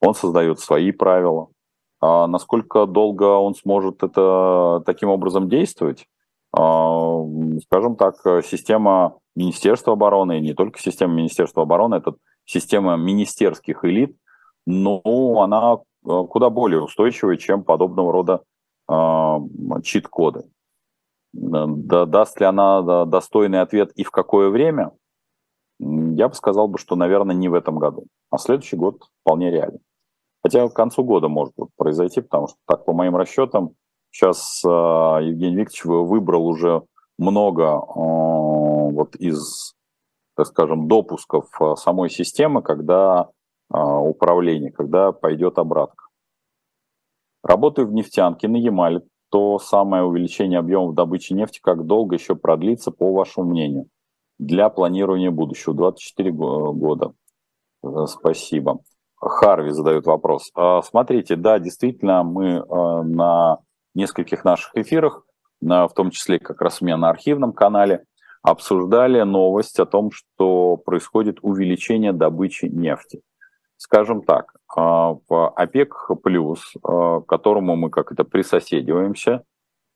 Он 0.00 0.14
создает 0.14 0.60
свои 0.60 0.92
правила. 0.92 1.48
А 2.00 2.26
насколько 2.26 2.86
долго 2.86 3.24
он 3.24 3.54
сможет 3.54 4.02
это 4.02 4.82
таким 4.86 5.10
образом 5.10 5.48
действовать? 5.48 6.06
А, 6.52 7.22
скажем 7.66 7.96
так, 7.96 8.16
система 8.44 9.18
Министерства 9.36 9.92
обороны, 9.92 10.38
и 10.38 10.42
не 10.42 10.54
только 10.54 10.80
система 10.80 11.14
Министерства 11.14 11.62
обороны, 11.62 11.96
это 11.96 12.14
система 12.44 12.96
министерских 12.96 13.84
элит, 13.84 14.16
но 14.66 15.00
она 15.40 15.78
э, 16.04 16.24
куда 16.28 16.50
более 16.50 16.82
устойчивая, 16.82 17.36
чем 17.36 17.62
подобного 17.62 18.12
рода 18.12 18.42
а, 18.88 19.40
чит-коды. 19.82 20.44
Да, 21.32 22.06
даст 22.06 22.40
ли 22.40 22.46
она 22.46 23.04
достойный 23.04 23.60
ответ 23.60 23.92
и 23.92 24.02
в 24.02 24.10
какое 24.10 24.50
время? 24.50 24.90
Я 25.78 26.28
бы 26.28 26.34
сказал, 26.34 26.66
бы, 26.66 26.76
что, 26.76 26.96
наверное, 26.96 27.36
не 27.36 27.48
в 27.48 27.54
этом 27.54 27.78
году, 27.78 28.06
а 28.30 28.38
следующий 28.38 28.76
год 28.76 29.04
вполне 29.22 29.50
реально. 29.50 29.78
Хотя 30.42 30.68
к 30.68 30.74
концу 30.74 31.04
года 31.04 31.28
может 31.28 31.54
произойти, 31.76 32.20
потому 32.20 32.48
что, 32.48 32.56
так, 32.66 32.84
по 32.84 32.92
моим 32.92 33.16
расчетам, 33.16 33.74
сейчас 34.10 34.62
э, 34.64 34.68
Евгений 34.68 35.56
Викторович 35.56 35.84
выбрал 35.84 36.46
уже 36.46 36.82
много 37.18 37.64
э, 37.64 37.80
вот 37.94 39.16
из, 39.16 39.74
так 40.36 40.46
скажем, 40.46 40.88
допусков 40.88 41.48
самой 41.76 42.10
системы, 42.10 42.62
когда 42.62 43.28
управление, 43.72 44.72
когда 44.72 45.12
пойдет 45.12 45.56
обратка. 45.58 46.06
Работаю 47.42 47.88
в 47.88 47.92
нефтянке 47.92 48.48
на 48.48 48.56
Ямале. 48.56 49.02
То 49.30 49.58
самое 49.60 50.02
увеличение 50.02 50.58
объемов 50.58 50.94
добычи 50.94 51.32
нефти, 51.32 51.60
как 51.62 51.86
долго 51.86 52.16
еще 52.16 52.34
продлится, 52.34 52.90
по 52.90 53.12
вашему 53.12 53.50
мнению, 53.50 53.86
для 54.38 54.68
планирования 54.70 55.30
будущего? 55.30 55.74
24 55.74 56.32
года. 56.32 57.12
Э, 57.84 58.06
спасибо. 58.06 58.80
Харви 59.28 59.70
задает 59.70 60.06
вопрос. 60.06 60.50
А, 60.54 60.82
смотрите, 60.82 61.36
да, 61.36 61.58
действительно, 61.58 62.22
мы 62.22 62.46
э, 62.46 63.02
на 63.02 63.58
нескольких 63.94 64.44
наших 64.44 64.74
эфирах, 64.76 65.24
в 65.60 65.90
том 65.94 66.10
числе 66.10 66.38
как 66.38 66.62
раз 66.62 66.80
у 66.80 66.86
меня 66.86 66.96
на 66.96 67.10
архивном 67.10 67.52
канале, 67.52 68.04
обсуждали 68.42 69.20
новость 69.22 69.78
о 69.78 69.84
том, 69.84 70.10
что 70.10 70.78
происходит 70.78 71.40
увеличение 71.42 72.14
добычи 72.14 72.64
нефти. 72.64 73.20
Скажем 73.76 74.22
так, 74.22 74.54
а, 74.74 75.16
в 75.28 75.48
ОПЕК+, 75.50 75.94
плюс, 76.22 76.72
к 76.82 77.20
которому 77.28 77.76
мы 77.76 77.90
как 77.90 78.12
это 78.12 78.24
присоседиваемся, 78.24 79.44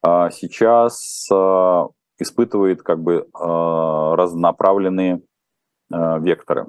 сейчас 0.03 1.31
испытывает 2.19 2.83
как 2.83 3.03
бы 3.03 3.27
разнонаправленные 3.33 5.23
векторы. 5.89 6.67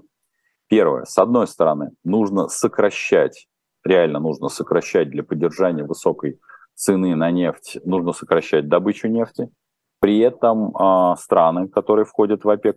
Первое. 0.75 1.05
С 1.05 1.17
одной 1.17 1.47
стороны, 1.47 1.91
нужно 2.03 2.49
сокращать, 2.49 3.47
реально 3.85 4.19
нужно 4.19 4.49
сокращать 4.49 5.09
для 5.09 5.23
поддержания 5.23 5.85
высокой 5.85 6.37
цены 6.73 7.15
на 7.15 7.31
нефть, 7.31 7.77
нужно 7.85 8.11
сокращать 8.11 8.67
добычу 8.67 9.07
нефти. 9.07 9.47
При 10.01 10.19
этом 10.19 10.75
э, 10.75 11.15
страны, 11.17 11.69
которые 11.69 12.03
входят 12.03 12.43
в 12.43 12.49
ОПЕК+, 12.49 12.75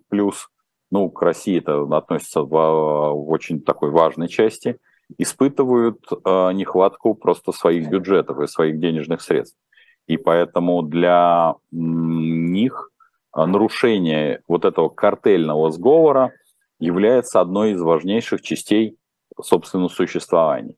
ну, 0.92 1.10
к 1.10 1.20
России 1.22 1.58
это 1.58 1.82
относится 1.96 2.42
в, 2.42 2.50
в 2.50 3.30
очень 3.30 3.62
такой 3.62 3.90
важной 3.90 4.28
части, 4.28 4.78
испытывают 5.18 5.98
э, 6.12 6.52
нехватку 6.52 7.16
просто 7.16 7.50
своих 7.50 7.90
бюджетов 7.90 8.38
и 8.38 8.46
своих 8.46 8.78
денежных 8.78 9.22
средств. 9.22 9.58
И 10.06 10.18
поэтому 10.18 10.82
для 10.82 11.56
них 11.72 12.92
нарушение 13.34 14.42
вот 14.46 14.64
этого 14.64 14.88
картельного 14.88 15.72
сговора– 15.72 16.30
является 16.78 17.40
одной 17.40 17.72
из 17.72 17.80
важнейших 17.80 18.42
частей 18.42 18.96
собственного 19.40 19.88
существования. 19.88 20.74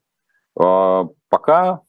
А, 0.58 1.06
пока 1.28 1.80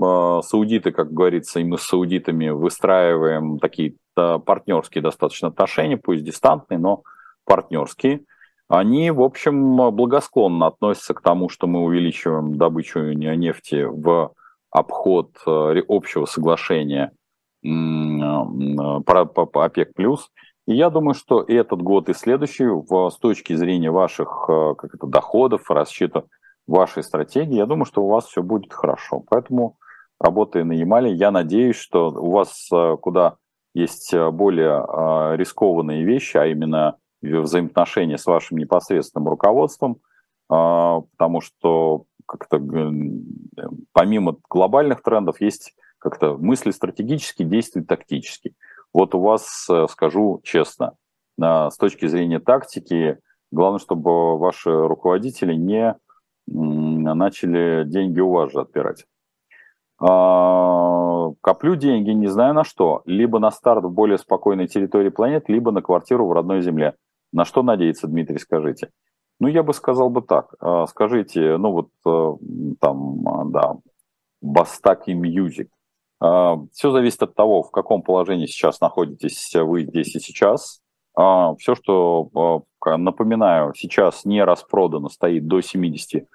а, 0.00 0.42
саудиты, 0.42 0.92
как 0.92 1.12
говорится, 1.12 1.60
и 1.60 1.64
мы 1.64 1.78
с 1.78 1.82
саудитами 1.82 2.48
выстраиваем 2.48 3.58
такие 3.58 3.94
партнерские 4.14 5.02
достаточно 5.02 5.48
отношения, 5.48 5.98
пусть 5.98 6.24
дистантные, 6.24 6.78
но 6.78 7.02
партнерские, 7.44 8.22
они, 8.68 9.10
в 9.10 9.20
общем, 9.20 9.76
благосклонно 9.94 10.66
относятся 10.66 11.12
к 11.12 11.20
тому, 11.20 11.50
что 11.50 11.66
мы 11.66 11.82
увеличиваем 11.82 12.56
добычу 12.56 13.12
нефти 13.12 13.84
в 13.84 14.32
обход 14.70 15.36
э, 15.46 15.82
общего 15.86 16.24
соглашения 16.24 17.12
по 17.62 19.64
ОПЕК+, 19.64 19.92
и 20.66 20.74
я 20.74 20.90
думаю, 20.90 21.14
что 21.14 21.42
и 21.42 21.54
этот 21.54 21.80
год, 21.80 22.08
и 22.08 22.12
следующий, 22.12 22.66
в, 22.66 23.10
с 23.10 23.18
точки 23.18 23.54
зрения 23.54 23.90
ваших 23.90 24.46
э, 24.48 24.74
как 24.76 24.94
это, 24.94 25.06
доходов, 25.06 25.70
расчета 25.70 26.24
вашей 26.66 27.04
стратегии, 27.04 27.54
я 27.54 27.66
думаю, 27.66 27.84
что 27.84 28.02
у 28.02 28.08
вас 28.08 28.26
все 28.26 28.42
будет 28.42 28.72
хорошо. 28.72 29.22
Поэтому, 29.30 29.78
работая 30.18 30.64
на 30.64 30.72
Ямале, 30.72 31.12
я 31.12 31.30
надеюсь, 31.30 31.76
что 31.76 32.10
у 32.10 32.32
вас 32.32 32.68
э, 32.72 32.96
куда 33.00 33.36
есть 33.74 34.12
э, 34.12 34.30
более 34.30 35.36
рискованные 35.36 36.04
вещи, 36.04 36.36
а 36.36 36.46
именно 36.46 36.96
взаимоотношения 37.22 38.18
с 38.18 38.26
вашим 38.26 38.58
непосредственным 38.58 39.28
руководством, 39.28 39.98
потому 40.48 41.40
что 41.40 42.04
как-то 42.24 42.60
помимо 43.92 44.36
глобальных 44.48 45.02
трендов 45.02 45.40
есть 45.40 45.74
как-то 45.98 46.36
мысли 46.36 46.70
стратегические, 46.70 47.48
действия 47.48 47.82
тактические. 47.82 48.54
Вот 48.96 49.14
у 49.14 49.20
вас, 49.20 49.68
э, 49.68 49.86
скажу 49.90 50.40
честно, 50.42 50.94
с 51.38 51.76
точки 51.76 52.06
зрения 52.06 52.40
тактики, 52.40 53.18
главное, 53.50 53.78
чтобы 53.78 54.38
ваши 54.38 54.70
руководители 54.70 55.52
не 55.52 55.94
начали 56.46 57.84
деньги 57.84 58.20
у 58.20 58.30
вас 58.30 58.52
же 58.52 58.60
отбирать. 58.62 59.04
А, 60.00 61.28
коплю 61.42 61.76
деньги, 61.76 62.08
не 62.12 62.28
знаю 62.28 62.54
на 62.54 62.64
что, 62.64 63.02
либо 63.04 63.38
на 63.38 63.50
старт 63.50 63.84
в 63.84 63.90
более 63.90 64.16
спокойной 64.16 64.66
территории 64.66 65.10
планеты, 65.10 65.52
либо 65.52 65.72
на 65.72 65.82
квартиру 65.82 66.26
в 66.26 66.32
родной 66.32 66.62
земле. 66.62 66.94
На 67.34 67.44
что 67.44 67.62
надеяться, 67.62 68.06
Дмитрий, 68.06 68.38
скажите? 68.38 68.92
Ну, 69.40 69.48
я 69.48 69.62
бы 69.62 69.74
сказал 69.74 70.08
бы 70.08 70.22
так. 70.22 70.54
А, 70.58 70.86
скажите, 70.86 71.58
ну 71.58 71.70
вот 71.70 71.90
э, 72.06 72.76
там, 72.80 73.50
да, 73.52 73.76
Bastaki 74.40 75.10
Music. 75.10 75.68
А, 76.20 76.58
Все 76.72 76.90
зависит 76.90 77.22
от 77.22 77.34
того, 77.34 77.62
в 77.62 77.70
каком 77.70 78.02
положении 78.02 78.46
сейчас 78.46 78.80
находитесь 78.80 79.54
вы 79.54 79.82
здесь 79.82 80.14
и 80.14 80.20
сейчас. 80.20 80.80
А, 81.14 81.54
Все, 81.56 81.74
что, 81.74 82.62
а, 82.84 82.96
напоминаю, 82.96 83.74
сейчас 83.76 84.24
не 84.24 84.42
распродано, 84.42 85.08
стоит 85.08 85.46
до 85.46 85.60
70% 85.60 86.26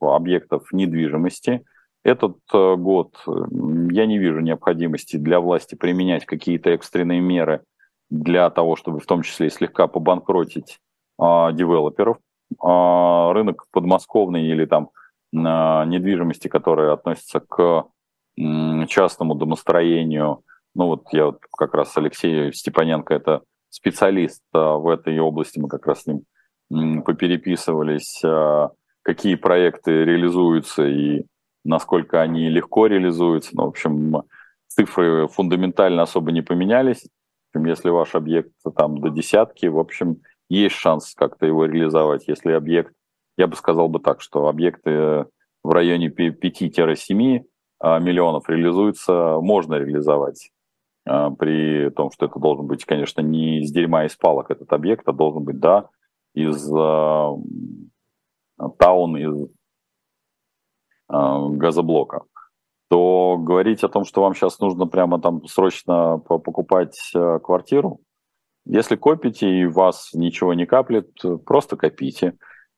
объектов 0.00 0.72
недвижимости. 0.72 1.64
Этот 2.02 2.36
э, 2.54 2.76
год 2.76 3.16
я 3.26 4.06
не 4.06 4.18
вижу 4.18 4.38
необходимости 4.38 5.16
для 5.16 5.40
власти 5.40 5.74
применять 5.74 6.24
какие-то 6.24 6.70
экстренные 6.70 7.20
меры 7.20 7.64
для 8.10 8.48
того, 8.50 8.76
чтобы 8.76 9.00
в 9.00 9.06
том 9.06 9.22
числе 9.22 9.50
слегка 9.50 9.88
побанкротить 9.88 10.78
девелоперов. 11.18 12.18
Рынок 12.62 13.64
подмосковный 13.72 14.46
или 14.46 14.66
там 14.66 14.90
недвижимости, 15.32 16.46
которые 16.46 16.92
относятся 16.92 17.40
к 17.40 17.86
частному 18.36 19.34
домостроению. 19.34 20.42
Ну 20.74 20.86
вот 20.86 21.04
я 21.12 21.26
вот 21.26 21.40
как 21.56 21.74
раз 21.74 21.96
Алексей 21.96 22.52
Степаненко, 22.52 23.14
это 23.14 23.42
специалист 23.70 24.42
а, 24.52 24.76
в 24.76 24.88
этой 24.88 25.18
области, 25.18 25.58
мы 25.58 25.68
как 25.68 25.86
раз 25.86 26.02
с 26.02 26.06
ним 26.06 27.02
попереписывались, 27.02 28.20
а, 28.24 28.70
какие 29.02 29.36
проекты 29.36 30.04
реализуются 30.04 30.86
и 30.86 31.24
насколько 31.64 32.20
они 32.20 32.48
легко 32.48 32.86
реализуются. 32.86 33.50
Ну, 33.54 33.64
в 33.64 33.68
общем, 33.68 34.22
цифры 34.68 35.28
фундаментально 35.28 36.02
особо 36.02 36.32
не 36.32 36.42
поменялись. 36.42 37.06
Если 37.54 37.88
ваш 37.88 38.14
объект 38.14 38.52
там 38.76 39.00
до 39.00 39.08
десятки, 39.08 39.66
в 39.66 39.78
общем, 39.78 40.20
есть 40.48 40.76
шанс 40.76 41.14
как-то 41.14 41.46
его 41.46 41.64
реализовать. 41.64 42.28
Если 42.28 42.52
объект, 42.52 42.92
я 43.36 43.46
бы 43.46 43.56
сказал 43.56 43.88
бы 43.88 43.98
так, 43.98 44.20
что 44.20 44.48
объекты 44.48 45.26
в 45.62 45.70
районе 45.70 46.08
5-7 46.08 47.38
а, 47.38 47.42
миллионов 47.82 48.48
реализуется, 48.48 49.38
можно 49.40 49.74
реализовать. 49.74 50.50
А, 51.06 51.30
при 51.30 51.90
том, 51.90 52.10
что 52.10 52.26
это 52.26 52.38
должен 52.38 52.66
быть, 52.66 52.84
конечно, 52.84 53.20
не 53.20 53.60
из 53.60 53.70
дерьма 53.70 54.04
и 54.04 54.06
из 54.08 54.16
палок 54.16 54.50
этот 54.50 54.72
объект, 54.72 55.06
а 55.08 55.12
должен 55.12 55.44
быть, 55.44 55.58
да, 55.60 55.88
из 56.34 56.68
таун, 58.78 59.16
из 59.16 59.48
газоблока, 61.08 62.22
то 62.88 63.38
говорить 63.38 63.84
о 63.84 63.88
том, 63.88 64.04
что 64.04 64.22
вам 64.22 64.34
сейчас 64.34 64.58
нужно 64.58 64.86
прямо 64.86 65.20
там 65.20 65.44
срочно 65.46 66.18
покупать 66.18 66.98
квартиру, 67.42 68.00
если 68.66 68.96
копите 68.96 69.48
и 69.48 69.66
вас 69.66 70.10
ничего 70.12 70.52
не 70.52 70.66
каплет, 70.66 71.08
просто 71.44 71.76
копите. 71.76 72.36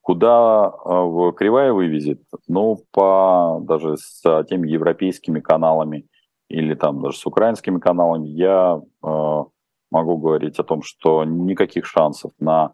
Куда 0.09 0.73
э, 0.87 1.33
кривая 1.37 1.71
вывезет? 1.71 2.23
Ну, 2.47 2.83
по 2.93 3.61
даже 3.61 3.99
с 3.99 4.23
теми 4.45 4.67
европейскими 4.67 5.41
каналами 5.41 6.07
или 6.49 6.75
там 6.75 7.03
даже 7.03 7.19
с 7.19 7.27
украинскими 7.27 7.79
каналами 7.79 8.27
я 8.27 8.81
э, 8.81 9.45
могу 9.91 10.17
говорить 10.17 10.59
о 10.59 10.65
том, 10.65 10.81
что 10.81 11.25
никаких 11.25 11.85
шансов 11.85 12.33
на 12.41 12.73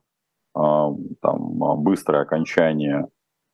э, 0.57 0.61
там, 0.61 1.83
быстрое 1.83 2.23
окончание 2.23 3.09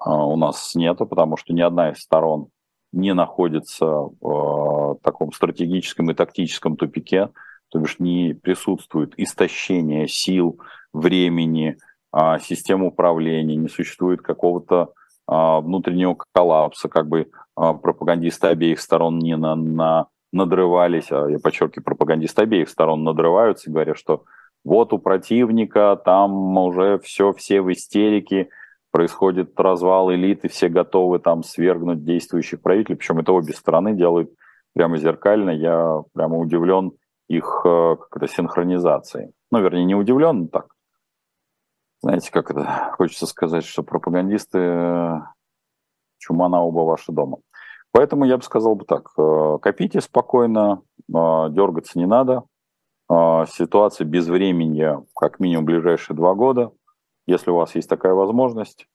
э, 0.05 0.11
у 0.11 0.37
нас 0.37 0.75
нету, 0.75 1.07
потому 1.07 1.39
что 1.39 1.55
ни 1.55 1.63
одна 1.63 1.93
из 1.93 2.01
сторон 2.01 2.49
не 2.93 3.15
находится 3.15 3.87
в 3.87 4.99
таком 5.03 5.33
стратегическом 5.33 6.11
и 6.11 6.15
тактическом 6.15 6.77
тупике, 6.77 7.31
то 7.71 7.79
бишь 7.79 7.99
не 7.99 8.35
присутствует 8.35 9.15
истощение 9.17 10.07
сил, 10.07 10.61
времени, 10.93 11.79
а, 12.13 12.39
систем 12.39 12.83
управления, 12.83 13.57
не 13.57 13.69
существует 13.69 14.23
какого-то 14.23 14.93
а, 15.27 15.61
внутреннего 15.61 16.17
коллапса, 16.33 16.89
как 16.89 17.09
бы 17.09 17.29
а, 17.57 17.75
пропагандисты 17.75 18.49
обеих 18.49 18.81
сторон 18.81 19.19
не 19.19 19.37
на, 19.37 19.55
на, 19.55 20.07
надрывались, 20.33 21.13
а 21.13 21.29
я 21.29 21.39
подчеркиваю, 21.39 21.85
пропагандисты 21.85 22.43
обеих 22.43 22.69
сторон 22.69 23.05
надрываются, 23.05 23.71
говоря, 23.71 23.95
что 23.95 24.25
вот 24.65 24.93
у 24.93 24.99
противника 24.99 26.01
там 26.05 26.57
уже 26.59 26.99
все, 26.99 27.33
все 27.33 27.63
в 27.63 27.73
истерике, 27.73 28.49
происходит 28.91 29.59
развал 29.59 30.13
элиты, 30.13 30.49
все 30.49 30.69
готовы 30.69 31.19
там 31.21 31.43
свергнуть 31.43 32.05
действующих 32.05 32.61
правителей, 32.61 32.97
причем 32.97 33.19
это 33.19 33.33
обе 33.33 33.53
стороны 33.53 33.95
делают 33.95 34.31
прямо 34.75 34.99
зеркально, 34.99 35.51
я 35.51 36.03
прямо 36.13 36.39
удивлен 36.39 36.93
их 37.29 37.63
э, 37.65 37.97
как 38.01 38.17
это, 38.17 38.33
синхронизацией. 38.33 39.31
Ну, 39.53 39.61
вернее, 39.61 39.85
не 39.85 39.95
удивлен, 39.95 40.49
так, 40.49 40.67
знаете, 42.03 42.31
как 42.31 42.51
это 42.51 42.93
хочется 42.97 43.27
сказать, 43.27 43.65
что 43.65 43.83
пропагандисты 43.83 44.59
э, 44.59 45.21
чума 46.19 46.49
на 46.49 46.63
оба 46.63 46.81
ваши 46.81 47.13
дома. 47.13 47.39
Поэтому 47.93 48.25
я 48.25 48.37
бы 48.39 48.43
сказал 48.43 48.75
бы 48.75 48.85
так, 48.85 49.11
э, 49.19 49.59
копите 49.61 50.01
спокойно, 50.01 50.83
э, 50.99 51.13
дергаться 51.51 51.99
не 51.99 52.07
надо. 52.07 52.45
Ситуация 53.49 54.05
без 54.05 54.29
времени, 54.29 54.89
как 55.17 55.41
минимум, 55.41 55.65
ближайшие 55.65 56.17
два 56.17 56.35
года. 56.35 56.71
Если 57.27 57.51
у 57.51 57.57
вас 57.57 57.75
есть 57.75 57.89
такая 57.89 58.15
возможность, 58.15 58.87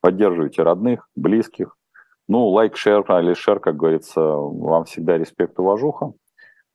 поддерживайте 0.00 0.62
родных, 0.62 1.08
близких. 1.16 1.76
Ну, 2.28 2.46
лайк, 2.46 2.76
шер 2.76 3.00
или 3.00 3.34
шер, 3.34 3.58
как 3.58 3.74
говорится, 3.74 4.20
вам 4.20 4.84
всегда 4.84 5.18
респект, 5.18 5.58
уважуха. 5.58 6.12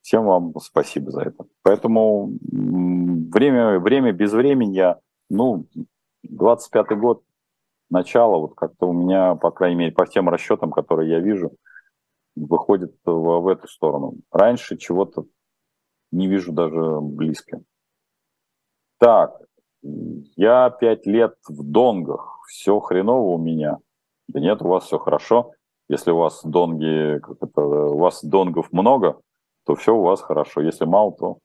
Всем 0.02 0.26
вам 0.26 0.52
спасибо 0.60 1.10
за 1.10 1.22
это. 1.22 1.46
Поэтому 1.62 2.36
время, 2.42 3.78
время 3.78 4.12
без 4.12 4.34
времени, 4.34 4.94
ну, 5.28 5.66
25-й 6.26 6.96
год, 6.96 7.22
начало, 7.90 8.38
вот 8.38 8.54
как-то 8.54 8.86
у 8.86 8.92
меня, 8.92 9.34
по 9.34 9.50
крайней 9.50 9.76
мере, 9.76 9.92
по 9.92 10.06
тем 10.06 10.28
расчетам, 10.28 10.70
которые 10.70 11.10
я 11.10 11.20
вижу, 11.20 11.52
выходит 12.36 12.94
в, 13.04 13.40
в 13.40 13.48
эту 13.48 13.68
сторону. 13.68 14.14
Раньше 14.30 14.76
чего-то 14.76 15.24
не 16.10 16.26
вижу 16.26 16.52
даже 16.52 17.00
близко. 17.00 17.62
Так, 18.98 19.40
я 19.82 20.70
пять 20.70 21.06
лет 21.06 21.36
в 21.48 21.62
донгах, 21.62 22.40
все 22.48 22.80
хреново 22.80 23.34
у 23.34 23.38
меня. 23.38 23.78
Да 24.28 24.40
нет, 24.40 24.62
у 24.62 24.68
вас 24.68 24.84
все 24.84 24.98
хорошо. 24.98 25.52
Если 25.88 26.10
у 26.10 26.18
вас 26.18 26.42
донги, 26.44 27.18
как 27.20 27.36
это, 27.40 27.62
у 27.62 27.98
вас 27.98 28.22
донгов 28.22 28.72
много, 28.72 29.20
то 29.64 29.74
все 29.74 29.94
у 29.94 30.02
вас 30.02 30.20
хорошо. 30.20 30.60
Если 30.60 30.84
мало, 30.84 31.12
то 31.12 31.38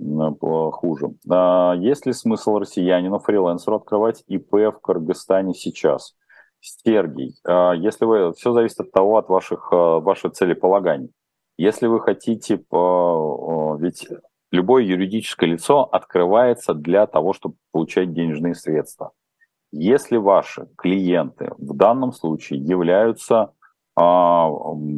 хуже. 0.00 1.10
А 1.28 1.74
есть 1.74 2.06
ли 2.06 2.12
смысл 2.12 2.58
россиянину, 2.58 3.18
фрилансеру 3.18 3.76
открывать 3.76 4.22
ИП 4.26 4.52
в 4.52 4.80
Кыргызстане 4.82 5.54
сейчас? 5.54 6.14
Сергей, 6.60 7.34
а 7.46 7.72
если 7.72 8.04
вы, 8.04 8.32
все 8.32 8.52
зависит 8.52 8.80
от 8.80 8.92
того, 8.92 9.16
от 9.16 9.28
ваших, 9.28 9.68
а, 9.72 10.00
ваших 10.00 10.32
целеполаганий. 10.32 11.10
Если 11.56 11.86
вы 11.86 12.00
хотите, 12.00 12.56
ведь 12.56 14.08
любое 14.52 14.84
юридическое 14.84 15.50
лицо 15.50 15.82
открывается 15.84 16.72
для 16.72 17.06
того, 17.06 17.32
чтобы 17.32 17.56
получать 17.72 18.12
денежные 18.12 18.54
средства. 18.54 19.12
Если 19.72 20.16
ваши 20.16 20.68
клиенты 20.76 21.52
в 21.58 21.74
данном 21.76 22.12
случае 22.12 22.60
являются 22.60 23.52
а, 23.96 24.50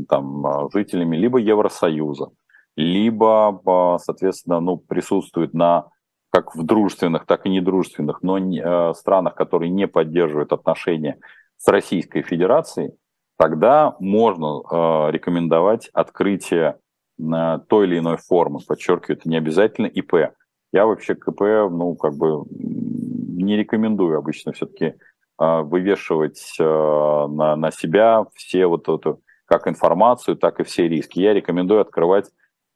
там, 0.08 0.70
жителями 0.72 1.16
либо 1.16 1.38
Евросоюза, 1.38 2.30
либо, 2.76 3.60
а, 3.66 3.98
соответственно, 3.98 4.60
ну, 4.60 4.76
присутствуют 4.76 5.54
на 5.54 5.86
как 6.30 6.54
в 6.54 6.62
дружественных, 6.62 7.26
так 7.26 7.44
и 7.46 7.50
недружественных, 7.50 8.22
но 8.22 8.38
не, 8.38 8.62
э, 8.64 8.94
странах, 8.94 9.34
которые 9.34 9.68
не 9.68 9.88
поддерживают 9.88 10.52
отношения 10.52 11.18
с 11.56 11.66
Российской 11.68 12.22
Федерацией, 12.22 12.92
тогда 13.36 13.96
можно 13.98 14.60
э, 14.60 15.10
рекомендовать 15.10 15.90
открытие 15.92 16.76
э, 17.18 17.58
той 17.68 17.86
или 17.86 17.98
иной 17.98 18.16
формы. 18.16 18.60
Подчеркиваю, 18.66 19.18
это 19.18 19.28
не 19.28 19.36
обязательно 19.36 19.86
ИП. 19.86 20.32
Я 20.72 20.86
вообще 20.86 21.16
КП, 21.16 21.40
ну, 21.68 21.96
как 21.96 22.14
бы 22.14 22.44
не 22.50 23.56
рекомендую 23.56 24.16
обычно 24.16 24.52
все-таки 24.52 24.84
э, 24.84 25.60
вывешивать 25.62 26.54
э, 26.60 26.62
на, 26.62 27.56
на 27.56 27.70
себя 27.72 28.24
все 28.34 28.66
вот 28.66 28.88
эту, 28.88 29.20
как 29.46 29.66
информацию, 29.66 30.36
так 30.36 30.60
и 30.60 30.64
все 30.64 30.86
риски. 30.86 31.18
Я 31.18 31.34
рекомендую 31.34 31.80
открывать 31.80 32.30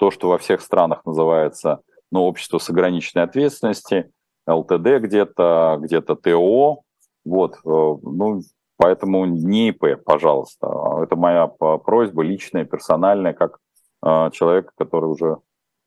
то, 0.04 0.10
что 0.10 0.28
во 0.28 0.36
всех 0.36 0.60
странах 0.60 1.06
называется 1.06 1.80
ну, 2.10 2.24
общество 2.24 2.58
с 2.58 2.68
ограниченной 2.68 3.24
ответственностью, 3.24 4.10
ЛТД 4.46 5.00
где-то, 5.00 5.78
где-то 5.80 6.14
ТО, 6.14 6.82
вот, 7.24 7.54
э, 7.54 7.58
ну, 7.64 8.42
поэтому 8.76 9.24
не 9.24 9.70
ИП, 9.70 10.04
пожалуйста. 10.04 10.66
Это 11.02 11.16
моя 11.16 11.46
просьба 11.46 12.22
личная, 12.22 12.66
персональная, 12.66 13.32
как 13.32 13.56
э, 14.04 14.30
человек, 14.32 14.72
который 14.76 15.06
уже 15.06 15.38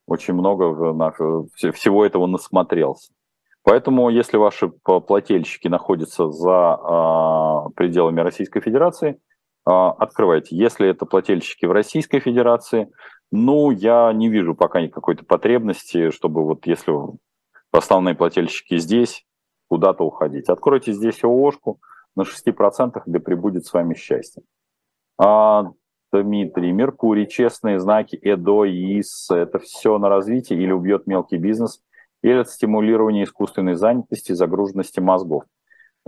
очень 0.07 0.33
много 0.33 0.73
всего 1.53 2.03
этого 2.03 2.25
насмотрелся. 2.25 3.13
Поэтому, 3.61 4.09
если 4.09 4.37
ваши 4.37 4.69
плательщики 4.69 5.67
находятся 5.67 6.31
за 6.31 6.79
э, 7.69 7.73
пределами 7.75 8.21
Российской 8.21 8.61
Федерации, 8.61 9.19
открывайте. 9.67 10.55
Если 10.55 10.87
это 10.87 11.05
плательщики 11.05 11.65
в 11.65 11.71
Российской 11.71 12.19
Федерации, 12.19 12.89
ну, 13.31 13.71
я 13.71 14.13
не 14.13 14.29
вижу 14.29 14.55
пока 14.55 14.87
какой-то 14.87 15.25
потребности, 15.25 16.11
чтобы 16.11 16.43
вот 16.45 16.65
если 16.65 16.93
основные 17.71 18.15
плательщики 18.15 18.77
здесь, 18.77 19.25
куда-то 19.67 20.03
уходить. 20.03 20.47
Откройте 20.47 20.93
здесь 20.93 21.23
ООшку 21.23 21.79
на 22.15 22.21
6%, 22.21 23.01
где 23.05 23.19
прибудет 23.19 23.65
с 23.65 23.73
вами 23.73 23.93
счастье. 23.93 24.43
А, 25.19 25.71
Дмитрий, 26.13 26.71
Меркурий, 26.71 27.27
честные 27.27 27.79
знаки, 27.79 28.17
ЭДО, 28.21 28.65
ИС, 28.65 29.29
это 29.29 29.59
все 29.59 29.97
на 29.97 30.07
развитие 30.07 30.61
или 30.61 30.71
убьет 30.71 31.05
мелкий 31.07 31.37
бизнес, 31.37 31.81
или 32.21 32.39
это 32.39 32.49
стимулирование 32.49 33.25
искусственной 33.25 33.75
занятости, 33.75 34.31
загруженности 34.31 34.99
мозгов. 34.99 35.43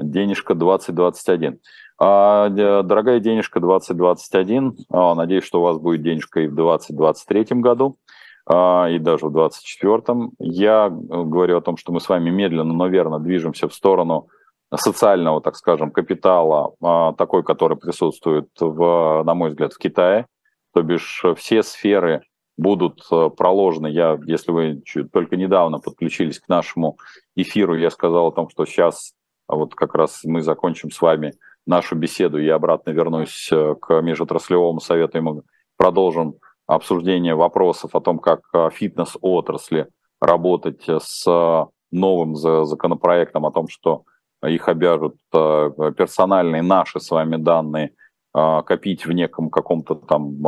Денежка 0.01 0.55
2021. 0.55 1.59
А, 1.97 2.49
дорогая 2.49 3.19
денежка 3.19 3.59
2021, 3.59 4.77
а, 4.89 5.15
надеюсь, 5.15 5.43
что 5.43 5.59
у 5.59 5.63
вас 5.63 5.77
будет 5.77 6.01
денежка 6.01 6.41
и 6.41 6.47
в 6.47 6.55
2023 6.55 7.59
году, 7.59 7.97
а, 8.45 8.87
и 8.89 8.99
даже 8.99 9.25
в 9.27 9.33
2024. 9.33 10.29
Я 10.39 10.87
э, 10.87 10.89
говорю 10.89 11.57
о 11.57 11.61
том, 11.61 11.75
что 11.75 11.91
мы 11.91 11.99
с 11.99 12.07
вами 12.07 12.29
медленно, 12.29 12.73
но 12.73 12.87
верно 12.87 13.19
движемся 13.19 13.67
в 13.67 13.73
сторону 13.73 14.29
социального, 14.73 15.41
так 15.41 15.55
скажем, 15.55 15.89
капитала, 15.89 16.75
такой, 17.17 17.43
который 17.43 17.75
присутствует, 17.75 18.49
в, 18.59 19.23
на 19.23 19.33
мой 19.33 19.49
взгляд, 19.49 19.73
в 19.73 19.79
Китае. 19.79 20.27
То 20.75 20.83
бишь 20.83 21.25
все 21.37 21.63
сферы 21.63 22.21
будут 22.59 23.01
э, 23.11 23.29
проложены. 23.35 23.87
Я, 23.87 24.19
если 24.25 24.51
вы 24.51 24.83
только 25.11 25.37
недавно 25.37 25.79
подключились 25.79 26.39
к 26.39 26.49
нашему 26.49 26.97
эфиру, 27.35 27.75
я 27.75 27.89
сказал 27.89 28.27
о 28.27 28.31
том, 28.31 28.49
что 28.49 28.65
сейчас 28.65 29.13
вот 29.55 29.75
как 29.75 29.95
раз 29.95 30.21
мы 30.23 30.41
закончим 30.41 30.91
с 30.91 31.01
вами 31.01 31.33
нашу 31.65 31.95
беседу, 31.95 32.39
я 32.39 32.55
обратно 32.55 32.91
вернусь 32.91 33.49
э, 33.51 33.75
к 33.81 34.01
межотраслевому 34.01 34.79
совету, 34.79 35.17
и 35.17 35.21
мы 35.21 35.41
продолжим 35.77 36.35
обсуждение 36.67 37.35
вопросов 37.35 37.95
о 37.95 38.01
том, 38.01 38.19
как 38.19 38.41
э, 38.53 38.69
фитнес-отрасли 38.71 39.87
работать 40.21 40.83
с 40.87 41.67
новым 41.91 42.35
законопроектом 42.35 43.45
о 43.45 43.51
том, 43.51 43.67
что 43.67 44.03
их 44.45 44.67
обяжут 44.67 45.15
э, 45.33 45.71
персональные 45.97 46.61
наши 46.61 46.99
с 46.99 47.09
вами 47.09 47.37
данные 47.37 47.93
копить 48.31 49.07
в 49.07 49.11
неком 49.11 49.49
каком-то 49.49 49.95
там 49.95 50.39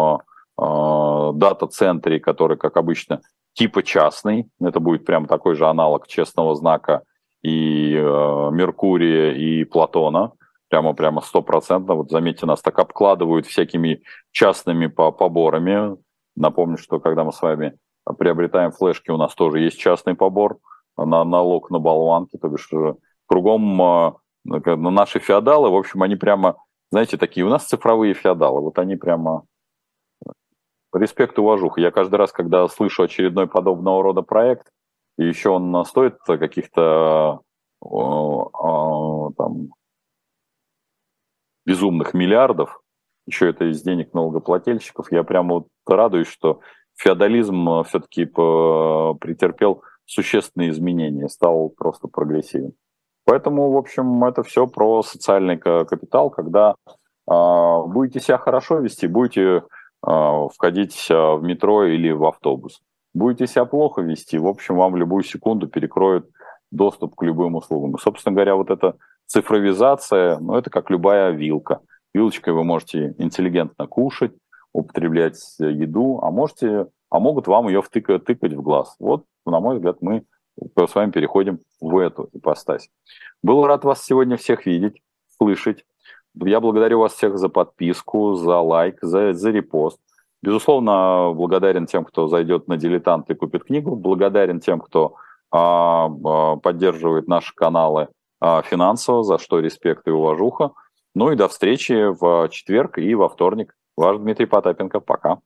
дата-центре, 0.55 2.19
который, 2.19 2.55
как 2.55 2.77
обычно, 2.77 3.21
типа 3.53 3.81
частный. 3.81 4.47
Это 4.61 4.79
будет 4.79 5.03
прям 5.03 5.25
такой 5.25 5.55
же 5.55 5.65
аналог 5.67 6.07
честного 6.07 6.53
знака 6.53 7.01
и 7.43 7.93
Меркурия, 7.95 9.33
и 9.33 9.63
Платона 9.63 10.33
прямо 10.71 10.93
прямо 10.93 11.21
стопроцентно. 11.21 11.95
Вот 11.95 12.09
заметьте, 12.09 12.45
нас 12.45 12.61
так 12.61 12.79
обкладывают 12.79 13.45
всякими 13.45 14.03
частными 14.31 14.87
поборами. 14.87 15.97
Напомню, 16.35 16.77
что 16.77 16.99
когда 16.99 17.25
мы 17.25 17.33
с 17.33 17.41
вами 17.41 17.77
приобретаем 18.17 18.71
флешки, 18.71 19.11
у 19.11 19.17
нас 19.17 19.35
тоже 19.35 19.59
есть 19.59 19.77
частный 19.77 20.15
побор 20.15 20.59
на 20.97 21.23
налог 21.23 21.69
на 21.71 21.79
болванки, 21.79 22.37
то 22.37 22.47
бишь 22.47 22.69
э, 22.73 22.93
кругом 23.27 23.81
э, 23.81 24.13
наши 24.45 25.19
феодалы, 25.19 25.69
в 25.69 25.75
общем, 25.75 26.03
они 26.03 26.15
прямо, 26.15 26.57
знаете, 26.91 27.17
такие, 27.17 27.45
у 27.45 27.49
нас 27.49 27.65
цифровые 27.65 28.13
феодалы, 28.13 28.61
вот 28.61 28.79
они 28.79 28.95
прямо 28.95 29.43
респект 30.93 31.37
и 31.37 31.41
уважуха. 31.41 31.81
Я 31.81 31.91
каждый 31.91 32.15
раз, 32.15 32.31
когда 32.31 32.67
слышу 32.67 33.03
очередной 33.03 33.47
подобного 33.47 34.03
рода 34.03 34.21
проект, 34.21 34.67
и 35.21 35.27
еще 35.27 35.49
он 35.49 35.85
стоит 35.85 36.17
каких-то 36.25 37.41
там 37.79 39.69
безумных 41.65 42.13
миллиардов, 42.13 42.81
еще 43.27 43.49
это 43.49 43.65
из 43.69 43.81
денег 43.83 44.13
налогоплательщиков, 44.13 45.11
я 45.11 45.23
прямо 45.23 45.55
вот 45.55 45.67
радуюсь, 45.85 46.27
что 46.27 46.61
феодализм 46.95 47.69
э, 47.69 47.83
все-таки 47.83 48.25
претерпел 48.25 49.83
существенные 50.05 50.71
изменения, 50.71 51.29
стал 51.29 51.69
просто 51.69 52.07
прогрессивен. 52.07 52.73
Поэтому, 53.25 53.71
в 53.71 53.77
общем, 53.77 54.23
это 54.23 54.41
все 54.41 54.65
про 54.65 55.03
социальный 55.03 55.57
капитал, 55.57 56.31
когда 56.31 56.75
э, 56.87 56.93
будете 57.27 58.19
себя 58.19 58.39
хорошо 58.39 58.79
вести, 58.79 59.05
будете 59.05 59.41
э, 60.05 60.47
входить 60.55 61.07
в 61.09 61.39
метро 61.41 61.85
или 61.85 62.11
в 62.11 62.25
автобус. 62.25 62.81
Будете 63.13 63.47
себя 63.47 63.65
плохо 63.65 64.01
вести, 64.01 64.37
в 64.37 64.47
общем, 64.47 64.75
вам 64.75 64.93
в 64.93 64.97
любую 64.97 65.23
секунду 65.23 65.67
перекроют 65.67 66.29
доступ 66.71 67.15
к 67.15 67.23
любым 67.23 67.55
услугам. 67.55 67.95
И, 67.95 67.99
собственно 67.99 68.33
говоря, 68.33 68.55
вот 68.55 68.69
это 68.69 68.95
цифровизация, 69.25 70.39
ну, 70.39 70.55
это 70.55 70.69
как 70.69 70.89
любая 70.89 71.31
вилка. 71.31 71.81
Вилочкой 72.13 72.53
вы 72.53 72.63
можете 72.63 73.15
интеллигентно 73.17 73.87
кушать, 73.87 74.33
употреблять 74.73 75.37
еду, 75.59 76.19
а 76.21 76.31
можете, 76.31 76.87
а 77.09 77.19
могут 77.19 77.47
вам 77.47 77.67
ее 77.67 77.81
втыкать, 77.81 78.25
тыкать 78.25 78.53
в 78.53 78.61
глаз. 78.61 78.95
Вот, 78.99 79.25
на 79.45 79.59
мой 79.59 79.75
взгляд, 79.75 79.97
мы 80.01 80.25
с 80.77 80.95
вами 80.95 81.11
переходим 81.11 81.59
в 81.79 81.97
эту 81.97 82.29
ипостась. 82.33 82.89
Был 83.43 83.65
рад 83.65 83.83
вас 83.83 84.03
сегодня 84.03 84.37
всех 84.37 84.65
видеть, 84.65 85.01
слышать. 85.37 85.85
Я 86.35 86.59
благодарю 86.59 86.99
вас 86.99 87.13
всех 87.13 87.37
за 87.37 87.49
подписку, 87.49 88.35
за 88.35 88.59
лайк, 88.59 88.99
за, 89.01 89.33
за 89.33 89.51
репост. 89.51 89.99
Безусловно, 90.43 91.33
благодарен 91.35 91.85
тем, 91.85 92.03
кто 92.03 92.27
зайдет 92.27 92.67
на 92.67 92.77
дилетант 92.77 93.29
и 93.29 93.35
купит 93.35 93.65
книгу. 93.65 93.95
Благодарен 93.95 94.59
тем, 94.59 94.79
кто 94.79 95.15
а, 95.51 96.07
а, 96.07 96.55
поддерживает 96.57 97.27
наши 97.27 97.53
каналы 97.53 98.07
а, 98.39 98.61
финансово, 98.63 99.23
за 99.23 99.37
что 99.37 99.59
респект 99.59 100.07
и 100.07 100.11
уважуха. 100.11 100.71
Ну 101.13 101.31
и 101.31 101.35
до 101.35 101.47
встречи 101.47 102.07
в 102.19 102.49
четверг 102.49 102.97
и 102.97 103.13
во 103.13 103.29
вторник. 103.29 103.75
Ваш 103.95 104.17
Дмитрий 104.17 104.47
Потапенко. 104.47 104.99
Пока. 104.99 105.39